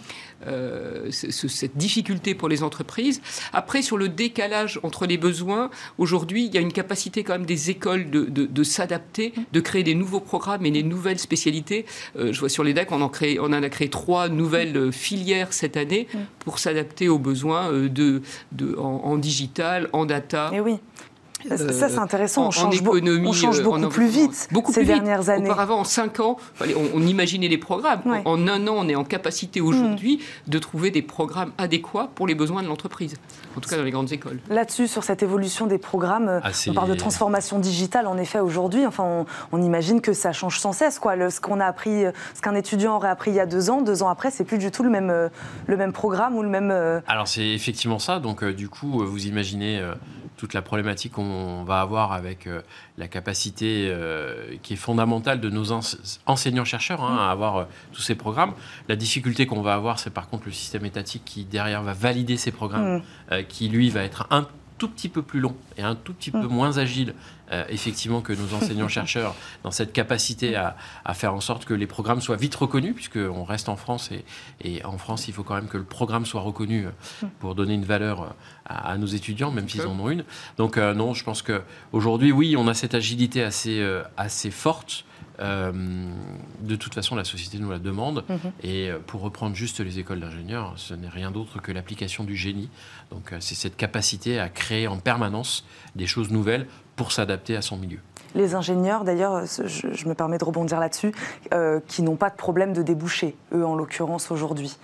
euh, 0.47 1.11
cette 1.11 1.77
difficulté 1.77 2.35
pour 2.35 2.49
les 2.49 2.63
entreprises. 2.63 3.21
Après, 3.53 3.81
sur 3.81 3.97
le 3.97 4.09
décalage 4.09 4.79
entre 4.83 5.05
les 5.05 5.17
besoins, 5.17 5.69
aujourd'hui, 5.97 6.45
il 6.45 6.53
y 6.53 6.57
a 6.57 6.61
une 6.61 6.73
capacité 6.73 7.23
quand 7.23 7.33
même 7.33 7.45
des 7.45 7.69
écoles 7.69 8.09
de, 8.09 8.63
s'adapter, 8.63 9.33
de 9.51 9.59
créer 9.59 9.83
des 9.83 9.95
nouveaux 9.95 10.19
programmes 10.19 10.65
et 10.65 10.71
des 10.71 10.83
nouvelles 10.83 11.19
spécialités. 11.19 11.85
je 12.15 12.39
vois 12.39 12.49
sur 12.49 12.63
les 12.63 12.73
DAC, 12.73 12.91
on 12.91 13.01
en, 13.01 13.09
crée, 13.09 13.39
on 13.39 13.45
en 13.45 13.63
a 13.63 13.69
créé 13.69 13.89
trois 13.89 14.29
nouvelles 14.29 14.91
filières 14.91 15.53
cette 15.53 15.77
année 15.77 15.80
Mm. 15.86 16.19
pour 16.39 16.59
s'adapter 16.59 17.09
aux 17.09 17.19
besoins 17.19 17.71
euh, 17.71 17.89
de, 17.89 18.21
de 18.51 18.75
en, 18.77 19.17
digital, 19.17 19.89
en 19.93 20.05
data. 20.05 20.49
Et 20.53 20.57
eh 20.57 20.59
oui. 20.59 20.79
Ça, 21.49 21.89
c'est 21.89 21.97
intéressant. 21.97 22.47
On 22.47 22.51
change, 22.51 22.81
économie, 22.81 23.27
on 23.27 23.33
change 23.33 23.59
euh, 23.59 23.63
beaucoup 23.63 23.87
plus 23.89 24.07
vite 24.07 24.47
beaucoup 24.51 24.71
ces 24.71 24.83
dernières 24.83 25.29
années. 25.29 25.49
Auparavant, 25.49 25.79
en 25.79 25.83
cinq 25.83 26.19
ans, 26.19 26.37
on, 26.93 27.01
imaginait 27.01 27.47
les 27.47 27.57
programmes. 27.57 28.01
En 28.25 28.47
un 28.47 28.67
an, 28.67 28.75
on 28.77 28.87
est 28.87 28.95
en 28.95 29.03
capacité 29.03 29.61
aujourd'hui 29.61 30.17
mm. 30.17 30.49
de 30.51 30.59
trouver 30.59 30.91
des 30.91 31.01
programmes 31.01 31.51
adéquats 31.57 32.09
pour 32.13 32.27
les 32.27 32.35
besoins 32.35 32.63
de 32.63 32.67
l'entreprise. 32.67 33.15
En 33.57 33.59
tout 33.59 33.69
cas, 33.69 33.77
dans 33.77 33.83
les 33.83 33.91
grandes 33.91 34.11
écoles. 34.11 34.39
Là-dessus, 34.49 34.87
sur 34.87 35.03
cette 35.03 35.23
évolution 35.23 35.67
des 35.67 35.77
programmes, 35.77 36.29
euh, 36.29 36.39
ah, 36.43 36.51
on 36.67 36.73
parle 36.73 36.89
de 36.89 36.95
transformation 36.95 37.59
digitale. 37.59 38.07
En 38.07 38.17
effet, 38.17 38.39
aujourd'hui, 38.39 38.85
enfin, 38.85 39.25
on, 39.51 39.61
imagine 39.61 40.01
que 40.01 40.13
ça 40.13 40.31
change 40.31 40.59
sans 40.59 40.73
cesse. 40.73 40.99
Quoi. 40.99 41.29
ce 41.29 41.39
qu'on 41.39 41.59
a 41.59 41.65
appris, 41.65 42.03
ce 42.33 42.41
qu'un 42.41 42.55
étudiant 42.55 42.95
aurait 42.95 43.09
appris 43.09 43.31
il 43.31 43.35
y 43.35 43.39
a 43.39 43.45
deux 43.45 43.69
ans, 43.69 43.81
deux 43.81 44.03
ans 44.03 44.09
après, 44.09 44.31
c'est 44.31 44.43
plus 44.43 44.57
du 44.57 44.71
tout 44.71 44.83
le 44.83 44.89
même, 44.89 45.29
le 45.67 45.77
même 45.77 45.93
programme 45.93 46.35
ou 46.35 46.43
le 46.43 46.49
même. 46.49 46.71
Alors, 47.07 47.27
c'est 47.27 47.47
effectivement 47.47 47.99
ça. 47.99 48.19
Donc, 48.19 48.43
du 48.43 48.69
coup, 48.69 49.05
vous 49.05 49.27
imaginez 49.27 49.81
toute 50.41 50.55
la 50.55 50.63
problématique 50.63 51.13
qu'on 51.13 51.30
va 51.63 51.82
avoir 51.82 52.11
avec 52.11 52.47
euh, 52.47 52.61
la 52.97 53.07
capacité 53.07 53.88
euh, 53.89 54.55
qui 54.61 54.73
est 54.73 54.77
fondamentale 54.77 55.39
de 55.39 55.49
nos 55.49 55.71
enseignants-chercheurs 56.25 57.03
hein, 57.03 57.17
à 57.19 57.32
avoir 57.32 57.57
euh, 57.57 57.63
tous 57.93 58.01
ces 58.01 58.15
programmes. 58.15 58.53
La 58.88 58.95
difficulté 58.95 59.45
qu'on 59.45 59.61
va 59.61 59.73
avoir, 59.73 59.99
c'est 59.99 60.09
par 60.09 60.29
contre 60.29 60.45
le 60.45 60.51
système 60.51 60.86
étatique 60.86 61.23
qui 61.25 61.43
derrière 61.43 61.84
va 61.84 61.93
valider 61.93 62.38
ces 62.38 62.51
programmes, 62.51 63.01
mmh. 63.32 63.43
qui 63.47 63.69
lui 63.69 63.89
va 63.89 64.03
être 64.03 64.27
un 64.29 64.47
tout 64.82 64.88
petit 64.88 65.09
peu 65.09 65.21
plus 65.21 65.39
long 65.39 65.55
et 65.77 65.84
un 65.84 65.93
tout 65.93 66.11
petit 66.11 66.32
peu 66.32 66.47
mm. 66.47 66.47
moins 66.47 66.79
agile, 66.79 67.13
euh, 67.51 67.63
effectivement, 67.69 68.21
que 68.21 68.34
nos 68.34 68.55
enseignants-chercheurs 68.55 69.36
dans 69.63 69.69
cette 69.69 69.93
capacité 69.93 70.55
à, 70.55 70.75
faire 71.13 71.36
en 71.36 71.39
sorte 71.39 71.65
que 71.65 71.75
les 71.75 71.86
programmes 71.86 72.19
soient 72.19 72.36
vite 72.36 72.55
reconnus, 72.55 72.95
puisqu'on 72.95 73.43
reste 73.43 73.69
en 73.69 73.75
France 73.75 74.09
et, 74.11 74.25
et, 74.59 74.84
en 74.84 74.97
France, 74.97 75.27
il 75.27 75.36
faut 75.36 75.43
quand 75.43 75.53
même 75.53 75.67
que 75.67 75.77
le 75.77 75.84
programme 75.84 76.25
soit 76.25 76.41
reconnu 76.41 76.88
euh, 76.88 77.27
pour 77.39 77.53
donner 77.53 77.75
une 77.75 77.86
valeur 77.86 78.34
euh, 78.72 78.91
à, 78.93 78.97
nos 78.97 79.07
étudiants, 79.07 79.51
même 79.51 79.67
s'ils 79.69 79.86
en 79.86 79.99
ont 79.99 80.09
une. 80.09 80.24
Donc, 80.57 80.78
non, 80.78 81.13
je 81.13 81.24
pense 81.24 81.41
qu'aujourd'hui, 81.41 82.32
oui, 82.32 82.55
on 82.57 82.67
a 82.67 82.74
cette 82.74 82.95
agilité 82.95 83.43
assez, 83.43 83.86
assez 84.17 84.51
forte. 84.51 85.05
Euh, 85.41 85.72
de 86.61 86.76
toute 86.76 86.93
façon, 86.93 87.15
la 87.15 87.24
société 87.24 87.57
nous 87.57 87.72
la 87.72 87.80
demande. 87.80 88.24
Mhm. 88.30 88.51
Et 88.63 88.89
euh, 88.89 88.99
pour 89.05 89.22
reprendre 89.22 89.55
juste 89.55 89.80
les 89.80 89.99
écoles 89.99 90.19
d'ingénieurs, 90.19 90.74
ce 90.76 90.93
n'est 90.93 91.09
rien 91.09 91.32
d'autre 91.32 91.59
que 91.61 91.72
l'application 91.72 92.24
du 92.24 92.36
génie. 92.36 92.69
Donc, 93.11 93.34
euh, 93.34 93.38
c'est 93.39 93.55
cette 93.55 93.76
capacité 93.76 94.39
à 94.39 94.49
créer 94.49 94.88
en 94.88 94.97
permanence 94.97 95.65
des 95.95 96.05
choses 96.07 96.30
nouvelles 96.30 96.67
pour 96.95 97.11
s'adapter 97.11 97.55
à 97.55 97.61
son 97.61 97.78
milieu 97.78 97.99
les 98.34 98.55
ingénieurs, 98.55 99.03
d'ailleurs, 99.03 99.45
je, 99.45 100.07
me 100.07 100.13
permets 100.13 100.38
de 100.38 100.45
rebondir 100.45 100.80
là-dessus, 100.80 101.11
qui 101.88 102.01
n'ont 102.01 102.15
pas 102.15 102.30
de 102.30 102.38
problème 102.38 102.72
de 102.72 102.82
déboucher, 102.82 103.36
eux 103.53 103.65
en 103.65 103.76
l'occurrence 103.76 104.32
aujourd'hui. 104.32 104.78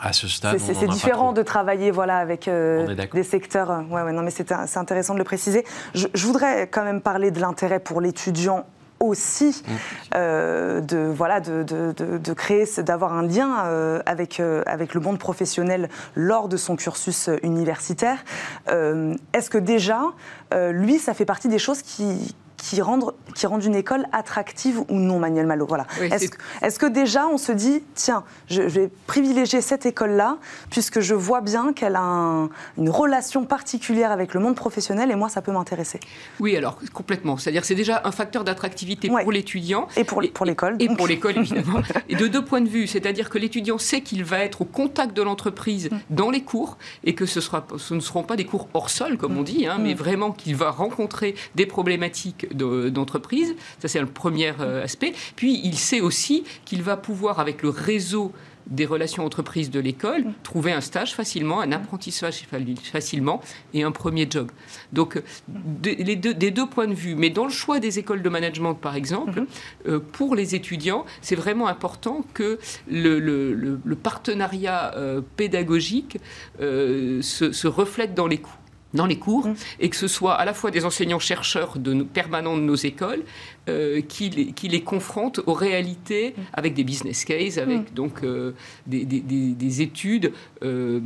À 0.00 0.12
ce 0.12 0.28
stade, 0.28 0.58
c'est 0.58 0.86
différent 0.86 1.32
de 1.32 1.42
travailler 1.42 1.90
voilà 1.90 2.18
avec 2.18 2.48
des 2.48 3.22
secteurs. 3.22 3.84
Ouais, 3.90 4.02
ouais, 4.02 4.12
non, 4.12 4.22
mais 4.22 4.30
c'est 4.30 4.52
intéressant 4.76 5.14
de 5.14 5.18
le 5.18 5.24
préciser. 5.24 5.64
je, 5.94 6.06
voudrais 6.26 6.68
quand 6.68 6.84
même 6.84 7.00
parler 7.00 7.30
de 7.30 7.40
l'intérêt 7.40 7.80
pour 7.80 8.00
l'étudiant 8.00 8.64
aussi 9.00 9.62
mm. 9.66 9.72
euh, 10.14 10.80
de 10.80 10.98
voilà 10.98 11.40
de, 11.40 11.62
de, 11.62 12.18
de, 12.18 12.32
créer 12.32 12.64
d'avoir 12.78 13.12
un 13.12 13.22
lien 13.22 13.64
euh, 13.64 14.00
avec 14.06 14.40
euh, 14.40 14.62
avec 14.66 14.94
le 14.94 15.00
monde 15.00 15.18
professionnel 15.18 15.88
lors 16.14 16.48
de 16.48 16.56
son 16.56 16.76
cursus 16.76 17.30
universitaire 17.42 18.18
est-ce 19.32 19.50
que 19.50 19.58
déjà 19.58 20.02
lui 20.70 20.98
ça 20.98 21.14
fait 21.14 21.24
partie 21.24 21.48
des 21.48 21.58
choses 21.58 21.82
qui 21.82 22.34
qui 22.58 22.82
rendent, 22.82 23.14
qui 23.34 23.46
rendent 23.46 23.64
une 23.64 23.74
école 23.74 24.06
attractive 24.12 24.80
ou 24.88 24.98
non, 24.98 25.18
Manuel 25.18 25.46
Malo 25.46 25.64
voilà. 25.66 25.86
est-ce, 26.00 26.78
que 26.78 26.86
déjà 26.86 27.26
on 27.26 27.38
se 27.38 27.52
dit, 27.52 27.82
tiens, 27.94 28.24
je, 28.48 28.62
vais 28.62 28.90
privilégier 29.06 29.60
cette 29.60 29.86
école-là, 29.86 30.38
puisque 30.70 31.00
je 31.00 31.14
vois 31.14 31.40
bien 31.40 31.72
qu'elle 31.72 31.96
a 31.96 32.48
une 32.76 32.90
relation 32.90 33.44
particulière 33.44 34.10
avec 34.10 34.34
le 34.34 34.40
monde 34.40 34.56
professionnel, 34.56 35.10
et 35.10 35.14
moi, 35.14 35.28
ça 35.28 35.40
peut 35.40 35.52
m'intéresser 35.52 36.00
Oui, 36.40 36.56
alors 36.56 36.78
complètement. 36.92 37.36
C'est-à-dire 37.36 37.64
c'est 37.64 37.74
déjà 37.74 38.02
un 38.04 38.12
facteur 38.12 38.44
d'attractivité 38.44 39.08
pour 39.08 39.32
l'étudiant. 39.32 39.86
Et 39.96 40.04
pour, 40.04 40.22
pour 40.34 40.44
l'école. 40.44 40.76
Et, 40.80 40.88
pour 40.88 41.06
l'école, 41.06 41.36
évidemment. 41.38 41.80
et 42.08 42.16
de 42.16 42.26
deux 42.26 42.44
points 42.44 42.60
de 42.60 42.68
vue, 42.68 42.86
c'est-à-dire 42.86 43.30
que 43.30 43.38
l'étudiant 43.38 43.78
sait 43.78 44.00
qu'il 44.00 44.24
va 44.24 44.40
être 44.40 44.62
au 44.62 44.64
contact 44.64 45.16
de 45.16 45.22
l'entreprise 45.22 45.90
mm. 45.90 45.98
dans 46.10 46.30
les 46.30 46.42
cours, 46.42 46.76
et 47.04 47.14
que 47.14 47.26
ce, 47.26 47.40
sera, 47.40 47.66
ce 47.76 47.94
ne 47.94 48.00
seront 48.00 48.24
pas 48.24 48.36
des 48.36 48.44
cours 48.44 48.68
hors 48.74 48.90
sol, 48.90 49.16
comme 49.16 49.34
mm. 49.34 49.38
on 49.38 49.42
dit, 49.42 49.66
hein, 49.66 49.78
mais 49.80 49.94
mm. 49.94 49.98
vraiment 49.98 50.32
qu'il 50.32 50.56
va 50.56 50.70
rencontrer 50.70 51.34
des 51.54 51.66
problématiques 51.66 52.47
d'entreprise. 52.54 53.54
Ça, 53.78 53.88
c'est 53.88 54.00
le 54.00 54.06
premier 54.06 54.52
euh, 54.60 54.84
aspect. 54.84 55.12
Puis, 55.36 55.60
il 55.64 55.76
sait 55.76 56.00
aussi 56.00 56.44
qu'il 56.64 56.82
va 56.82 56.96
pouvoir, 56.96 57.40
avec 57.40 57.62
le 57.62 57.68
réseau 57.68 58.32
des 58.66 58.84
relations 58.84 59.24
entreprises 59.24 59.70
de 59.70 59.80
l'école, 59.80 60.24
trouver 60.42 60.72
un 60.72 60.82
stage 60.82 61.14
facilement, 61.14 61.62
un 61.62 61.72
apprentissage 61.72 62.46
facilement 62.82 63.40
et 63.72 63.82
un 63.82 63.92
premier 63.92 64.26
job. 64.28 64.50
Donc, 64.92 65.22
les 65.82 66.16
deux, 66.16 66.34
des 66.34 66.50
deux 66.50 66.68
points 66.68 66.86
de 66.86 66.92
vue, 66.92 67.14
mais 67.14 67.30
dans 67.30 67.44
le 67.44 67.50
choix 67.50 67.80
des 67.80 67.98
écoles 67.98 68.20
de 68.20 68.28
management, 68.28 68.74
par 68.74 68.94
exemple, 68.94 69.40
mhm. 69.40 69.46
euh, 69.86 70.00
pour 70.00 70.34
les 70.34 70.54
étudiants, 70.54 71.06
c'est 71.22 71.34
vraiment 71.34 71.66
important 71.66 72.26
que 72.34 72.58
le, 72.90 73.94
partenariat 74.02 74.94
euh, 74.96 75.22
pédagogique 75.36 76.18
se, 76.60 77.22
se 77.52 77.66
reflète 77.66 78.14
dans 78.14 78.26
les 78.26 78.38
coûts 78.38 78.57
dans 78.94 79.06
les 79.06 79.18
cours 79.18 79.46
mmh. 79.46 79.54
et 79.80 79.88
que 79.90 79.96
ce 79.96 80.08
soit 80.08 80.34
à 80.34 80.44
la 80.44 80.54
fois 80.54 80.70
des 80.70 80.84
enseignants-chercheurs 80.84 81.78
de 81.78 82.02
permanents 82.02 82.56
de 82.56 82.62
nos 82.62 82.74
écoles 82.74 83.22
euh, 83.68 84.00
qui, 84.00 84.30
les, 84.30 84.52
qui, 84.52 84.68
les, 84.68 84.82
confrontent 84.82 85.40
aux 85.46 85.52
réalités 85.52 86.30
mmh. 86.30 86.40
avec 86.54 86.74
des 86.74 86.84
business 86.84 87.24
cases, 87.24 87.58
avec 87.58 87.90
mmh. 87.90 87.94
donc 87.94 88.24
euh, 88.24 88.52
des, 88.86 89.04
des, 89.04 89.20
des, 89.20 89.82
études 89.82 90.32
euh, 90.62 91.00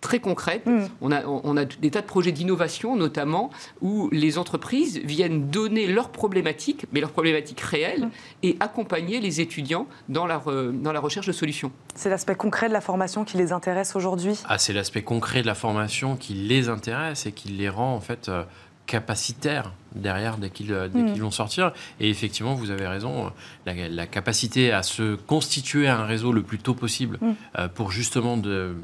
très 0.00 0.20
concrètes. 0.20 0.66
Mm. 0.66 0.86
On, 1.00 1.12
a, 1.12 1.24
on 1.24 1.56
a 1.56 1.64
des 1.64 1.90
tas 1.90 2.00
de 2.00 2.06
projets 2.06 2.32
d'innovation, 2.32 2.96
notamment, 2.96 3.50
où 3.80 4.08
les 4.12 4.38
entreprises 4.38 4.98
viennent 5.04 5.48
donner 5.50 5.86
leurs 5.86 6.10
problématiques, 6.10 6.86
mais 6.92 7.00
leurs 7.00 7.12
problématiques 7.12 7.60
réelles, 7.60 8.06
mm. 8.06 8.10
et 8.42 8.56
accompagner 8.60 9.20
les 9.20 9.40
étudiants 9.40 9.86
dans 10.08 10.26
la, 10.26 10.42
dans 10.72 10.92
la 10.92 11.00
recherche 11.00 11.26
de 11.26 11.32
solutions. 11.32 11.72
C'est 11.94 12.10
l'aspect 12.10 12.34
concret 12.34 12.68
de 12.68 12.72
la 12.72 12.80
formation 12.80 13.24
qui 13.24 13.36
les 13.36 13.52
intéresse 13.52 13.96
aujourd'hui? 13.96 14.38
Ah, 14.48 14.58
C'est 14.58 14.72
l'aspect 14.72 15.02
concret 15.02 15.42
de 15.42 15.46
la 15.46 15.54
formation 15.54 16.16
qui 16.16 16.34
les 16.34 16.68
intéresse 16.68 17.26
et 17.26 17.32
qui 17.32 17.48
les 17.48 17.68
rend, 17.68 17.94
en 17.94 18.00
fait, 18.00 18.28
euh, 18.28 18.44
capacitaires 18.86 19.72
derrière 19.94 20.36
dès 20.36 20.50
qu'ils 20.50 20.72
euh, 20.72 20.88
mm. 20.88 21.14
vont 21.14 21.30
sortir. 21.30 21.72
Et 22.00 22.10
effectivement, 22.10 22.54
vous 22.54 22.70
avez 22.70 22.86
raison, 22.86 23.30
la, 23.64 23.74
la, 23.88 24.06
capacité 24.06 24.72
à 24.72 24.82
se 24.82 25.14
constituer 25.14 25.88
un 25.88 26.04
réseau 26.04 26.32
le 26.32 26.42
plus 26.42 26.58
tôt 26.58 26.74
possible 26.74 27.18
euh, 27.58 27.68
pour 27.68 27.92
justement 27.92 28.36
de 28.36 28.74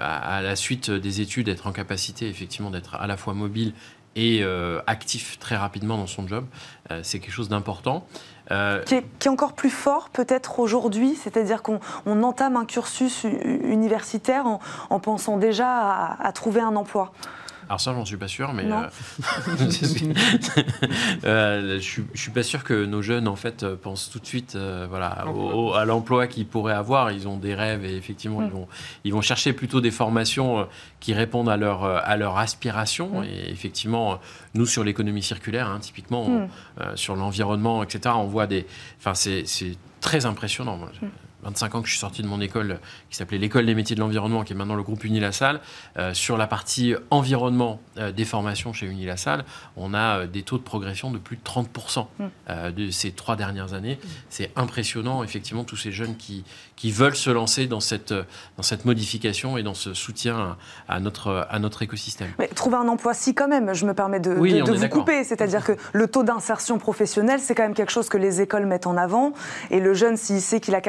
à, 0.00 0.42
la 0.42 0.56
suite 0.56 0.90
des 0.90 1.20
études, 1.20 1.48
être 1.48 1.66
en 1.66 1.72
capacité 1.72 2.28
effectivement 2.28 2.70
d'être 2.70 2.94
à 2.94 3.06
la 3.06 3.16
fois 3.16 3.34
mobile 3.34 3.72
et 4.16 4.40
euh, 4.42 4.80
actif 4.86 5.38
très 5.38 5.56
rapidement 5.56 5.98
dans 5.98 6.06
son 6.06 6.26
job, 6.26 6.46
euh, 6.90 7.00
c'est 7.02 7.20
quelque 7.20 7.34
chose 7.34 7.50
d'important. 7.50 8.06
Euh, 8.50 8.82
qui, 8.84 8.94
est, 8.94 9.28
encore 9.28 9.52
plus 9.52 9.70
fort 9.70 10.08
peut-être 10.08 10.58
aujourd'hui, 10.58 11.14
c'est-à-dire 11.14 11.62
qu'on 11.62 11.80
entame 12.06 12.56
un 12.56 12.64
cursus 12.64 13.24
universitaire 13.24 14.46
en, 14.88 15.00
pensant 15.00 15.36
déjà 15.36 16.16
à, 16.18 16.32
trouver 16.32 16.60
un 16.60 16.76
emploi. 16.76 17.12
Alors 17.68 17.80
ça, 17.80 17.92
j'en 17.92 18.04
suis 18.04 18.16
pas 18.16 18.28
sûr, 18.28 18.52
mais 18.52 18.64
euh, 18.64 19.22
euh, 21.24 21.78
je, 21.80 22.00
je 22.14 22.20
suis 22.20 22.30
pas 22.30 22.42
sûr 22.42 22.64
que 22.64 22.84
nos 22.84 23.02
jeunes 23.02 23.28
en 23.28 23.36
fait 23.36 23.62
euh, 23.62 23.76
pensent 23.76 24.10
tout 24.10 24.18
de 24.18 24.26
suite, 24.26 24.54
euh, 24.56 24.86
voilà, 24.88 25.26
au- 25.28 25.70
au- 25.70 25.74
à 25.74 25.84
l'emploi 25.84 26.26
qu'ils 26.26 26.46
pourraient 26.46 26.74
avoir. 26.74 27.10
Ils 27.10 27.28
ont 27.28 27.36
des 27.38 27.54
rêves 27.54 27.84
et 27.84 27.96
effectivement, 27.96 28.40
Mm. 28.40 28.44
ils 28.46 28.50
vont, 28.52 28.68
ils 29.04 29.12
vont 29.12 29.20
chercher 29.20 29.52
plutôt 29.52 29.80
des 29.80 29.90
formations 29.90 30.66
qui 31.00 31.14
répondent 31.14 31.48
à 31.48 31.56
leur 31.56 31.84
à 31.84 32.16
leur 32.16 32.38
aspiration. 32.38 33.20
Mm. 33.20 33.24
Et 33.24 33.50
effectivement, 33.50 34.18
nous 34.54 34.66
sur 34.66 34.84
l'économie 34.84 35.22
circulaire, 35.22 35.68
hein, 35.68 35.78
typiquement, 35.80 36.24
on- 36.26 36.36
Mm. 36.46 36.48
euh, 36.82 36.96
sur 36.96 37.16
l'environnement, 37.16 37.82
etc. 37.82 38.14
On 38.18 38.26
voit 38.26 38.46
des, 38.46 38.66
enfin 38.98 39.14
c'est 39.14 39.44
c'est 39.46 39.76
très 40.00 40.26
impressionnant. 40.26 40.76
Moi, 40.76 40.90
Mm. 41.02 41.06
25 41.42 41.74
ans 41.74 41.80
que 41.82 41.86
je 41.86 41.92
suis 41.92 42.00
sorti 42.00 42.22
de 42.22 42.26
mon 42.26 42.40
école 42.40 42.80
qui 43.10 43.16
s'appelait 43.16 43.38
l'école 43.38 43.66
des 43.66 43.74
métiers 43.74 43.94
de 43.94 44.00
l'environnement, 44.00 44.42
qui 44.44 44.52
est 44.52 44.56
maintenant 44.56 44.74
le 44.74 44.82
groupe 44.82 45.04
Unilassal. 45.04 45.60
Euh, 45.98 46.12
sur 46.14 46.36
la 46.36 46.46
partie 46.46 46.94
environnement 47.10 47.80
euh, 47.98 48.10
des 48.12 48.24
formations 48.24 48.72
chez 48.72 48.86
Unilassal, 48.86 49.44
on 49.76 49.94
a 49.94 50.20
euh, 50.20 50.26
des 50.26 50.42
taux 50.42 50.58
de 50.58 50.62
progression 50.62 51.10
de 51.10 51.18
plus 51.18 51.36
de 51.36 51.42
30% 51.42 52.06
Mm. 52.18 52.24
euh, 52.50 52.70
de 52.70 52.90
ces 52.90 53.10
trois 53.12 53.36
dernières 53.36 53.72
années. 53.74 53.98
C'est 54.28 54.50
impressionnant, 54.56 55.22
effectivement, 55.22 55.64
tous 55.64 55.76
ces 55.76 55.92
jeunes 55.92 56.16
qui, 56.16 56.44
qui 56.76 56.90
veulent 56.90 57.16
se 57.16 57.30
lancer 57.30 57.66
dans 57.66 57.80
cette, 57.80 58.12
euh, 58.12 58.24
dans 58.56 58.62
cette 58.62 58.84
modification 58.84 59.56
et 59.58 59.62
dans 59.62 59.74
ce 59.74 59.94
soutien 59.94 60.56
à, 60.88 60.94
à 60.96 61.00
notre, 61.00 61.46
à 61.50 61.58
notre 61.58 61.82
écosystème. 61.82 62.30
Mais 62.38 62.48
trouver 62.48 62.76
un 62.76 62.88
emploi, 62.88 63.14
si 63.14 63.34
quand 63.34 63.48
même, 63.48 63.74
je 63.74 63.86
me 63.86 63.94
permets 63.94 64.20
de, 64.20 64.32
Oui, 64.34 64.54
de- 64.54 64.62
de 64.62 64.72
vous 64.72 64.88
couper. 64.88 65.24
C'est-à-dire 65.24 65.64
que 65.64 65.72
le 65.92 66.06
taux 66.08 66.22
d'insertion 66.24 66.78
professionnelle, 66.78 67.40
c'est 67.40 67.54
quand 67.54 67.62
même 67.62 67.74
quelque 67.74 67.92
chose 67.92 68.08
que 68.08 68.18
les 68.18 68.40
écoles 68.40 68.66
mettent 68.66 68.86
en 68.86 68.96
avant. 68.96 69.32
Et 69.70 69.80
le 69.80 69.94
jeune, 69.94 70.16
s'il 70.16 70.40
sait 70.40 70.60
qu'il 70.60 70.74
a 70.74 70.80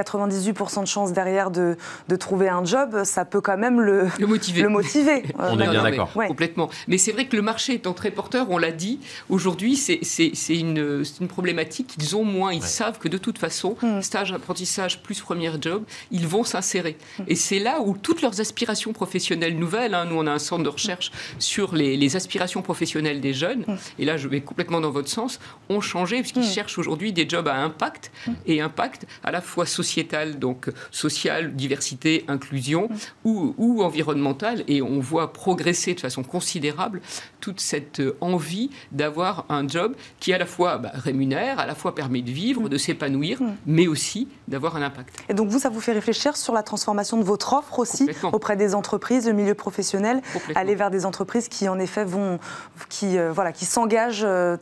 98% 0.42 0.82
de 0.82 0.88
chances 0.88 1.14
derrière 1.14 1.52
de, 1.52 1.78
de 2.08 2.16
trouver 2.16 2.50
un 2.50 2.64
job, 2.66 3.04
ça 3.04 3.26
peut 3.26 3.42
quand 3.42 3.58
même 3.58 3.82
le, 3.82 4.08
Le 4.20 4.28
motiver. 4.28 4.62
le 4.62 4.70
motiver. 4.70 5.24
On 5.40 5.60
est 5.60 5.68
bien 5.70 5.84
d'accord. 5.84 6.12
Ouais. 6.16 6.28
Complètement. 6.28 6.70
Mais 6.88 6.98
c'est 6.98 7.12
vrai 7.12 7.28
que 7.28 7.36
le 7.36 7.42
marché 7.42 7.74
étant 7.74 7.94
très 7.94 8.12
porteur, 8.12 8.48
on 8.50 8.58
l'a 8.58 8.72
dit, 8.72 9.00
aujourd'hui, 9.30 9.76
c'est 9.76 10.00
une, 10.50 11.04
problématique 11.28 11.88
qu'ils 11.98 12.16
ont 12.16 12.24
moins. 12.24 12.54
Ils 12.54 12.62
Ouais. 12.62 12.68
savent 12.68 13.00
que 13.00 13.08
de 13.08 13.18
toute 13.18 13.38
façon, 13.38 13.76
Mm. 13.82 14.02
stage, 14.02 14.32
apprentissage 14.32 15.02
plus 15.02 15.20
premier 15.22 15.52
job, 15.62 15.84
ils 16.12 16.28
vont 16.28 16.44
s'insérer. 16.44 16.98
Et 17.28 17.36
c'est 17.36 17.60
là 17.60 17.82
où 17.82 17.96
toutes 17.98 18.22
leurs 18.22 18.40
aspirations 18.42 18.94
professionnelles 18.94 19.58
nouvelles, 19.58 19.94
hein, 19.94 20.06
nous 20.06 20.16
on 20.18 20.26
a 20.28 20.32
un 20.32 20.40
centre 20.40 20.64
de 20.64 20.70
recherche 20.70 21.12
sur 21.40 21.76
les, 21.76 21.98
les 21.98 22.16
aspirations 22.16 22.62
professionnelles 22.62 23.22
des 23.22 23.34
jeunes, 23.34 23.66
et 24.00 24.06
là 24.06 24.18
je 24.18 24.28
vais 24.28 24.42
complètement 24.42 24.82
dans 24.82 24.92
votre 24.92 25.10
sens, 25.10 25.40
ont 25.70 25.82
changé 25.82 26.20
puisqu'ils 26.22 26.42
Mm. 26.42 26.52
cherchent 26.52 26.78
aujourd'hui 26.78 27.14
des 27.14 27.28
jobs 27.28 27.48
à 27.48 27.56
impact, 27.56 28.12
et 28.46 28.62
impact 28.62 29.06
à 29.24 29.32
la 29.32 29.42
fois 29.42 29.66
sociétal, 29.66 30.27
donc 30.36 30.70
social, 30.92 31.56
diversité, 31.56 32.26
inclusion, 32.28 32.90
ou, 33.24 33.54
ou 33.58 33.84
environnemental, 33.84 34.64
et 34.68 34.82
on 34.82 35.00
voit 35.00 35.34
progresser 35.34 35.94
de 35.94 36.00
façon 36.00 36.24
considérable 36.24 37.02
toute 37.40 37.60
cette 37.60 38.00
euh, 38.00 38.18
envie 38.22 38.70
d'avoir 38.92 39.46
un 39.50 39.68
job 39.68 39.96
qui 40.20 40.34
à 40.34 40.38
la 40.38 40.46
fois 40.46 40.78
bah, 40.78 40.92
rémunère, 40.94 41.60
à 41.60 41.66
la 41.66 41.76
fois 41.76 41.96
permet 41.96 42.22
de 42.22 42.32
vivre, 42.32 42.70
de 42.70 42.78
s'épanouir, 42.78 43.40
mais 43.66 43.88
aussi 43.88 44.28
d'avoir 44.48 44.76
un 44.76 44.82
impact. 44.82 45.16
Et 45.30 45.34
donc 45.34 45.50
vous, 45.50 45.60
ça 45.60 45.70
vous 45.70 45.80
fait 45.82 45.94
réfléchir 45.94 46.36
sur 46.36 46.54
la 46.54 46.64
transformation 46.64 47.18
de 47.18 47.24
votre 47.24 47.54
offre 47.54 47.80
aussi 47.80 48.10
auprès 48.34 48.56
des 48.56 48.76
entreprises, 48.76 49.28
le 49.28 49.34
milieu 49.34 49.54
professionnel, 49.54 50.22
aller 50.56 50.76
vers 50.76 50.92
des 50.92 51.06
entreprises 51.06 51.48
qui 51.48 51.70
en 51.70 51.80
effet 51.80 52.06
vont, 52.06 52.40
qui 52.90 53.18
euh, 53.18 53.32
voilà, 53.32 53.52
qui 53.52 53.66
s'engagent. 53.66 54.24
euh, 54.24 54.58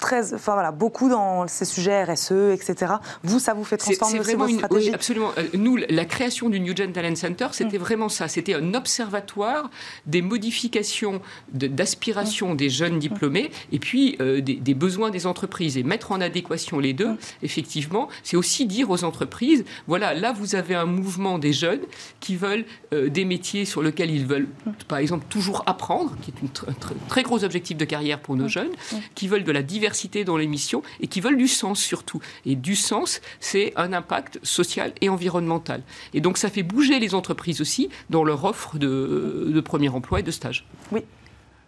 Très, 0.00 0.32
enfin 0.34 0.54
voilà, 0.54 0.72
beaucoup 0.72 1.08
dans 1.10 1.46
ces 1.46 1.64
sujets 1.66 2.04
RSE, 2.04 2.32
etc. 2.52 2.94
Vous, 3.22 3.38
ça 3.38 3.52
vous 3.52 3.64
fait 3.64 3.76
transformer 3.76 4.12
c'est 4.14 4.18
aussi 4.20 4.28
vraiment 4.34 4.44
votre 4.44 4.52
une, 4.52 4.58
stratégie 4.58 4.88
oui, 4.88 4.94
absolument. 4.94 5.30
Euh, 5.36 5.44
Nous, 5.54 5.76
la 5.76 6.04
création 6.06 6.48
du 6.48 6.58
New 6.58 6.74
Gen 6.74 6.92
Talent 6.92 7.14
Center, 7.16 7.48
c'était 7.52 7.76
vraiment 7.78 8.08
ça. 8.08 8.26
C'était 8.26 8.54
un 8.54 8.72
observatoire 8.74 9.68
des 10.06 10.22
modifications 10.22 11.20
de- 11.52 11.66
d'aspiration 11.66 12.54
des 12.54 12.70
jeunes 12.70 12.98
diplômés 12.98 13.50
et 13.72 13.78
puis 13.78 14.16
euh, 14.20 14.40
des, 14.40 14.54
des 14.54 14.74
besoins 14.74 15.10
des 15.10 15.26
entreprises 15.26 15.76
et 15.76 15.82
mettre 15.82 16.12
en 16.12 16.20
adéquation 16.22 16.78
les 16.78 16.92
deux. 16.94 17.16
Effectivement, 17.42 18.08
c'est 18.22 18.36
aussi 18.38 18.64
dire 18.66 18.88
aux 18.90 19.04
entreprises 19.04 19.64
voilà, 19.86 20.14
là 20.14 20.32
vous 20.32 20.54
avez 20.54 20.74
un 20.74 20.86
mouvement 20.86 21.38
des 21.38 21.52
jeunes 21.52 21.80
qui 22.20 22.36
veulent 22.36 22.64
euh, 22.94 23.08
des 23.10 23.24
métiers 23.26 23.64
sur 23.66 23.82
lesquels 23.82 24.10
ils 24.10 24.24
veulent, 24.26 24.48
par 24.88 24.98
exemple, 24.98 25.26
toujours 25.28 25.62
apprendre, 25.66 26.16
qui 26.22 26.30
est 26.30 26.46
tr- 26.46 26.68
un 26.68 26.72
tr- 26.72 26.94
très 27.08 27.22
gros 27.22 27.44
objectif 27.44 27.76
de 27.76 27.84
carrière 27.84 28.18
pour 28.20 28.34
nos 28.36 28.48
jeunes, 28.48 28.70
qui 29.14 29.28
veulent 29.28 29.44
de 29.44 29.52
la 29.52 29.62
diversité 29.62 29.89
dans 30.24 30.36
les 30.36 30.46
missions 30.46 30.82
et 31.00 31.06
qui 31.06 31.20
veulent 31.20 31.36
du 31.36 31.48
sens 31.48 31.80
surtout. 31.80 32.20
Et 32.46 32.56
du 32.56 32.76
sens, 32.76 33.20
c'est 33.40 33.72
un 33.76 33.92
impact 33.92 34.38
social 34.42 34.92
et 35.00 35.08
environnemental. 35.08 35.82
Et 36.14 36.20
donc 36.20 36.38
ça 36.38 36.50
fait 36.50 36.62
bouger 36.62 36.98
les 37.00 37.14
entreprises 37.14 37.60
aussi 37.60 37.88
dans 38.08 38.24
leur 38.24 38.44
offre 38.44 38.78
de, 38.78 39.50
de 39.52 39.60
premier 39.60 39.88
emploi 39.88 40.20
et 40.20 40.22
de 40.22 40.30
stage. 40.30 40.64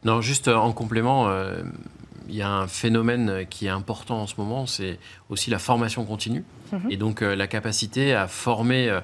Non, 0.05 0.20
juste 0.20 0.49
euh, 0.49 0.57
en 0.57 0.73
complément, 0.73 1.29
euh, 1.29 1.62
il 2.29 2.35
y 2.35 2.43
a 2.43 2.51
un 2.51 2.66
phénomène 2.66 3.47
qui 3.49 3.66
est 3.66 3.70
important 3.70 4.23
en 4.23 4.27
ce 4.27 4.35
moment, 4.39 4.66
c'est 4.66 4.99
aussi 5.29 5.51
la 5.51 5.59
formation 5.59 6.05
continue. 6.05 6.45
Et 6.89 6.97
donc 6.97 7.23
euh, 7.23 7.37
la 7.37 7.47
capacité 7.47 8.14
à 8.14 8.27
former 8.27 8.89
euh, 8.89 9.01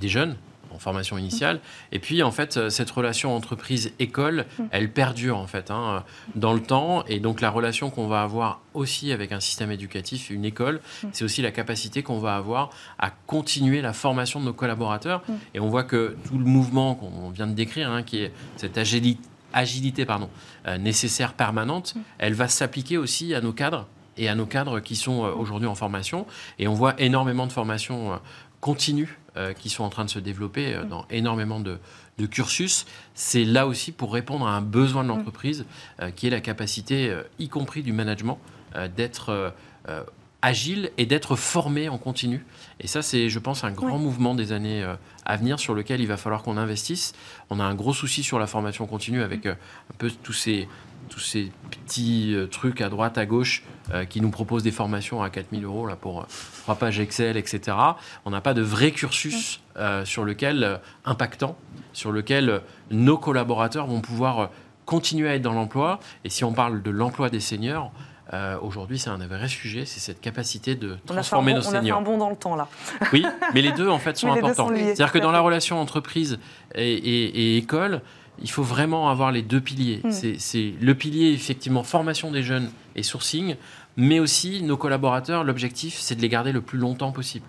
des 0.00 0.08
jeunes 0.08 0.36
en 0.78 0.80
formation 0.80 1.18
initiale. 1.18 1.60
Et 1.90 1.98
puis 1.98 2.22
en 2.22 2.30
fait, 2.30 2.56
euh, 2.56 2.70
cette 2.70 2.90
relation 2.90 3.34
entreprise-école, 3.34 4.46
elle 4.70 4.92
perdure 4.92 5.36
en 5.36 5.48
fait 5.48 5.72
hein, 5.72 6.04
dans 6.36 6.54
le 6.54 6.60
temps. 6.60 7.04
Et 7.06 7.18
donc 7.18 7.40
la 7.40 7.50
relation 7.50 7.90
qu'on 7.90 8.06
va 8.06 8.22
avoir 8.22 8.60
aussi 8.74 9.10
avec 9.10 9.32
un 9.32 9.40
système 9.40 9.72
éducatif, 9.72 10.30
une 10.30 10.44
école, 10.44 10.80
c'est 11.12 11.24
aussi 11.24 11.42
la 11.42 11.50
capacité 11.50 12.02
qu'on 12.02 12.18
va 12.18 12.36
avoir 12.36 12.70
à 12.98 13.10
continuer 13.10 13.82
la 13.82 13.92
formation 13.92 14.38
de 14.38 14.44
nos 14.44 14.52
collaborateurs. 14.52 15.22
Et 15.54 15.60
on 15.60 15.68
voit 15.68 15.84
que 15.84 16.16
tout 16.24 16.38
le 16.38 16.44
mouvement 16.44 16.94
qu'on 16.94 17.30
vient 17.30 17.48
de 17.48 17.54
décrire, 17.54 17.90
hein, 17.90 18.02
qui 18.02 18.18
est 18.18 18.32
cette 18.56 18.78
agilité 18.78 19.20
agilité 19.54 20.04
pardon, 20.04 20.28
euh, 20.66 20.76
nécessaire 20.76 21.32
permanente, 21.32 21.94
elle 22.18 22.34
va 22.34 22.48
s'appliquer 22.48 22.98
aussi 22.98 23.34
à 23.34 23.40
nos 23.40 23.54
cadres 23.54 23.86
et 24.18 24.28
à 24.28 24.34
nos 24.34 24.46
cadres 24.46 24.80
qui 24.80 24.96
sont 24.96 25.24
euh, 25.24 25.30
aujourd'hui 25.32 25.68
en 25.68 25.74
formation. 25.74 26.26
Et 26.58 26.68
on 26.68 26.74
voit 26.74 27.00
énormément 27.00 27.46
de 27.46 27.52
formations 27.52 28.12
euh, 28.12 28.16
continues 28.60 29.18
euh, 29.27 29.27
qui 29.54 29.68
sont 29.68 29.84
en 29.84 29.88
train 29.90 30.04
de 30.04 30.10
se 30.10 30.18
développer 30.18 30.74
euh, 30.74 30.84
dans 30.84 31.06
énormément 31.10 31.60
de, 31.60 31.78
de 32.18 32.26
cursus. 32.26 32.86
C'est 33.14 33.44
là 33.44 33.66
aussi 33.66 33.92
pour 33.92 34.12
répondre 34.12 34.46
à 34.46 34.52
un 34.52 34.60
besoin 34.60 35.04
de 35.04 35.08
l'entreprise 35.08 35.64
euh, 36.00 36.10
qui 36.10 36.26
est 36.26 36.30
la 36.30 36.40
capacité, 36.40 37.08
euh, 37.10 37.22
y 37.38 37.48
compris 37.48 37.82
du 37.82 37.92
management, 37.92 38.38
euh, 38.74 38.88
d'être 38.88 39.30
euh, 39.30 39.50
euh, 39.88 40.02
agile 40.42 40.90
et 40.98 41.06
d'être 41.06 41.34
formé 41.36 41.88
en 41.88 41.98
continu. 41.98 42.44
Et 42.80 42.86
ça, 42.86 43.02
c'est, 43.02 43.28
je 43.28 43.38
pense, 43.40 43.64
un 43.64 43.72
grand 43.72 43.98
mouvement 43.98 44.34
des 44.34 44.52
années 44.52 44.82
euh, 44.84 44.94
à 45.24 45.36
venir 45.36 45.58
sur 45.58 45.74
lequel 45.74 46.00
il 46.00 46.06
va 46.06 46.16
falloir 46.16 46.42
qu'on 46.42 46.56
investisse. 46.56 47.12
On 47.50 47.58
a 47.58 47.64
un 47.64 47.74
gros 47.74 47.92
souci 47.92 48.22
sur 48.22 48.38
la 48.38 48.46
formation 48.46 48.86
continue 48.86 49.22
avec 49.22 49.46
euh, 49.46 49.52
un 49.52 49.94
peu 49.98 50.10
tous 50.22 50.32
ces, 50.32 50.68
tous 51.08 51.20
ces 51.20 51.50
petits 51.70 52.34
euh, 52.34 52.46
trucs 52.46 52.80
à 52.80 52.88
droite, 52.88 53.18
à 53.18 53.26
gauche 53.26 53.64
euh, 53.92 54.04
qui 54.04 54.20
nous 54.20 54.30
proposent 54.30 54.62
des 54.62 54.70
formations 54.70 55.22
à 55.22 55.30
4000 55.30 55.64
euros 55.64 55.86
là, 55.86 55.96
pour 55.96 56.20
euh, 56.20 56.24
trois 56.62 56.74
pages 56.76 57.00
Excel, 57.00 57.36
etc. 57.36 57.76
On 58.24 58.30
n'a 58.30 58.40
pas 58.40 58.54
de 58.54 58.62
vrai 58.62 58.90
cursus 58.92 59.60
euh, 59.76 60.04
sur 60.04 60.24
lequel, 60.24 60.80
impactant, 61.04 61.56
sur 61.92 62.12
lequel 62.12 62.60
nos 62.90 63.18
collaborateurs 63.18 63.86
vont 63.86 64.00
pouvoir 64.00 64.50
continuer 64.86 65.28
à 65.28 65.34
être 65.34 65.42
dans 65.42 65.52
l'emploi. 65.52 66.00
Et 66.24 66.30
si 66.30 66.44
on 66.44 66.52
parle 66.52 66.82
de 66.82 66.90
l'emploi 66.90 67.28
des 67.30 67.40
seniors, 67.40 67.92
euh, 68.34 68.58
aujourd'hui, 68.60 68.98
c'est 68.98 69.08
un 69.08 69.16
vrai 69.26 69.48
sujet, 69.48 69.86
c'est 69.86 70.00
cette 70.00 70.20
capacité 70.20 70.74
de 70.74 70.88
On 70.88 70.92
a 70.92 70.96
fait 70.96 71.02
un 71.12 71.14
transformer 71.14 71.52
bon- 71.54 71.58
nos 71.60 71.64
on 71.64 71.68
a 71.68 71.72
fait 71.72 71.78
seniors. 71.78 71.98
un 71.98 72.02
bond 72.02 72.18
dans 72.18 72.28
le 72.28 72.36
temps 72.36 72.56
là. 72.56 72.68
Oui, 73.14 73.24
mais 73.54 73.62
les 73.62 73.72
deux 73.72 73.88
en 73.88 73.98
fait 73.98 74.16
sont 74.18 74.30
Mais 74.32 74.38
importants. 74.38 74.68
C'est-à-dire 74.68 75.12
que 75.12 75.18
dans 75.18 75.30
la 75.32 75.40
relation 75.40 75.80
entreprise 75.80 76.38
et, 76.74 76.92
et- 76.92 77.54
et 77.54 77.56
école, 77.56 78.02
il 78.42 78.50
faut 78.50 78.62
vraiment 78.62 79.08
avoir 79.10 79.32
les 79.32 79.42
deux 79.42 79.60
piliers. 79.60 80.00
Mm. 80.04 80.10
C'est- 80.10 80.38
C'est 80.38 80.72
le 80.80 80.94
pilier 80.94 81.32
effectivement 81.32 81.82
formation 81.82 82.30
des 82.30 82.42
jeunes 82.42 82.70
et 82.96 83.02
sourcing, 83.02 83.56
mais 83.96 84.20
aussi 84.20 84.62
nos 84.62 84.76
collaborateurs. 84.76 85.44
L'objectif, 85.44 85.96
c'est 85.98 86.14
de 86.14 86.20
les 86.22 86.28
garder 86.28 86.52
le 86.52 86.60
plus 86.60 86.78
longtemps 86.78 87.12
possible. 87.12 87.44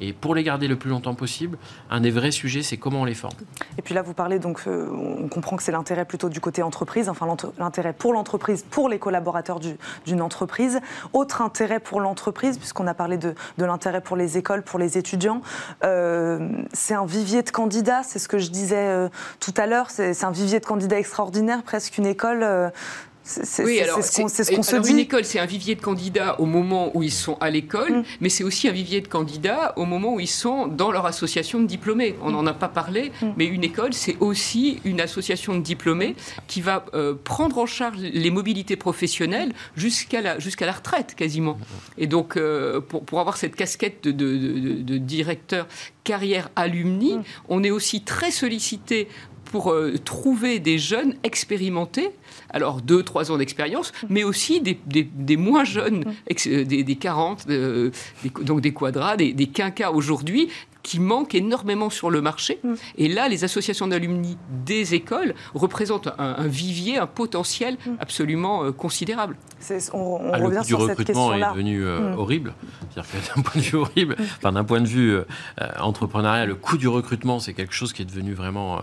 Et 0.00 0.12
pour 0.12 0.34
les 0.34 0.42
garder 0.42 0.68
le 0.68 0.76
plus 0.76 0.90
longtemps 0.90 1.14
possible, 1.14 1.58
un 1.90 2.00
des 2.00 2.10
vrais 2.10 2.30
sujets, 2.30 2.62
c'est 2.62 2.76
comment 2.76 3.02
on 3.02 3.04
les 3.04 3.14
forme. 3.14 3.34
Et 3.78 3.82
puis 3.82 3.94
là, 3.94 4.02
vous 4.02 4.14
parlez 4.14 4.38
donc, 4.38 4.62
euh, 4.66 4.88
on 4.90 5.28
comprend 5.28 5.56
que 5.56 5.62
c'est 5.62 5.72
l'intérêt 5.72 6.04
plutôt 6.04 6.28
du 6.28 6.40
côté 6.40 6.62
entreprise, 6.62 7.08
enfin 7.08 7.26
l'intérêt 7.58 7.92
pour 7.92 8.12
l'entreprise, 8.12 8.64
pour 8.70 8.88
les 8.88 8.98
collaborateurs 8.98 9.60
du- 9.60 9.76
d'une 10.06 10.22
entreprise. 10.22 10.80
Autre 11.12 11.42
intérêt 11.42 11.80
pour 11.80 12.00
l'entreprise, 12.00 12.58
puisqu'on 12.58 12.86
a 12.86 12.94
parlé 12.94 13.16
de, 13.18 13.34
l'intérêt 13.58 14.00
pour 14.00 14.16
les 14.16 14.38
écoles, 14.38 14.62
pour 14.62 14.78
les 14.78 14.98
étudiants, 14.98 15.42
euh, 15.84 16.48
c'est 16.72 16.94
un 16.94 17.06
vivier 17.06 17.42
de 17.42 17.50
candidats, 17.50 18.02
c'est 18.02 18.18
ce 18.18 18.28
que 18.28 18.38
je 18.38 18.50
disais 18.50 18.76
euh, 18.88 19.08
tout 19.40 19.54
à 19.56 19.66
l'heure, 19.66 19.90
c'est 19.90 20.24
un 20.24 20.30
vivier 20.30 20.60
de 20.60 20.66
candidats 20.66 20.98
extraordinaire, 20.98 21.62
presque 21.62 21.98
une 21.98 22.06
école. 22.06 22.72
Euh, 23.24 23.40
c'est 23.44 23.64
Oui, 23.64 23.78
ce 23.78 24.20
qu'on 24.20 24.28
ce 24.28 24.42
se 24.44 24.74
alors, 24.74 24.86
Une 24.88 24.96
dit. 24.96 25.02
école, 25.02 25.24
c'est 25.24 25.38
un 25.38 25.46
vivier 25.46 25.74
de 25.74 25.80
candidats 25.80 26.40
au 26.40 26.44
moment 26.46 26.90
où 26.96 27.02
ils 27.02 27.12
sont 27.12 27.36
à 27.40 27.50
l'école, 27.50 27.92
Mm. 27.98 28.04
mais 28.20 28.28
c'est 28.28 28.44
aussi 28.44 28.68
un 28.68 28.72
vivier 28.72 29.00
de 29.00 29.08
candidats 29.08 29.72
au 29.76 29.84
moment 29.84 30.14
où 30.14 30.20
ils 30.20 30.26
sont 30.26 30.66
dans 30.66 30.90
leur 30.90 31.06
association 31.06 31.60
de 31.60 31.66
diplômés. 31.66 32.16
On 32.22 32.30
n'en 32.30 32.46
a 32.46 32.52
pas 32.54 32.68
parlé, 32.68 33.12
Mm. 33.22 33.26
mais 33.36 33.46
une 33.46 33.64
école, 33.64 33.92
c'est 33.94 34.16
aussi 34.20 34.80
une 34.84 35.00
association 35.00 35.54
de 35.54 35.60
diplômés 35.60 36.16
qui 36.48 36.60
va 36.60 36.84
euh, 36.94 37.14
prendre 37.22 37.58
en 37.58 37.66
charge 37.66 37.98
les 37.98 38.30
mobilités 38.30 38.76
professionnelles 38.76 39.52
jusqu'à 39.76 40.20
la, 40.20 40.38
jusqu'à 40.38 40.66
la 40.66 40.72
retraite 40.72 41.14
quasiment. 41.14 41.58
Et 41.98 42.06
donc, 42.06 42.36
euh, 42.36 42.80
pour, 42.80 43.04
pour 43.04 43.20
avoir 43.20 43.36
cette 43.36 43.54
casquette 43.56 44.02
de, 44.04 44.10
de- 44.10 44.36
de- 44.36 44.82
de 44.82 44.98
directeur 44.98 45.66
carrière 46.04 46.50
alumni, 46.56 47.14
Mm. 47.14 47.22
on 47.48 47.62
est 47.62 47.70
aussi 47.70 48.02
très 48.02 48.30
sollicité 48.30 49.06
pour 49.44 49.74
trouver 50.04 50.58
des 50.60 50.78
jeunes 50.78 51.14
expérimentés 51.24 52.10
alors 52.52 52.80
deux, 52.82 53.02
trois 53.02 53.30
ans 53.30 53.38
d'expérience, 53.38 53.92
mais 54.08 54.24
aussi 54.24 54.60
des, 54.60 55.36
moins 55.36 55.64
jeunes, 55.64 56.04
des, 56.44 56.84
des 56.84 56.96
40, 56.96 57.46
donc 58.42 58.60
des 58.60 58.72
quadras, 58.72 59.16
des, 59.16 59.32
des 59.32 59.46
quinquas 59.46 59.90
aujourd'hui, 59.90 60.48
qui 60.82 61.00
manquent 61.00 61.34
énormément 61.34 61.90
sur 61.90 62.10
le 62.10 62.20
marché. 62.20 62.58
Mm. 62.62 62.74
Et 62.98 63.08
là, 63.08 63.28
les 63.28 63.44
associations 63.44 63.86
d'alumni 63.86 64.36
des 64.64 64.94
écoles 64.94 65.34
représentent 65.54 66.08
un, 66.18 66.46
vivier, 66.46 66.98
un 66.98 67.06
potentiel 67.06 67.74
mm. 67.74 67.90
absolument 68.00 68.64
euh, 68.64 68.72
considérable. 68.72 69.36
On, 69.92 70.20
ah, 70.32 70.38
revient 70.38 70.56
le 70.56 70.60
coût 70.60 70.66
du 70.66 70.74
recrutement 70.74 71.34
est 71.34 71.40
devenu 71.40 71.84
euh, 71.84 72.14
mm. 72.14 72.18
horrible. 72.18 72.54
C'est-à-dire 72.90 73.12
que 73.12 73.34
d'un 73.34 73.42
point 73.42 73.60
de 73.60 73.66
vue 73.66 73.76
horrible, 73.76 74.16
enfin, 74.38 74.52
d'un 74.52 74.64
point 74.64 74.80
de 74.80 74.88
vue 74.88 75.14
euh, 75.14 75.24
entrepreneurial, 75.78 76.48
le 76.48 76.54
coût 76.54 76.76
du 76.76 76.88
recrutement, 76.88 77.38
c'est 77.38 77.54
quelque 77.54 77.74
chose 77.74 77.92
qui 77.92 78.02
est 78.02 78.06
devenu 78.06 78.34
vraiment 78.34 78.82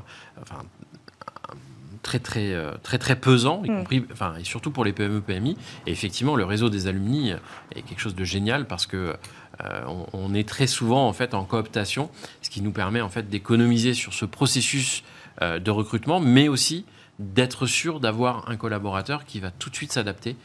très 2.02 2.20
très 2.20 2.56
très 2.84 2.97
très 2.97 3.16
pesant, 3.16 3.64
y 3.64 3.68
compris, 3.68 4.06
enfin, 4.12 4.34
et 4.39 4.43
surtout 4.43 4.72
pour 4.72 4.86
les 4.86 4.93
PME 4.93 5.22
PMI. 5.22 5.58
Et 5.86 5.91
effectivement, 5.91 6.36
le 6.36 6.45
réseau 6.45 6.70
des 6.70 6.88
alumni 6.88 7.32
est 7.76 7.82
quelque 7.82 8.00
chose 8.00 8.16
de 8.16 8.24
génial 8.24 8.66
parce 8.66 8.86
que 8.86 9.16
euh, 9.66 9.82
on, 10.14 10.34
est 10.34 10.47
très 10.47 10.68
souvent 10.68 11.08
en 11.08 11.14
fait 11.14 11.34
en 11.34 11.43
cooptation, 11.43 12.10
ce 12.41 12.50
qui 12.50 12.62
nous 12.62 12.72
permet 12.72 13.02
en 13.02 13.10
fait 13.10 13.30
d'économiser 13.30 13.93
sur 13.93 14.14
ce 14.14 14.26
processus 14.26 15.04
euh, 15.41 15.60
de 15.60 15.72
recrutement, 15.72 16.22
mais 16.22 16.47
aussi 16.47 16.86
d'être 17.20 17.66
sûr 17.66 18.00
d'avoir 18.00 18.50
un 18.50 18.56
collaborateur 18.56 19.26
qui 19.26 19.41
va 19.41 19.52
tout 19.52 19.70
de 19.70 19.76
suite 19.76 19.91
s'adapter 19.91 20.32
euh, 20.32 20.36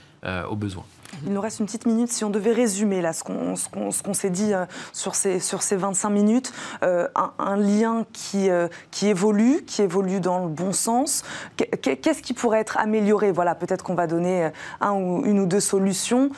aux 0.48 0.56
besoins. 0.56 0.84
Il 1.26 1.32
nous 1.32 1.40
reste 1.40 1.60
une 1.60 1.66
petite 1.66 1.86
minute. 1.86 2.10
Si 2.10 2.24
on 2.24 2.30
devait 2.30 2.52
résumer 2.52 3.00
là, 3.00 3.12
ce 3.12 3.22
qu'on 3.22 4.12
s'est 4.14 4.30
dit 4.30 4.52
euh, 4.52 4.64
sur, 4.92 5.14
ces, 5.14 5.40
sur 5.40 5.62
ces 5.62 5.76
25 5.76 6.10
minutes, 6.10 6.52
euh, 6.82 7.08
un, 7.38 7.56
lien 7.56 8.04
qui, 8.12 8.48
qui 8.90 9.08
évolue, 9.08 9.62
qui 9.64 9.82
évolue 9.82 10.20
dans 10.20 10.40
le 10.40 10.48
bon 10.48 10.72
sens, 10.72 11.22
qu'est-ce 11.56 12.20
qui 12.20 12.34
pourrait 12.34 12.60
être 12.60 12.78
amélioré? 12.78 13.30
Voilà, 13.30 13.54
peut-être 13.54 13.84
qu'on 13.84 13.94
va 13.94 14.06
donner 14.06 14.50
une 14.82 15.38
ou 15.38 15.46
deux 15.46 15.60
solutions 15.60 16.30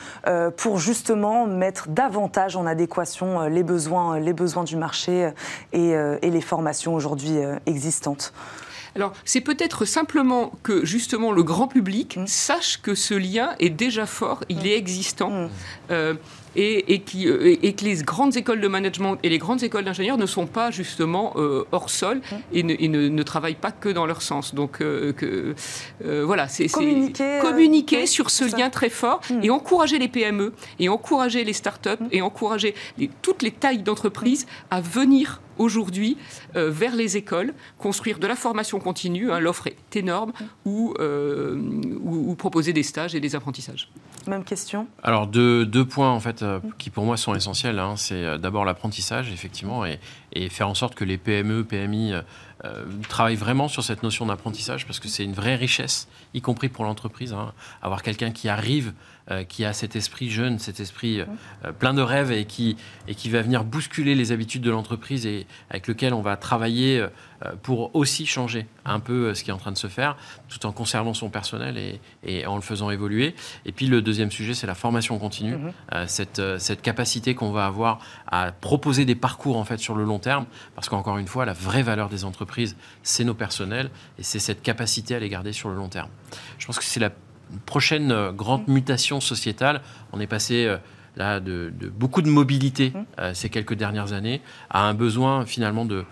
pour 0.57 0.77
justement 0.77 1.47
mettre 1.47 1.87
davantage 1.89 2.55
en 2.55 2.65
adéquation 2.65 3.47
les 3.47 3.63
besoins, 3.63 4.19
les 4.19 4.33
besoins 4.33 4.63
du 4.63 4.75
marché 4.75 5.31
et 5.73 6.29
les 6.29 6.41
formations 6.41 6.93
aujourd'hui 6.93 7.37
existantes. 7.65 8.33
Alors, 8.97 9.13
c'est 9.25 9.41
peut-être 9.41 9.85
simplement 9.85 10.53
que 10.63 10.83
justement 10.83 11.31
le 11.31 11.43
grand 11.43 11.67
public 11.67 12.17
mmh. 12.17 12.25
sache 12.25 12.81
que 12.81 12.95
ce 12.95 13.13
lien 13.13 13.51
est 13.59 13.69
déjà 13.69 14.07
fort, 14.07 14.43
il 14.49 14.57
mmh. 14.57 14.65
est 14.65 14.75
existant. 14.75 15.29
Mmh. 15.29 15.49
Euh, 15.91 16.13
et, 16.57 16.99
qui, 17.01 17.27
euh, 17.27 17.55
et, 17.61 17.73
que 17.73 17.85
les 17.85 18.01
grandes 18.01 18.35
écoles 18.35 18.59
de 18.59 18.67
management 18.67 19.17
et 19.23 19.29
les 19.29 19.37
grandes 19.37 19.63
écoles 19.63 19.85
d'ingénieurs 19.85 20.17
ne 20.17 20.25
sont 20.25 20.47
pas 20.47 20.71
justement 20.71 21.33
euh, 21.35 21.65
hors 21.71 21.89
sol 21.89 22.21
et, 22.51 22.63
ne, 22.63 22.75
ne, 23.09 23.23
travaillent 23.23 23.55
pas 23.55 23.71
que 23.71 23.89
dans 23.89 24.05
leur 24.05 24.21
sens. 24.21 24.55
Donc 24.55 24.79
que, 24.79 25.55
voilà, 26.01 26.47
c'est 26.47 26.67
communiquer, 26.67 27.39
communiquer 27.41 28.05
sur 28.07 28.29
ce 28.29 28.43
lien 28.55 28.69
très 28.69 28.89
fort 28.89 29.21
et 29.41 29.49
encourager 29.49 29.99
les 29.99 30.07
PME 30.07 30.53
et 30.79 30.89
encourager 30.89 31.43
les 31.43 31.53
startups 31.53 32.03
et 32.11 32.21
encourager 32.21 32.73
toutes 33.21 33.43
les 33.43 33.51
tailles 33.51 33.83
d'entreprises 33.83 34.47
à 34.71 34.81
venir 34.81 35.41
aujourd'hui 35.57 36.17
euh, 36.55 36.69
vers 36.69 36.95
les 36.95 37.17
écoles, 37.17 37.53
construire 37.77 38.19
de 38.19 38.27
la 38.27 38.35
formation 38.35 38.79
continue, 38.79 39.31
hein, 39.31 39.39
l'offre 39.39 39.67
est 39.67 39.95
énorme, 39.95 40.31
euh, 40.67 41.55
ou, 42.01 42.31
ou, 42.31 42.35
proposer 42.35 42.73
des 42.73 42.83
stages 42.83 43.15
et 43.15 43.19
des 43.19 43.35
apprentissages. 43.35 43.89
Même 44.27 44.43
question 44.43 44.87
Alors 45.03 45.27
deux, 45.27 45.85
points 45.85 46.11
en 46.11 46.19
fait 46.19 46.43
euh, 46.43 46.59
qui 46.77 46.89
pour 46.89 47.05
moi 47.05 47.17
sont 47.17 47.33
essentiels. 47.33 47.79
Hein. 47.79 47.95
c'est 47.95 48.37
d'abord 48.37 48.65
l'apprentissage 48.65 49.31
effectivement 49.31 49.85
et, 49.85 49.99
faire 50.49 50.67
en 50.67 50.75
sorte 50.75 50.93
que 50.93 51.03
les 51.03 51.17
PME, 51.17 51.63
PMI 51.63 52.13
travaillent 53.09 53.35
vraiment 53.35 53.67
sur 53.67 53.83
cette 53.83 54.03
notion 54.03 54.27
d'apprentissage 54.27 54.85
parce 54.85 54.99
que 54.99 55.07
c'est 55.07 55.23
une 55.23 55.33
vraie 55.33 55.55
richesse, 55.55 56.07
y 56.35 56.41
compris 56.41 56.69
pour 56.69 56.83
l'entreprise. 56.85 57.33
Hein. 57.33 57.53
avoir 57.81 58.03
quelqu'un 58.03 58.31
qui 58.31 58.47
arrive 58.47 58.93
euh, 59.29 59.43
qui 59.43 59.65
a 59.65 59.73
cet 59.73 59.97
esprit 59.97 60.29
jeune, 60.29 60.57
cet 60.57 60.79
esprit 60.79 61.19
euh, 61.19 61.25
euh, 61.65 61.73
plein 61.73 61.93
de 61.93 62.01
rêves 62.01 62.31
et 62.31 62.45
qui, 62.45 62.77
et 63.09 63.15
qui 63.15 63.29
va 63.29 63.41
venir 63.41 63.65
bousculer 63.65 64.15
les 64.15 64.31
habitudes 64.31 64.61
de 64.61 64.71
l'entreprise 64.71 65.25
et 65.25 65.45
avec 65.69 65.87
lequel 65.87 66.13
on 66.13 66.21
va 66.21 66.37
travailler 66.37 67.05
pour 67.61 67.95
aussi 67.95 68.25
changer 68.25 68.65
un 68.83 68.99
peu 68.99 69.35
ce 69.35 69.43
qui 69.43 69.51
est 69.51 69.53
en 69.53 69.57
train 69.57 69.71
de 69.71 69.77
se 69.77 69.87
faire, 69.87 70.17
tout 70.49 70.65
en 70.65 70.71
conservant 70.71 71.13
son 71.13 71.29
personnel 71.29 71.77
et, 71.77 72.01
et 72.23 72.47
en 72.47 72.55
le 72.55 72.61
faisant 72.61 72.89
évoluer. 72.89 73.35
Et 73.65 73.71
puis 73.71 73.85
le 73.85 74.01
deuxième 74.01 74.31
sujet, 74.31 74.55
c'est 74.55 74.65
la 74.65 74.73
formation 74.73 75.19
continue, 75.19 75.55
mm-hmm. 75.55 76.07
cette, 76.07 76.41
cette 76.57 76.81
capacité 76.81 77.35
qu'on 77.35 77.51
va 77.51 77.67
avoir 77.67 77.99
à 78.25 78.51
proposer 78.51 79.05
des 79.05 79.13
parcours 79.13 79.57
en 79.57 79.65
fait 79.65 79.77
sur 79.77 79.93
le 79.93 80.03
long 80.03 80.17
terme, 80.17 80.45
parce 80.73 80.89
qu'encore 80.89 81.19
une 81.19 81.27
fois, 81.27 81.45
la 81.45 81.53
vraie 81.53 81.83
valeur 81.83 82.09
des 82.09 82.25
entreprises, 82.25 82.75
c'est 83.03 83.23
nos 83.23 83.35
personnels 83.35 83.91
et 84.17 84.23
c'est 84.23 84.39
cette 84.39 84.63
capacité 84.63 85.13
à 85.13 85.19
les 85.19 85.29
garder 85.29 85.53
sur 85.53 85.69
le 85.69 85.75
long 85.75 85.89
terme. 85.89 86.09
Je 86.57 86.65
pense 86.65 86.79
que 86.79 86.85
c'est 86.85 86.99
la 86.99 87.11
prochaine 87.65 88.11
euh, 88.11 88.31
grande 88.31 88.67
mutation 88.67 89.19
sociétale. 89.19 89.81
On 90.13 90.19
est 90.19 90.27
passé 90.27 90.65
euh, 90.65 90.77
là 91.15 91.39
de, 91.39 91.71
beaucoup 91.95 92.21
de 92.21 92.29
mobilité 92.29 92.91
mmh. 92.91 93.05
euh, 93.19 93.33
ces 93.33 93.49
quelques 93.49 93.73
dernières 93.73 94.13
années 94.13 94.41
à 94.69 94.87
un 94.87 94.93
besoin 94.93 95.45
finalement 95.45 95.85
de, 95.85 96.05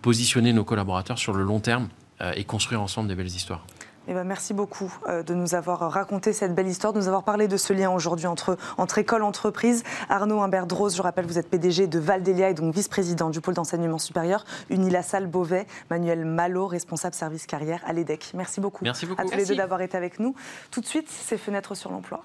positionner 0.00 0.54
nos 0.54 0.64
collaborateurs 0.64 1.18
sur 1.18 1.34
le 1.34 1.42
long 1.42 1.60
terme 1.60 1.88
et 2.36 2.44
construire 2.44 2.80
ensemble 2.80 3.08
des 3.08 3.14
belles 3.14 3.26
histoires. 3.26 3.66
Eh 4.08 4.14
ben, 4.14 4.24
merci 4.24 4.52
beaucoup 4.52 4.92
de 5.08 5.34
nous 5.34 5.54
avoir 5.54 5.90
raconté 5.92 6.32
cette 6.32 6.54
belle 6.54 6.66
histoire, 6.66 6.92
de 6.92 6.98
nous 6.98 7.06
avoir 7.06 7.22
parlé 7.22 7.46
de 7.46 7.56
ce 7.56 7.72
lien 7.72 7.90
aujourd'hui 7.90 8.26
entre, 8.26 8.56
entre 8.76 8.98
école 8.98 9.22
entreprise. 9.22 9.84
Arnaud 10.08 10.40
Humbert-Drose, 10.40 10.96
je 10.96 11.02
rappelle, 11.02 11.26
vous 11.26 11.38
êtes 11.38 11.48
PDG 11.48 11.86
de 11.86 11.98
Valdélia 11.98 12.50
et 12.50 12.54
donc 12.54 12.74
vice-président 12.74 13.30
du 13.30 13.40
pôle 13.40 13.54
d'enseignement 13.54 13.98
supérieur, 13.98 14.44
Unilassal 14.70 15.26
Beauvais, 15.26 15.66
Manuel 15.90 16.24
Malo, 16.24 16.66
responsable 16.66 17.14
service 17.14 17.46
carrière 17.46 17.80
à 17.86 17.92
l'EDEC. 17.92 18.32
Merci 18.34 18.60
beaucoup, 18.60 18.84
merci 18.84 19.06
beaucoup. 19.06 19.22
à 19.22 19.24
tous 19.24 19.36
les 19.36 19.46
deux 19.46 19.56
d'avoir 19.56 19.80
été 19.80 19.96
avec 19.96 20.18
nous. 20.18 20.34
Tout 20.70 20.80
de 20.80 20.86
suite, 20.86 21.08
ces 21.08 21.38
fenêtres 21.38 21.74
sur 21.74 21.90
l'emploi. 21.90 22.24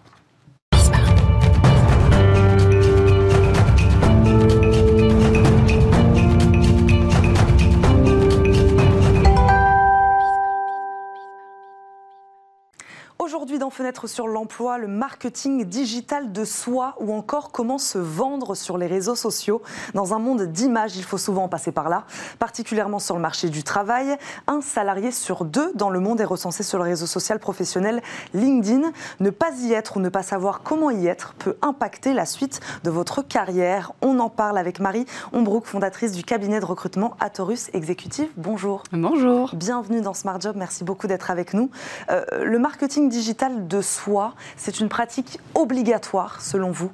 Aujourd'hui 13.20 13.57
dans 13.57 13.72
Fenêtre 13.72 14.05
sur 14.05 14.28
l'emploi, 14.28 14.78
le 14.78 14.88
marketing 14.88 15.65
digital 15.65 16.32
de 16.32 16.45
soi 16.45 16.93
ou 16.99 17.11
encore 17.11 17.51
comment 17.51 17.80
se 17.80 17.97
vendre 17.97 18.53
sur 18.53 18.78
les 18.78 18.86
réseaux 18.86 19.15
sociaux. 19.15 19.63
Dans 19.95 20.13
un 20.13 20.20
monde 20.20 20.43
d'images, 20.43 20.95
il 20.97 21.03
faut 21.03 21.18
souvent 21.18 21.47
passer 21.47 21.72
par 21.72 21.89
là, 21.89 22.03
particulièrement 22.38 22.99
sur 22.99 23.15
le 23.15 23.22
marché 23.22 23.49
du 23.49 23.63
travail. 23.63 24.15
Un 24.45 24.61
salarié 24.61 25.09
sur 25.11 25.45
deux 25.45 25.72
dans 25.74 25.89
le 25.89 25.99
monde 25.99 26.22
est 26.22 26.26
recensé 26.26 26.61
sur 26.61 26.78
le 26.78 26.84
réseau 26.84 27.07
social 27.07 27.39
professionnel 27.39 28.03
LinkedIn. 28.36 28.91
Ne 29.20 29.32
pas 29.32 29.49
y 29.61 29.74
être 29.74 29.97
ou 29.97 29.99
ne 29.99 30.09
pas 30.09 30.22
savoir 30.22 30.61
comment 30.61 30.91
y 30.91 31.07
être 31.07 31.34
peut 31.39 31.57
impacter 31.63 32.13
la 32.13 32.28
suite 32.28 32.59
de 32.84 32.91
votre 32.91 33.24
carrière. 33.24 33.93
On 34.03 34.20
en 34.20 34.30
parle 34.30 34.59
avec 34.59 34.80
Marie 34.80 35.07
Ombrook, 35.34 35.65
fondatrice 35.65 36.11
du 36.11 36.24
cabinet 36.24 36.59
de 36.59 36.65
recrutement 36.65 37.18
Atorus 37.20 37.72
Exécutif. 37.74 38.30
Bonjour. 38.38 38.84
Bonjour. 38.91 39.55
Bienvenue 39.55 40.01
dans 40.01 40.13
Smart 40.13 40.39
Job. 40.39 40.55
Merci 40.55 40.84
beaucoup 40.84 41.07
d'être 41.07 41.32
avec 41.32 41.55
nous. 41.55 41.72
Euh, 42.11 42.24
le 42.43 42.59
marketing 42.59 43.07
digital 43.10 43.68
de 43.68 43.82
soi, 43.82 44.34
c'est 44.55 44.80
une 44.80 44.89
pratique 44.89 45.39
obligatoire 45.55 46.41
selon 46.41 46.72
vous? 46.72 46.91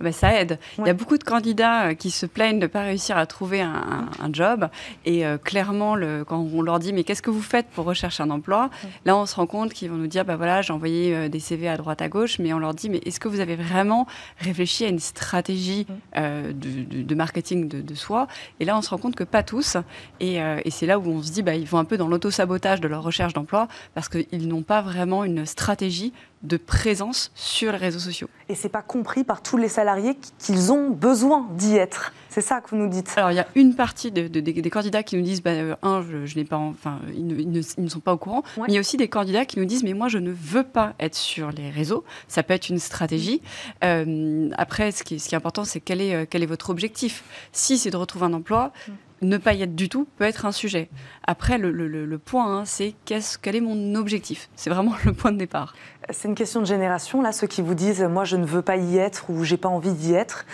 Ben, 0.00 0.12
ça 0.12 0.38
aide. 0.40 0.58
Il 0.78 0.86
y 0.86 0.90
a 0.90 0.94
beaucoup 0.94 1.16
de 1.16 1.24
candidats 1.24 1.88
euh, 1.88 1.94
qui 1.94 2.10
se 2.10 2.26
plaignent 2.26 2.58
de 2.58 2.64
ne 2.64 2.66
pas 2.66 2.82
réussir 2.82 3.16
à 3.16 3.26
trouver 3.26 3.62
un, 3.62 4.06
job. 4.32 4.68
Et 5.04 5.24
euh, 5.24 5.38
clairement, 5.38 5.94
le, 5.94 6.24
quand 6.24 6.38
on 6.38 6.60
leur 6.60 6.78
dit 6.78 6.92
mais 6.92 7.04
qu'est-ce 7.04 7.22
que 7.22 7.30
vous 7.30 7.42
faites 7.42 7.66
pour 7.68 7.86
rechercher 7.86 8.22
un 8.22 8.30
emploi 8.30 8.70
Là, 9.04 9.16
on 9.16 9.24
se 9.24 9.36
rend 9.36 9.46
compte 9.46 9.72
qu'ils 9.72 9.88
vont 9.90 9.96
nous 9.96 10.08
dire 10.08 10.24
bah 10.24 10.36
voilà, 10.36 10.62
j'ai 10.62 10.72
envoyé 10.72 11.14
euh, 11.14 11.28
des 11.28 11.40
CV 11.40 11.68
à 11.68 11.76
droite 11.76 12.02
à 12.02 12.08
gauche, 12.08 12.38
mais 12.38 12.52
on 12.52 12.58
leur 12.58 12.74
dit 12.74 12.90
mais 12.90 13.00
est-ce 13.06 13.20
que 13.20 13.28
vous 13.28 13.40
avez 13.40 13.56
vraiment 13.56 14.06
réfléchi 14.38 14.84
à 14.84 14.88
une 14.88 14.98
stratégie 14.98 15.86
de, 16.14 17.14
marketing 17.14 17.68
de, 17.68 17.94
soi? 17.94 18.26
Et 18.60 18.64
là, 18.64 18.76
on 18.76 18.82
se 18.82 18.90
rend 18.90 18.98
compte 18.98 19.14
que 19.14 19.24
pas 19.24 19.42
tous. 19.42 19.76
Et, 20.20 20.36
et 20.36 20.70
c'est 20.70 20.86
là 20.86 20.98
où 20.98 21.08
on 21.08 21.22
se 21.22 21.30
dit 21.30 21.42
bah 21.42 21.54
ils 21.54 21.66
vont 21.66 21.78
un 21.78 21.84
peu 21.84 21.96
dans 21.96 22.08
l'auto-sabotage 22.08 22.80
de 22.80 22.88
leur 22.88 23.02
recherche 23.02 23.32
d'emploi 23.32 23.68
parce 23.94 24.08
qu'ils 24.08 24.48
n'ont 24.48 24.62
pas 24.62 24.82
vraiment 24.82 25.24
une 25.24 25.46
stratégie 25.46 26.12
de 26.42 26.56
présence 26.56 27.30
sur 27.34 27.72
les 27.72 27.78
réseaux 27.78 27.98
sociaux. 27.98 28.28
Et 28.48 28.54
c'est 28.54 28.68
pas 28.68 28.82
compris 28.82 29.24
par 29.24 29.42
tous 29.42 29.56
les 29.56 29.68
salariés 29.68 30.16
qu'ils 30.38 30.70
ont 30.72 30.90
besoin 30.90 31.48
d'y 31.52 31.76
être. 31.76 32.12
C'est 32.28 32.40
ça 32.42 32.60
que 32.60 32.70
vous 32.70 32.76
nous 32.76 32.88
dites. 32.88 33.14
Alors 33.16 33.32
il 33.32 33.36
y 33.36 33.40
a 33.40 33.46
une 33.54 33.74
partie 33.74 34.12
de, 34.12 34.28
des 34.28 34.70
candidats 34.70 35.02
qui 35.02 35.16
nous 35.16 35.22
disent, 35.22 35.42
bah, 35.42 35.50
euh, 35.50 35.74
un, 35.82 36.04
je, 36.24 36.36
n'ai 36.36 36.44
pas, 36.44 36.56
enfin, 36.56 37.00
ils 37.14 37.50
ne, 37.50 37.88
sont 37.88 38.00
pas 38.00 38.12
au 38.12 38.18
courant. 38.18 38.42
Mais 38.58 38.64
il 38.68 38.74
y 38.74 38.76
a 38.76 38.80
aussi 38.80 38.96
des 38.96 39.08
candidats 39.08 39.46
qui 39.46 39.58
nous 39.58 39.64
disent, 39.64 39.82
mais 39.82 39.94
moi 39.94 40.08
je 40.08 40.18
ne 40.18 40.30
veux 40.30 40.64
pas 40.64 40.94
être 41.00 41.14
sur 41.14 41.50
les 41.50 41.70
réseaux. 41.70 42.04
Ça 42.28 42.42
peut 42.42 42.54
être 42.54 42.68
une 42.68 42.78
stratégie. 42.78 43.40
Euh, 43.82 44.50
après, 44.58 44.92
ce 44.92 45.02
qui, 45.02 45.14
est, 45.16 45.18
ce 45.18 45.28
qui 45.28 45.34
est 45.34 45.38
important, 45.38 45.64
c'est 45.64 45.80
quel 45.80 46.00
est, 46.00 46.14
euh, 46.14 46.26
quel 46.28 46.42
est 46.42 46.46
votre 46.46 46.70
objectif. 46.70 47.24
Si 47.52 47.78
c'est 47.78 47.90
de 47.90 47.96
retrouver 47.96 48.26
un 48.26 48.34
emploi, 48.34 48.72
mm 48.86 48.92
ne 49.22 49.38
pas 49.38 49.54
y 49.54 49.62
être 49.62 49.74
du 49.74 49.88
tout 49.88 50.06
peut 50.16 50.24
être 50.24 50.46
un 50.46 50.52
sujet. 50.52 50.88
Après, 51.26 51.58
le, 51.58 52.18
point, 52.18 52.58
hein, 52.58 52.64
c'est 52.64 52.94
quel 53.04 53.56
est 53.56 53.60
mon 53.60 53.94
objectif? 53.94 54.48
C'est 54.56 54.70
vraiment 54.70 54.94
le 55.04 55.12
point 55.12 55.32
de 55.32 55.38
départ. 55.38 55.74
C'est 56.10 56.28
une 56.28 56.34
question 56.34 56.60
de 56.60 56.66
génération, 56.66 57.22
là, 57.22 57.32
ceux 57.32 57.46
qui 57.46 57.62
vous 57.62 57.74
disent 57.74 58.02
moi 58.02 58.24
je 58.24 58.36
ne 58.36 58.44
veux 58.44 58.62
pas 58.62 58.76
y 58.76 58.98
être 58.98 59.30
ou 59.30 59.44
j'ai 59.44 59.56
pas 59.56 59.68
envie 59.68 59.92
d'y 59.92 60.14
être. 60.14 60.44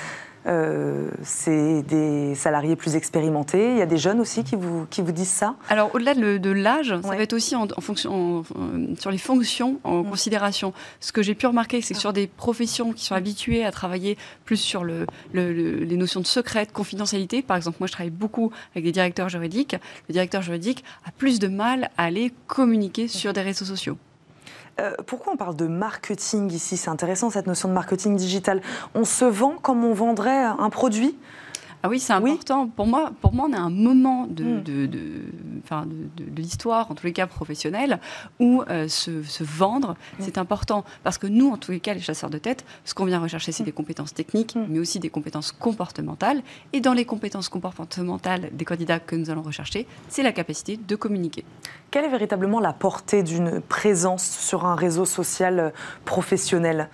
Euh, 0.46 1.10
c'est 1.22 1.82
des 1.82 2.34
salariés 2.34 2.76
plus 2.76 2.96
expérimentés. 2.96 3.72
Il 3.72 3.78
y 3.78 3.82
a 3.82 3.86
des 3.86 3.96
jeunes 3.96 4.20
aussi 4.20 4.44
qui 4.44 4.56
vous, 4.56 4.86
qui 4.90 5.00
vous 5.00 5.12
disent 5.12 5.28
ça 5.28 5.54
Alors, 5.68 5.94
au-delà 5.94 6.14
de, 6.14 6.50
l'âge, 6.50 6.94
ça 7.02 7.08
va 7.08 7.22
être 7.22 7.32
aussi 7.32 7.54
en, 7.56 7.68
fonction, 7.80 8.44
sur 8.98 9.10
les 9.10 9.18
fonctions 9.18 9.78
en 9.84 10.02
mm. 10.02 10.10
considération. 10.10 10.72
Ce 11.00 11.12
que 11.12 11.22
j'ai 11.22 11.34
pu 11.34 11.46
remarquer, 11.46 11.80
c'est 11.80 11.94
que 11.94 12.00
sur 12.00 12.12
des 12.12 12.26
professions 12.26 12.92
qui 12.92 13.04
sont 13.04 13.14
habituées 13.14 13.64
à 13.64 13.70
travailler 13.70 14.18
plus 14.44 14.56
sur 14.56 14.84
le, 14.84 15.06
les 15.32 15.96
notions 15.96 16.20
de 16.20 16.26
secret, 16.26 16.66
de 16.66 16.72
confidentialité, 16.72 17.42
par 17.42 17.56
exemple, 17.56 17.76
moi 17.80 17.86
je 17.86 17.92
travaille 17.92 18.10
beaucoup 18.10 18.52
avec 18.72 18.84
des 18.84 18.92
directeurs 18.92 19.28
juridiques, 19.28 19.76
le 20.08 20.12
directeur 20.12 20.42
juridique 20.42 20.84
a 21.04 21.12
plus 21.12 21.38
de 21.38 21.48
mal 21.48 21.90
à 21.96 22.04
aller 22.04 22.32
communiquer 22.46 23.08
sur 23.08 23.32
des 23.32 23.42
réseaux 23.42 23.64
sociaux. 23.64 23.96
Euh, 24.80 24.92
pourquoi 25.06 25.32
on 25.32 25.36
parle 25.36 25.56
de 25.56 25.66
marketing 25.66 26.50
ici? 26.52 26.76
C'est 26.76 26.90
intéressant 26.90 27.30
cette 27.30 27.46
notion 27.46 27.68
de 27.68 27.74
marketing 27.74 28.16
digital. 28.16 28.62
On 28.94 29.04
se 29.04 29.24
vend 29.24 29.56
comme 29.60 29.84
on 29.84 29.92
vendrait 29.92 30.44
un 30.44 30.70
produit? 30.70 31.18
Ah 31.82 31.88
oui, 31.88 31.98
c'est 31.98 32.12
important. 32.12 32.68
Pour, 32.68 32.86
moi, 32.86 33.12
pour 33.20 33.32
moi, 33.32 33.48
on 33.50 33.52
a 33.52 33.58
un 33.58 33.70
moment 33.70 34.26
de, 34.28 34.44
hmm. 34.44 34.62
de, 34.62 34.86
de, 34.86 35.00
de, 36.16 36.40
l'histoire, 36.40 36.90
en 36.90 36.94
tous 36.94 37.06
les 37.06 37.12
cas 37.12 37.26
professionnelle, 37.26 37.98
où 38.38 38.62
euh, 38.70 38.86
se, 38.86 39.22
se, 39.24 39.42
vendre, 39.42 39.90
hmm. 39.90 40.16
c'est 40.20 40.38
important. 40.38 40.84
Parce 41.02 41.18
que 41.18 41.26
nous, 41.26 41.50
en 41.50 41.56
tous 41.56 41.72
les 41.72 41.80
cas, 41.80 41.94
les 41.94 42.00
chasseurs 42.00 42.30
de 42.30 42.38
tête, 42.38 42.64
ce 42.84 42.94
qu'on 42.94 43.04
vient 43.04 43.18
rechercher, 43.18 43.50
c'est 43.50 43.64
hmm. 43.64 43.66
des 43.66 43.72
compétences 43.72 44.14
techniques, 44.14 44.56
mais 44.68 44.78
aussi 44.78 45.00
des 45.00 45.10
compétences 45.10 45.50
comportementales. 45.50 46.42
Et 46.72 46.80
dans 46.80 46.92
les 46.92 47.04
compétences 47.04 47.48
comportementales 47.48 48.50
des 48.52 48.64
candidats 48.64 49.00
que 49.00 49.16
nous 49.16 49.30
allons 49.30 49.42
rechercher, 49.42 49.86
c'est 50.08 50.22
la 50.22 50.32
capacité 50.32 50.76
de 50.76 50.96
communiquer. 50.96 51.44
Quelle 51.90 52.04
est 52.04 52.10
véritablement 52.10 52.60
la 52.60 52.72
portée 52.72 53.24
d'une 53.24 53.60
présence 53.60 54.24
sur 54.24 54.66
un 54.66 54.76
réseau 54.76 55.04
social 55.04 55.58
euh, 55.58 55.70
professionnel? 56.04 56.88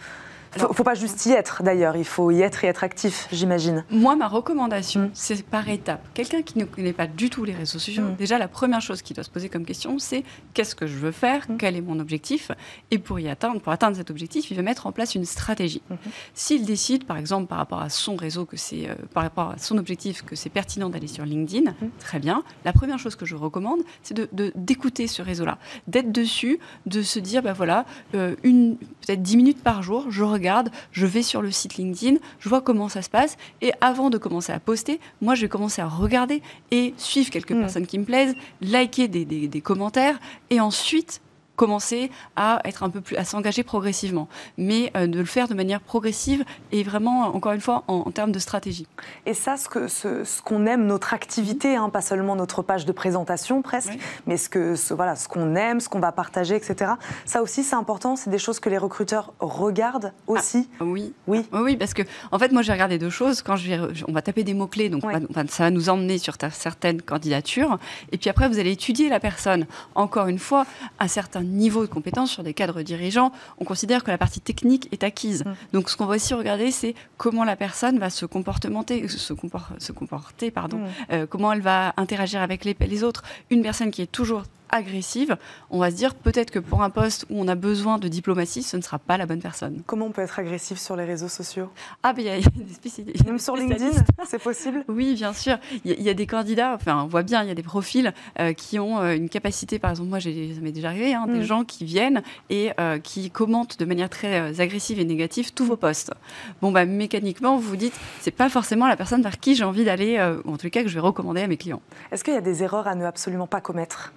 Il 0.56 0.62
ne 0.62 0.68
faut 0.68 0.84
pas 0.84 0.94
juste 0.94 1.24
y 1.26 1.32
être 1.32 1.62
d'ailleurs, 1.62 1.96
il 1.96 2.04
faut 2.04 2.30
y 2.30 2.42
être 2.42 2.64
et 2.64 2.68
être 2.68 2.84
actif, 2.84 3.28
j'imagine. 3.32 3.84
Moi, 3.90 4.16
ma 4.16 4.28
recommandation, 4.28 5.02
mm. 5.02 5.10
c'est 5.12 5.44
par 5.44 5.68
étapes. 5.68 6.06
Quelqu'un 6.14 6.42
qui 6.42 6.58
ne 6.58 6.64
connaît 6.64 6.92
pas 6.92 7.06
du 7.06 7.30
tout 7.30 7.44
les 7.44 7.54
réseaux 7.54 7.78
sociaux, 7.78 8.02
mm. 8.02 8.16
déjà 8.16 8.38
la 8.38 8.48
première 8.48 8.80
chose 8.80 9.02
qu'il 9.02 9.14
doit 9.14 9.24
se 9.24 9.30
poser 9.30 9.48
comme 9.48 9.64
question, 9.64 9.98
c'est 9.98 10.24
qu'est-ce 10.54 10.74
que 10.74 10.86
je 10.86 10.96
veux 10.96 11.12
faire, 11.12 11.46
mm. 11.48 11.56
quel 11.58 11.76
est 11.76 11.80
mon 11.80 11.98
objectif, 12.00 12.50
et 12.90 12.98
pour 12.98 13.20
y 13.20 13.28
atteindre, 13.28 13.60
pour 13.60 13.72
atteindre 13.72 13.96
cet 13.96 14.10
objectif, 14.10 14.50
il 14.50 14.56
va 14.56 14.62
mettre 14.62 14.86
en 14.86 14.92
place 14.92 15.14
une 15.14 15.24
stratégie. 15.24 15.82
Mm-hmm. 15.90 16.10
S'il 16.34 16.64
décide, 16.64 17.04
par 17.04 17.18
exemple, 17.18 17.46
par 17.46 17.58
rapport 17.58 17.80
à 17.80 17.88
son 17.90 18.16
réseau, 18.16 18.44
que 18.44 18.56
c'est, 18.56 18.88
euh, 18.88 18.94
par 19.12 19.22
rapport 19.22 19.50
à 19.50 19.58
son 19.58 19.78
objectif, 19.78 20.22
que 20.22 20.36
c'est 20.36 20.50
pertinent 20.50 20.88
d'aller 20.88 21.08
sur 21.08 21.24
LinkedIn, 21.24 21.74
très 21.98 22.18
bien. 22.18 22.42
La 22.64 22.72
première 22.72 22.98
chose 22.98 23.16
que 23.16 23.26
je 23.26 23.36
recommande, 23.36 23.80
c'est 24.02 24.14
de, 24.14 24.52
d'écouter 24.54 25.06
ce 25.06 25.22
réseau-là, 25.22 25.58
d'être 25.86 26.12
dessus, 26.12 26.58
de 26.86 27.02
se 27.02 27.18
dire, 27.18 27.42
ben 27.42 27.52
voilà, 27.52 27.84
euh, 28.14 28.34
une 28.42 28.76
peut-être 28.76 29.22
10 29.22 29.36
minutes 29.36 29.62
par 29.62 29.82
jour, 29.82 30.06
je 30.10 30.22
regarde, 30.38 30.70
je 30.92 31.06
vais 31.06 31.22
sur 31.22 31.42
le 31.42 31.50
site 31.50 31.76
LinkedIn, 31.76 32.16
je 32.38 32.48
vois 32.48 32.60
comment 32.60 32.88
ça 32.88 33.02
se 33.02 33.10
passe. 33.10 33.36
Et 33.60 33.72
avant 33.80 34.10
de 34.10 34.18
commencer 34.18 34.52
à 34.52 34.60
poster, 34.60 35.00
moi, 35.20 35.34
je 35.34 35.42
vais 35.42 35.48
commencer 35.48 35.82
à 35.82 35.86
regarder 35.86 36.42
et 36.70 36.94
suivre 36.96 37.30
quelques 37.30 37.52
hmm. 37.52 37.60
personnes 37.60 37.86
qui 37.86 37.98
me 37.98 38.04
plaisent, 38.04 38.34
liker 38.60 39.08
des, 39.08 39.24
des 39.24 39.60
commentaires 39.60 40.18
et 40.50 40.60
ensuite 40.60 41.20
commencer 41.58 42.10
à 42.36 42.60
être 42.64 42.84
un 42.84 42.88
peu 42.88 43.00
plus, 43.00 43.16
à 43.16 43.24
s'engager 43.24 43.64
progressivement, 43.64 44.28
mais 44.56 44.92
euh, 44.96 45.08
de 45.08 45.18
le 45.18 45.24
faire 45.24 45.48
de 45.48 45.54
manière 45.54 45.80
progressive 45.80 46.44
et 46.70 46.84
vraiment, 46.84 47.34
encore 47.34 47.52
une 47.52 47.60
fois, 47.60 47.82
en, 47.88 48.10
termes 48.12 48.30
de 48.30 48.38
stratégie. 48.38 48.86
Et 49.26 49.34
ça, 49.34 49.56
ce 49.56 49.68
qu'on 49.68 49.88
ce, 49.88 50.22
ce 50.22 50.40
qu'on 50.40 50.66
aime, 50.66 50.86
notre 50.86 51.12
activité, 51.14 51.74
hein, 51.74 51.90
pas 51.90 52.00
seulement 52.00 52.36
notre 52.36 52.62
page 52.62 52.86
de 52.86 52.92
présentation 52.92 53.60
presque, 53.60 53.98
mais 54.26 54.36
ce 54.36 54.48
que 54.48 54.76
ce, 54.76 54.94
voilà, 54.94 55.16
ce 55.16 55.26
qu'on 55.26 55.56
aime, 55.56 55.80
ce 55.80 55.88
qu'on 55.88 55.98
va 55.98 56.12
partager, 56.12 56.54
etc. 56.54 56.92
Ça 57.24 57.42
aussi, 57.42 57.64
c'est 57.64 57.74
important. 57.74 58.14
C'est 58.14 58.30
des 58.30 58.38
choses 58.38 58.60
que 58.60 58.70
les 58.70 58.78
recruteurs 58.78 59.32
regardent 59.40 60.12
ah, 60.14 60.32
aussi. 60.32 60.68
oui, 60.80 61.12
oui, 61.26 61.44
oui, 61.52 61.76
parce 61.76 61.92
que 61.92 62.02
en 62.30 62.38
fait, 62.38 62.52
moi, 62.52 62.62
j'ai 62.62 62.72
regardé 62.72 62.98
deux 62.98 63.10
choses. 63.10 63.42
Quand 63.42 63.56
je 63.56 63.68
vais, 63.68 63.80
on 64.06 64.12
va 64.12 64.22
taper 64.22 64.44
des 64.44 64.54
mots 64.54 64.68
clés, 64.68 64.90
donc 64.90 65.02
ça 65.48 65.64
va 65.64 65.70
nous 65.70 65.88
emmener 65.88 66.18
sur 66.18 66.34
certaines 66.52 67.02
candidatures, 67.02 67.78
et 68.12 68.18
puis 68.18 68.30
après, 68.30 68.48
vous 68.48 68.60
allez 68.60 68.70
étudier 68.70 69.08
la 69.08 69.18
personne. 69.18 69.66
Encore 69.96 70.28
une 70.28 70.38
fois, 70.38 70.64
un 71.00 71.08
certain 71.08 71.47
niveau 71.48 71.82
de 71.82 71.90
compétence 71.90 72.30
sur 72.30 72.42
des 72.42 72.54
cadres 72.54 72.82
dirigeants, 72.82 73.32
on 73.58 73.64
considère 73.64 74.04
que 74.04 74.10
la 74.10 74.18
partie 74.18 74.40
technique 74.40 74.88
est 74.92 75.02
acquise. 75.02 75.44
Mm. 75.44 75.52
Donc 75.72 75.90
ce 75.90 75.96
qu'on 75.96 76.06
va 76.06 76.16
aussi 76.16 76.34
regarder, 76.34 76.70
c'est 76.70 76.94
comment 77.16 77.44
la 77.44 77.56
personne 77.56 77.98
va 77.98 78.10
se 78.10 78.26
comporter, 78.26 78.68
se, 79.08 79.18
se 79.18 79.92
comporter 79.92 80.50
pardon, 80.50 80.78
mm. 80.78 80.88
euh, 81.12 81.26
comment 81.26 81.52
elle 81.52 81.60
va 81.60 81.94
interagir 81.96 82.40
avec 82.42 82.64
les, 82.64 82.76
les 82.78 83.04
autres. 83.04 83.22
Une 83.50 83.62
personne 83.62 83.90
qui 83.90 84.02
est 84.02 84.10
toujours 84.10 84.44
agressive, 84.70 85.36
on 85.70 85.78
va 85.78 85.90
se 85.90 85.96
dire 85.96 86.14
peut-être 86.14 86.50
que 86.50 86.58
pour 86.58 86.82
un 86.82 86.90
poste 86.90 87.26
où 87.30 87.40
on 87.40 87.48
a 87.48 87.54
besoin 87.54 87.98
de 87.98 88.08
diplomatie, 88.08 88.62
ce 88.62 88.76
ne 88.76 88.82
sera 88.82 88.98
pas 88.98 89.16
la 89.16 89.26
bonne 89.26 89.40
personne. 89.40 89.82
Comment 89.86 90.06
on 90.06 90.10
peut 90.10 90.22
être 90.22 90.38
agressif 90.38 90.78
sur 90.78 90.96
les 90.96 91.04
réseaux 91.04 91.28
sociaux? 91.28 91.68
Ah, 92.02 92.12
ben 92.12 92.22
il 92.22 92.26
y, 92.26 92.30
a 92.30 92.36
des 92.38 92.74
spécialistes. 92.74 93.26
Même 93.26 93.38
sur 93.38 93.56
LinkedIn, 93.56 93.90
c'est 94.26 94.42
possible? 94.42 94.84
Oui, 94.88 95.14
bien 95.14 95.32
sûr. 95.32 95.58
Il 95.84 96.00
y, 96.00 96.08
a 96.08 96.14
des 96.14 96.26
candidats, 96.26 96.74
enfin, 96.74 97.02
on 97.04 97.06
voit 97.06 97.22
bien, 97.22 97.42
il 97.42 97.48
y 97.48 97.52
a 97.52 97.54
des 97.54 97.62
profils 97.62 98.12
euh, 98.38 98.52
qui 98.52 98.78
ont 98.78 99.00
euh, 99.00 99.14
une 99.14 99.28
capacité, 99.28 99.78
par 99.78 99.90
exemple, 99.90 100.08
moi, 100.08 100.20
ça 100.20 100.28
m'est 100.28 100.72
déjà 100.72 100.88
arrivé, 100.88 101.14
hein, 101.14 101.26
des 101.26 101.40
mm. 101.40 101.44
gens 101.44 101.64
qui 101.64 101.84
viennent 101.84 102.22
et 102.50 102.70
euh, 102.80 102.98
qui 102.98 103.30
commentent 103.30 103.78
de 103.78 103.84
manière 103.84 104.10
très 104.10 104.60
agressive 104.60 104.98
et 104.98 105.04
négative 105.04 105.52
tous 105.52 105.64
vos 105.64 105.76
posts. 105.76 106.12
Bon, 106.60 106.72
bah, 106.72 106.84
mécaniquement, 106.84 107.56
vous 107.56 107.68
vous 107.68 107.76
dites, 107.76 107.98
c'est 108.20 108.30
pas 108.30 108.48
forcément 108.48 108.86
la 108.86 108.96
personne 108.96 109.22
vers 109.22 109.38
qui 109.38 109.54
j'ai 109.54 109.64
envie 109.64 109.84
d'aller, 109.84 110.18
ou 110.44 110.52
en 110.52 110.56
tout 110.56 110.70
cas 110.70 110.82
que 110.82 110.88
je 110.88 110.94
vais 110.94 111.00
recommander 111.00 111.42
à 111.42 111.46
mes 111.46 111.56
clients. 111.56 111.82
Est-ce 112.10 112.24
qu'il 112.24 112.34
y 112.34 112.36
a 112.38 112.42
des 112.42 112.62
erreurs 112.62 112.86
à 112.86 112.94
ne 112.94 113.04
absolument 113.04 113.46
pas 113.46 113.60
commettre? 113.60 114.12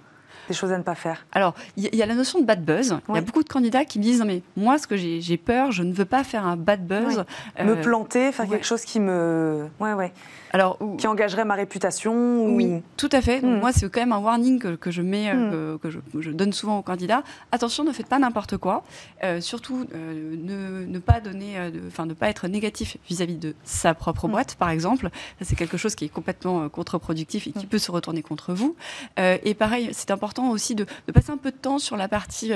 Des 0.48 0.54
choses 0.54 0.72
à 0.72 0.78
ne 0.78 0.82
pas 0.82 0.94
faire 0.94 1.26
Alors, 1.32 1.54
il 1.76 1.94
y, 1.94 2.02
a 2.02 2.06
la 2.06 2.14
notion 2.14 2.40
de 2.40 2.44
bad 2.44 2.64
buzz. 2.64 2.96
Il 3.08 3.14
y 3.14 3.18
a 3.18 3.20
beaucoup 3.20 3.42
de 3.42 3.48
candidats 3.48 3.84
qui 3.84 3.98
me 3.98 4.04
disent 4.04 4.20
non 4.20 4.26
mais 4.26 4.42
moi, 4.56 4.78
ce 4.78 4.86
que 4.86 4.96
j'ai 4.96 5.36
peur, 5.36 5.72
je 5.72 5.82
ne 5.82 5.92
veux 5.92 6.04
pas 6.04 6.24
faire 6.24 6.46
un 6.46 6.56
bad 6.56 6.86
buzz. 6.86 7.24
Me 7.62 7.80
planter, 7.80 8.32
faire 8.32 8.48
quelque 8.48 8.66
chose 8.66 8.84
qui 8.84 9.00
me, 9.00 9.68
ouais, 9.80 9.92
ouais. 9.92 10.12
Alors, 10.52 10.78
qui 10.98 11.06
engagerait 11.06 11.46
ma 11.46 11.54
réputation 11.54 12.44
Oui, 12.46 12.82
tout 12.98 13.08
à 13.12 13.22
fait. 13.22 13.40
Donc, 13.40 13.56
hmm. 13.56 13.60
Moi, 13.60 13.72
c'est 13.72 13.90
quand 13.90 14.00
même 14.00 14.12
un 14.12 14.18
warning 14.18 14.76
que, 14.76 14.90
je 14.90 15.00
mets, 15.00 15.30
euh, 15.30 15.74
hmm. 15.74 15.78
que, 15.78 15.90
je, 15.90 16.30
donne 16.30 16.52
souvent 16.52 16.78
aux 16.78 16.82
candidats. 16.82 17.22
Attention, 17.52 17.84
ne 17.84 17.92
faites 17.92 18.06
pas 18.06 18.18
n'importe 18.18 18.58
quoi. 18.58 18.84
Euh, 19.24 19.40
surtout, 19.40 19.86
euh, 19.94 20.86
ne, 20.86 20.98
pas 20.98 21.20
donner, 21.20 21.56
enfin, 21.88 22.04
ne 22.04 22.12
pas 22.12 22.28
être 22.28 22.48
négatif 22.48 22.98
vis-à-vis 23.08 23.36
de 23.36 23.54
sa 23.64 23.94
propre 23.94 24.28
hmm. 24.28 24.32
boîte, 24.32 24.54
par 24.56 24.68
exemple. 24.68 25.08
c'est 25.40 25.56
quelque 25.56 25.78
chose 25.78 25.94
qui 25.94 26.04
est 26.04 26.10
complètement 26.10 26.68
contre-productif 26.68 27.46
et 27.46 27.52
qui 27.52 27.66
peut 27.66 27.78
se 27.78 27.90
retourner 27.90 28.22
contre 28.22 28.52
vous. 28.52 28.76
et 29.16 29.54
pareil, 29.54 29.88
c'est 29.92 30.10
important 30.10 30.50
aussi 30.50 30.74
de, 30.74 30.86
passer 31.12 31.30
un 31.30 31.36
peu 31.36 31.50
de 31.50 31.56
temps 31.56 31.78
sur 31.78 31.96
la 31.96 32.08
partie 32.08 32.52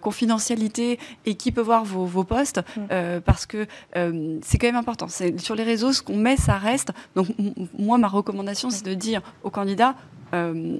confidentialité 0.00 0.98
et 1.26 1.34
qui 1.34 1.52
peut 1.52 1.60
voir 1.60 1.84
vos, 1.84 2.04
vos 2.04 2.24
posts, 2.24 2.60
parce 3.24 3.46
que 3.46 3.66
c'est 3.94 4.58
quand 4.58 4.66
même 4.66 4.76
important. 4.76 5.06
Sur 5.08 5.54
les 5.54 5.64
réseaux, 5.64 5.92
ce 5.92 6.02
qu'on 6.02 6.16
met, 6.16 6.36
ça 6.36 6.58
reste. 6.58 6.92
Donc 7.14 7.28
moi, 7.78 7.98
ma 7.98 8.08
recommandation, 8.08 8.70
c'est 8.70 8.84
de 8.84 8.94
dire 8.94 9.22
aux 9.42 9.50
candidats, 9.50 9.94
euh, 10.32 10.76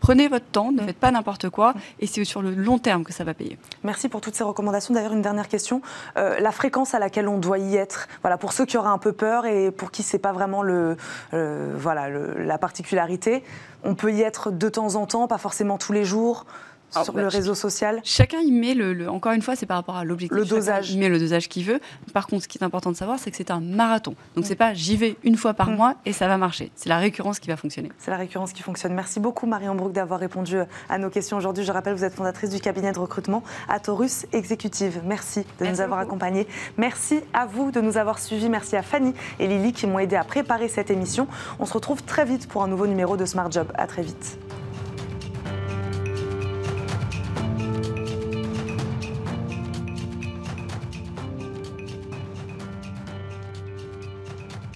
prenez 0.00 0.28
votre 0.28 0.44
temps, 0.44 0.70
ne 0.70 0.82
faites 0.82 0.98
pas 0.98 1.10
n'importe 1.10 1.48
quoi, 1.48 1.74
et 2.00 2.06
c'est 2.06 2.24
sur 2.24 2.42
le 2.42 2.54
long 2.54 2.78
terme 2.78 3.02
que 3.02 3.12
ça 3.12 3.24
va 3.24 3.32
payer. 3.32 3.58
Merci 3.82 4.08
pour 4.08 4.20
toutes 4.20 4.34
ces 4.34 4.44
recommandations. 4.44 4.92
D'ailleurs, 4.92 5.14
une 5.14 5.22
dernière 5.22 5.48
question 5.48 5.80
euh, 6.16 6.38
la 6.38 6.52
fréquence 6.52 6.94
à 6.94 6.98
laquelle 6.98 7.28
on 7.28 7.38
doit 7.38 7.58
y 7.58 7.76
être. 7.76 8.08
Voilà, 8.22 8.36
pour 8.36 8.52
ceux 8.52 8.66
qui 8.66 8.76
auraient 8.76 8.88
un 8.88 8.98
peu 8.98 9.12
peur 9.12 9.46
et 9.46 9.70
pour 9.70 9.90
qui 9.90 10.02
c'est 10.02 10.18
pas 10.18 10.32
vraiment 10.32 10.62
le, 10.62 10.96
voilà, 11.32 12.08
la 12.10 12.58
particularité, 12.58 13.42
on 13.84 13.94
peut 13.94 14.12
y 14.12 14.22
être 14.22 14.50
de 14.50 14.68
temps 14.68 14.96
en 14.96 15.06
temps, 15.06 15.26
pas 15.28 15.38
forcément 15.38 15.78
tous 15.78 15.92
les 15.92 16.04
jours? 16.04 16.44
Sur 17.02 17.12
bah, 17.12 17.22
le 17.22 17.28
réseau 17.28 17.54
social 17.54 18.00
Chacun 18.04 18.40
y 18.40 18.52
met 18.52 18.74
le, 18.74 19.08
encore 19.08 19.32
une 19.32 19.42
fois, 19.42 19.56
c'est 19.56 19.66
par 19.66 19.76
rapport 19.76 19.96
à 19.96 20.04
l'objectif. 20.04 20.36
Le 20.36 20.44
dosage. 20.44 20.90
Il 20.90 20.98
met 20.98 21.08
le 21.08 21.18
dosage 21.18 21.48
qu'il 21.48 21.64
veut. 21.64 21.80
Par 22.12 22.26
contre, 22.26 22.44
ce 22.44 22.48
qui 22.48 22.58
est 22.58 22.64
important 22.64 22.90
de 22.90 22.96
savoir, 22.96 23.18
c'est 23.18 23.30
que 23.30 23.36
c'est 23.36 23.50
un 23.50 23.60
marathon. 23.60 24.14
Donc 24.36 24.46
c'est 24.46 24.54
pas 24.54 24.74
j'y 24.74 24.96
vais 24.96 25.16
une 25.24 25.36
fois 25.36 25.54
par 25.54 25.70
mm. 25.70 25.76
mois 25.76 25.94
et 26.06 26.12
ça 26.12 26.28
va 26.28 26.38
marcher. 26.38 26.70
C'est 26.74 26.88
la 26.88 26.98
récurrence 26.98 27.38
qui 27.38 27.48
va 27.48 27.56
fonctionner. 27.56 27.90
C'est 27.98 28.10
la 28.10 28.16
récurrence 28.16 28.52
qui 28.52 28.62
fonctionne. 28.62 28.94
Merci 28.94 29.20
beaucoup 29.20 29.46
Marion 29.46 29.74
Brook 29.74 29.92
d'avoir 29.92 30.20
répondu 30.20 30.56
à 30.88 30.98
nos 30.98 31.10
questions 31.10 31.36
aujourd'hui. 31.36 31.64
Je 31.64 31.72
rappelle, 31.72 31.94
vous 31.94 32.04
êtes 32.04 32.14
fondatrice 32.14 32.50
du 32.50 32.60
cabinet 32.60 32.92
de 32.92 32.98
recrutement 32.98 33.42
Atorus 33.68 34.26
Executive. 34.32 35.00
Merci 35.04 35.44
de 35.60 35.66
nous 35.66 35.80
avoir 35.80 35.98
accompagnés. 35.98 36.46
Merci 36.76 37.20
à 37.32 37.46
vous 37.46 37.70
de 37.70 37.80
nous 37.80 37.96
avoir 37.96 38.18
suivis. 38.18 38.48
Merci 38.48 38.76
à 38.76 38.82
Fanny 38.82 39.14
et 39.38 39.46
Lily 39.46 39.72
qui 39.72 39.86
m'ont 39.86 39.98
aidé 39.98 40.16
à 40.16 40.24
préparer 40.24 40.68
cette 40.68 40.90
émission. 40.90 41.26
On 41.58 41.66
se 41.66 41.72
retrouve 41.72 42.02
très 42.02 42.24
vite 42.24 42.48
pour 42.48 42.62
un 42.62 42.68
nouveau 42.68 42.86
numéro 42.86 43.16
de 43.16 43.24
Smart 43.24 43.50
Job. 43.50 43.68
À 43.74 43.86
très 43.86 44.02
vite. 44.02 44.38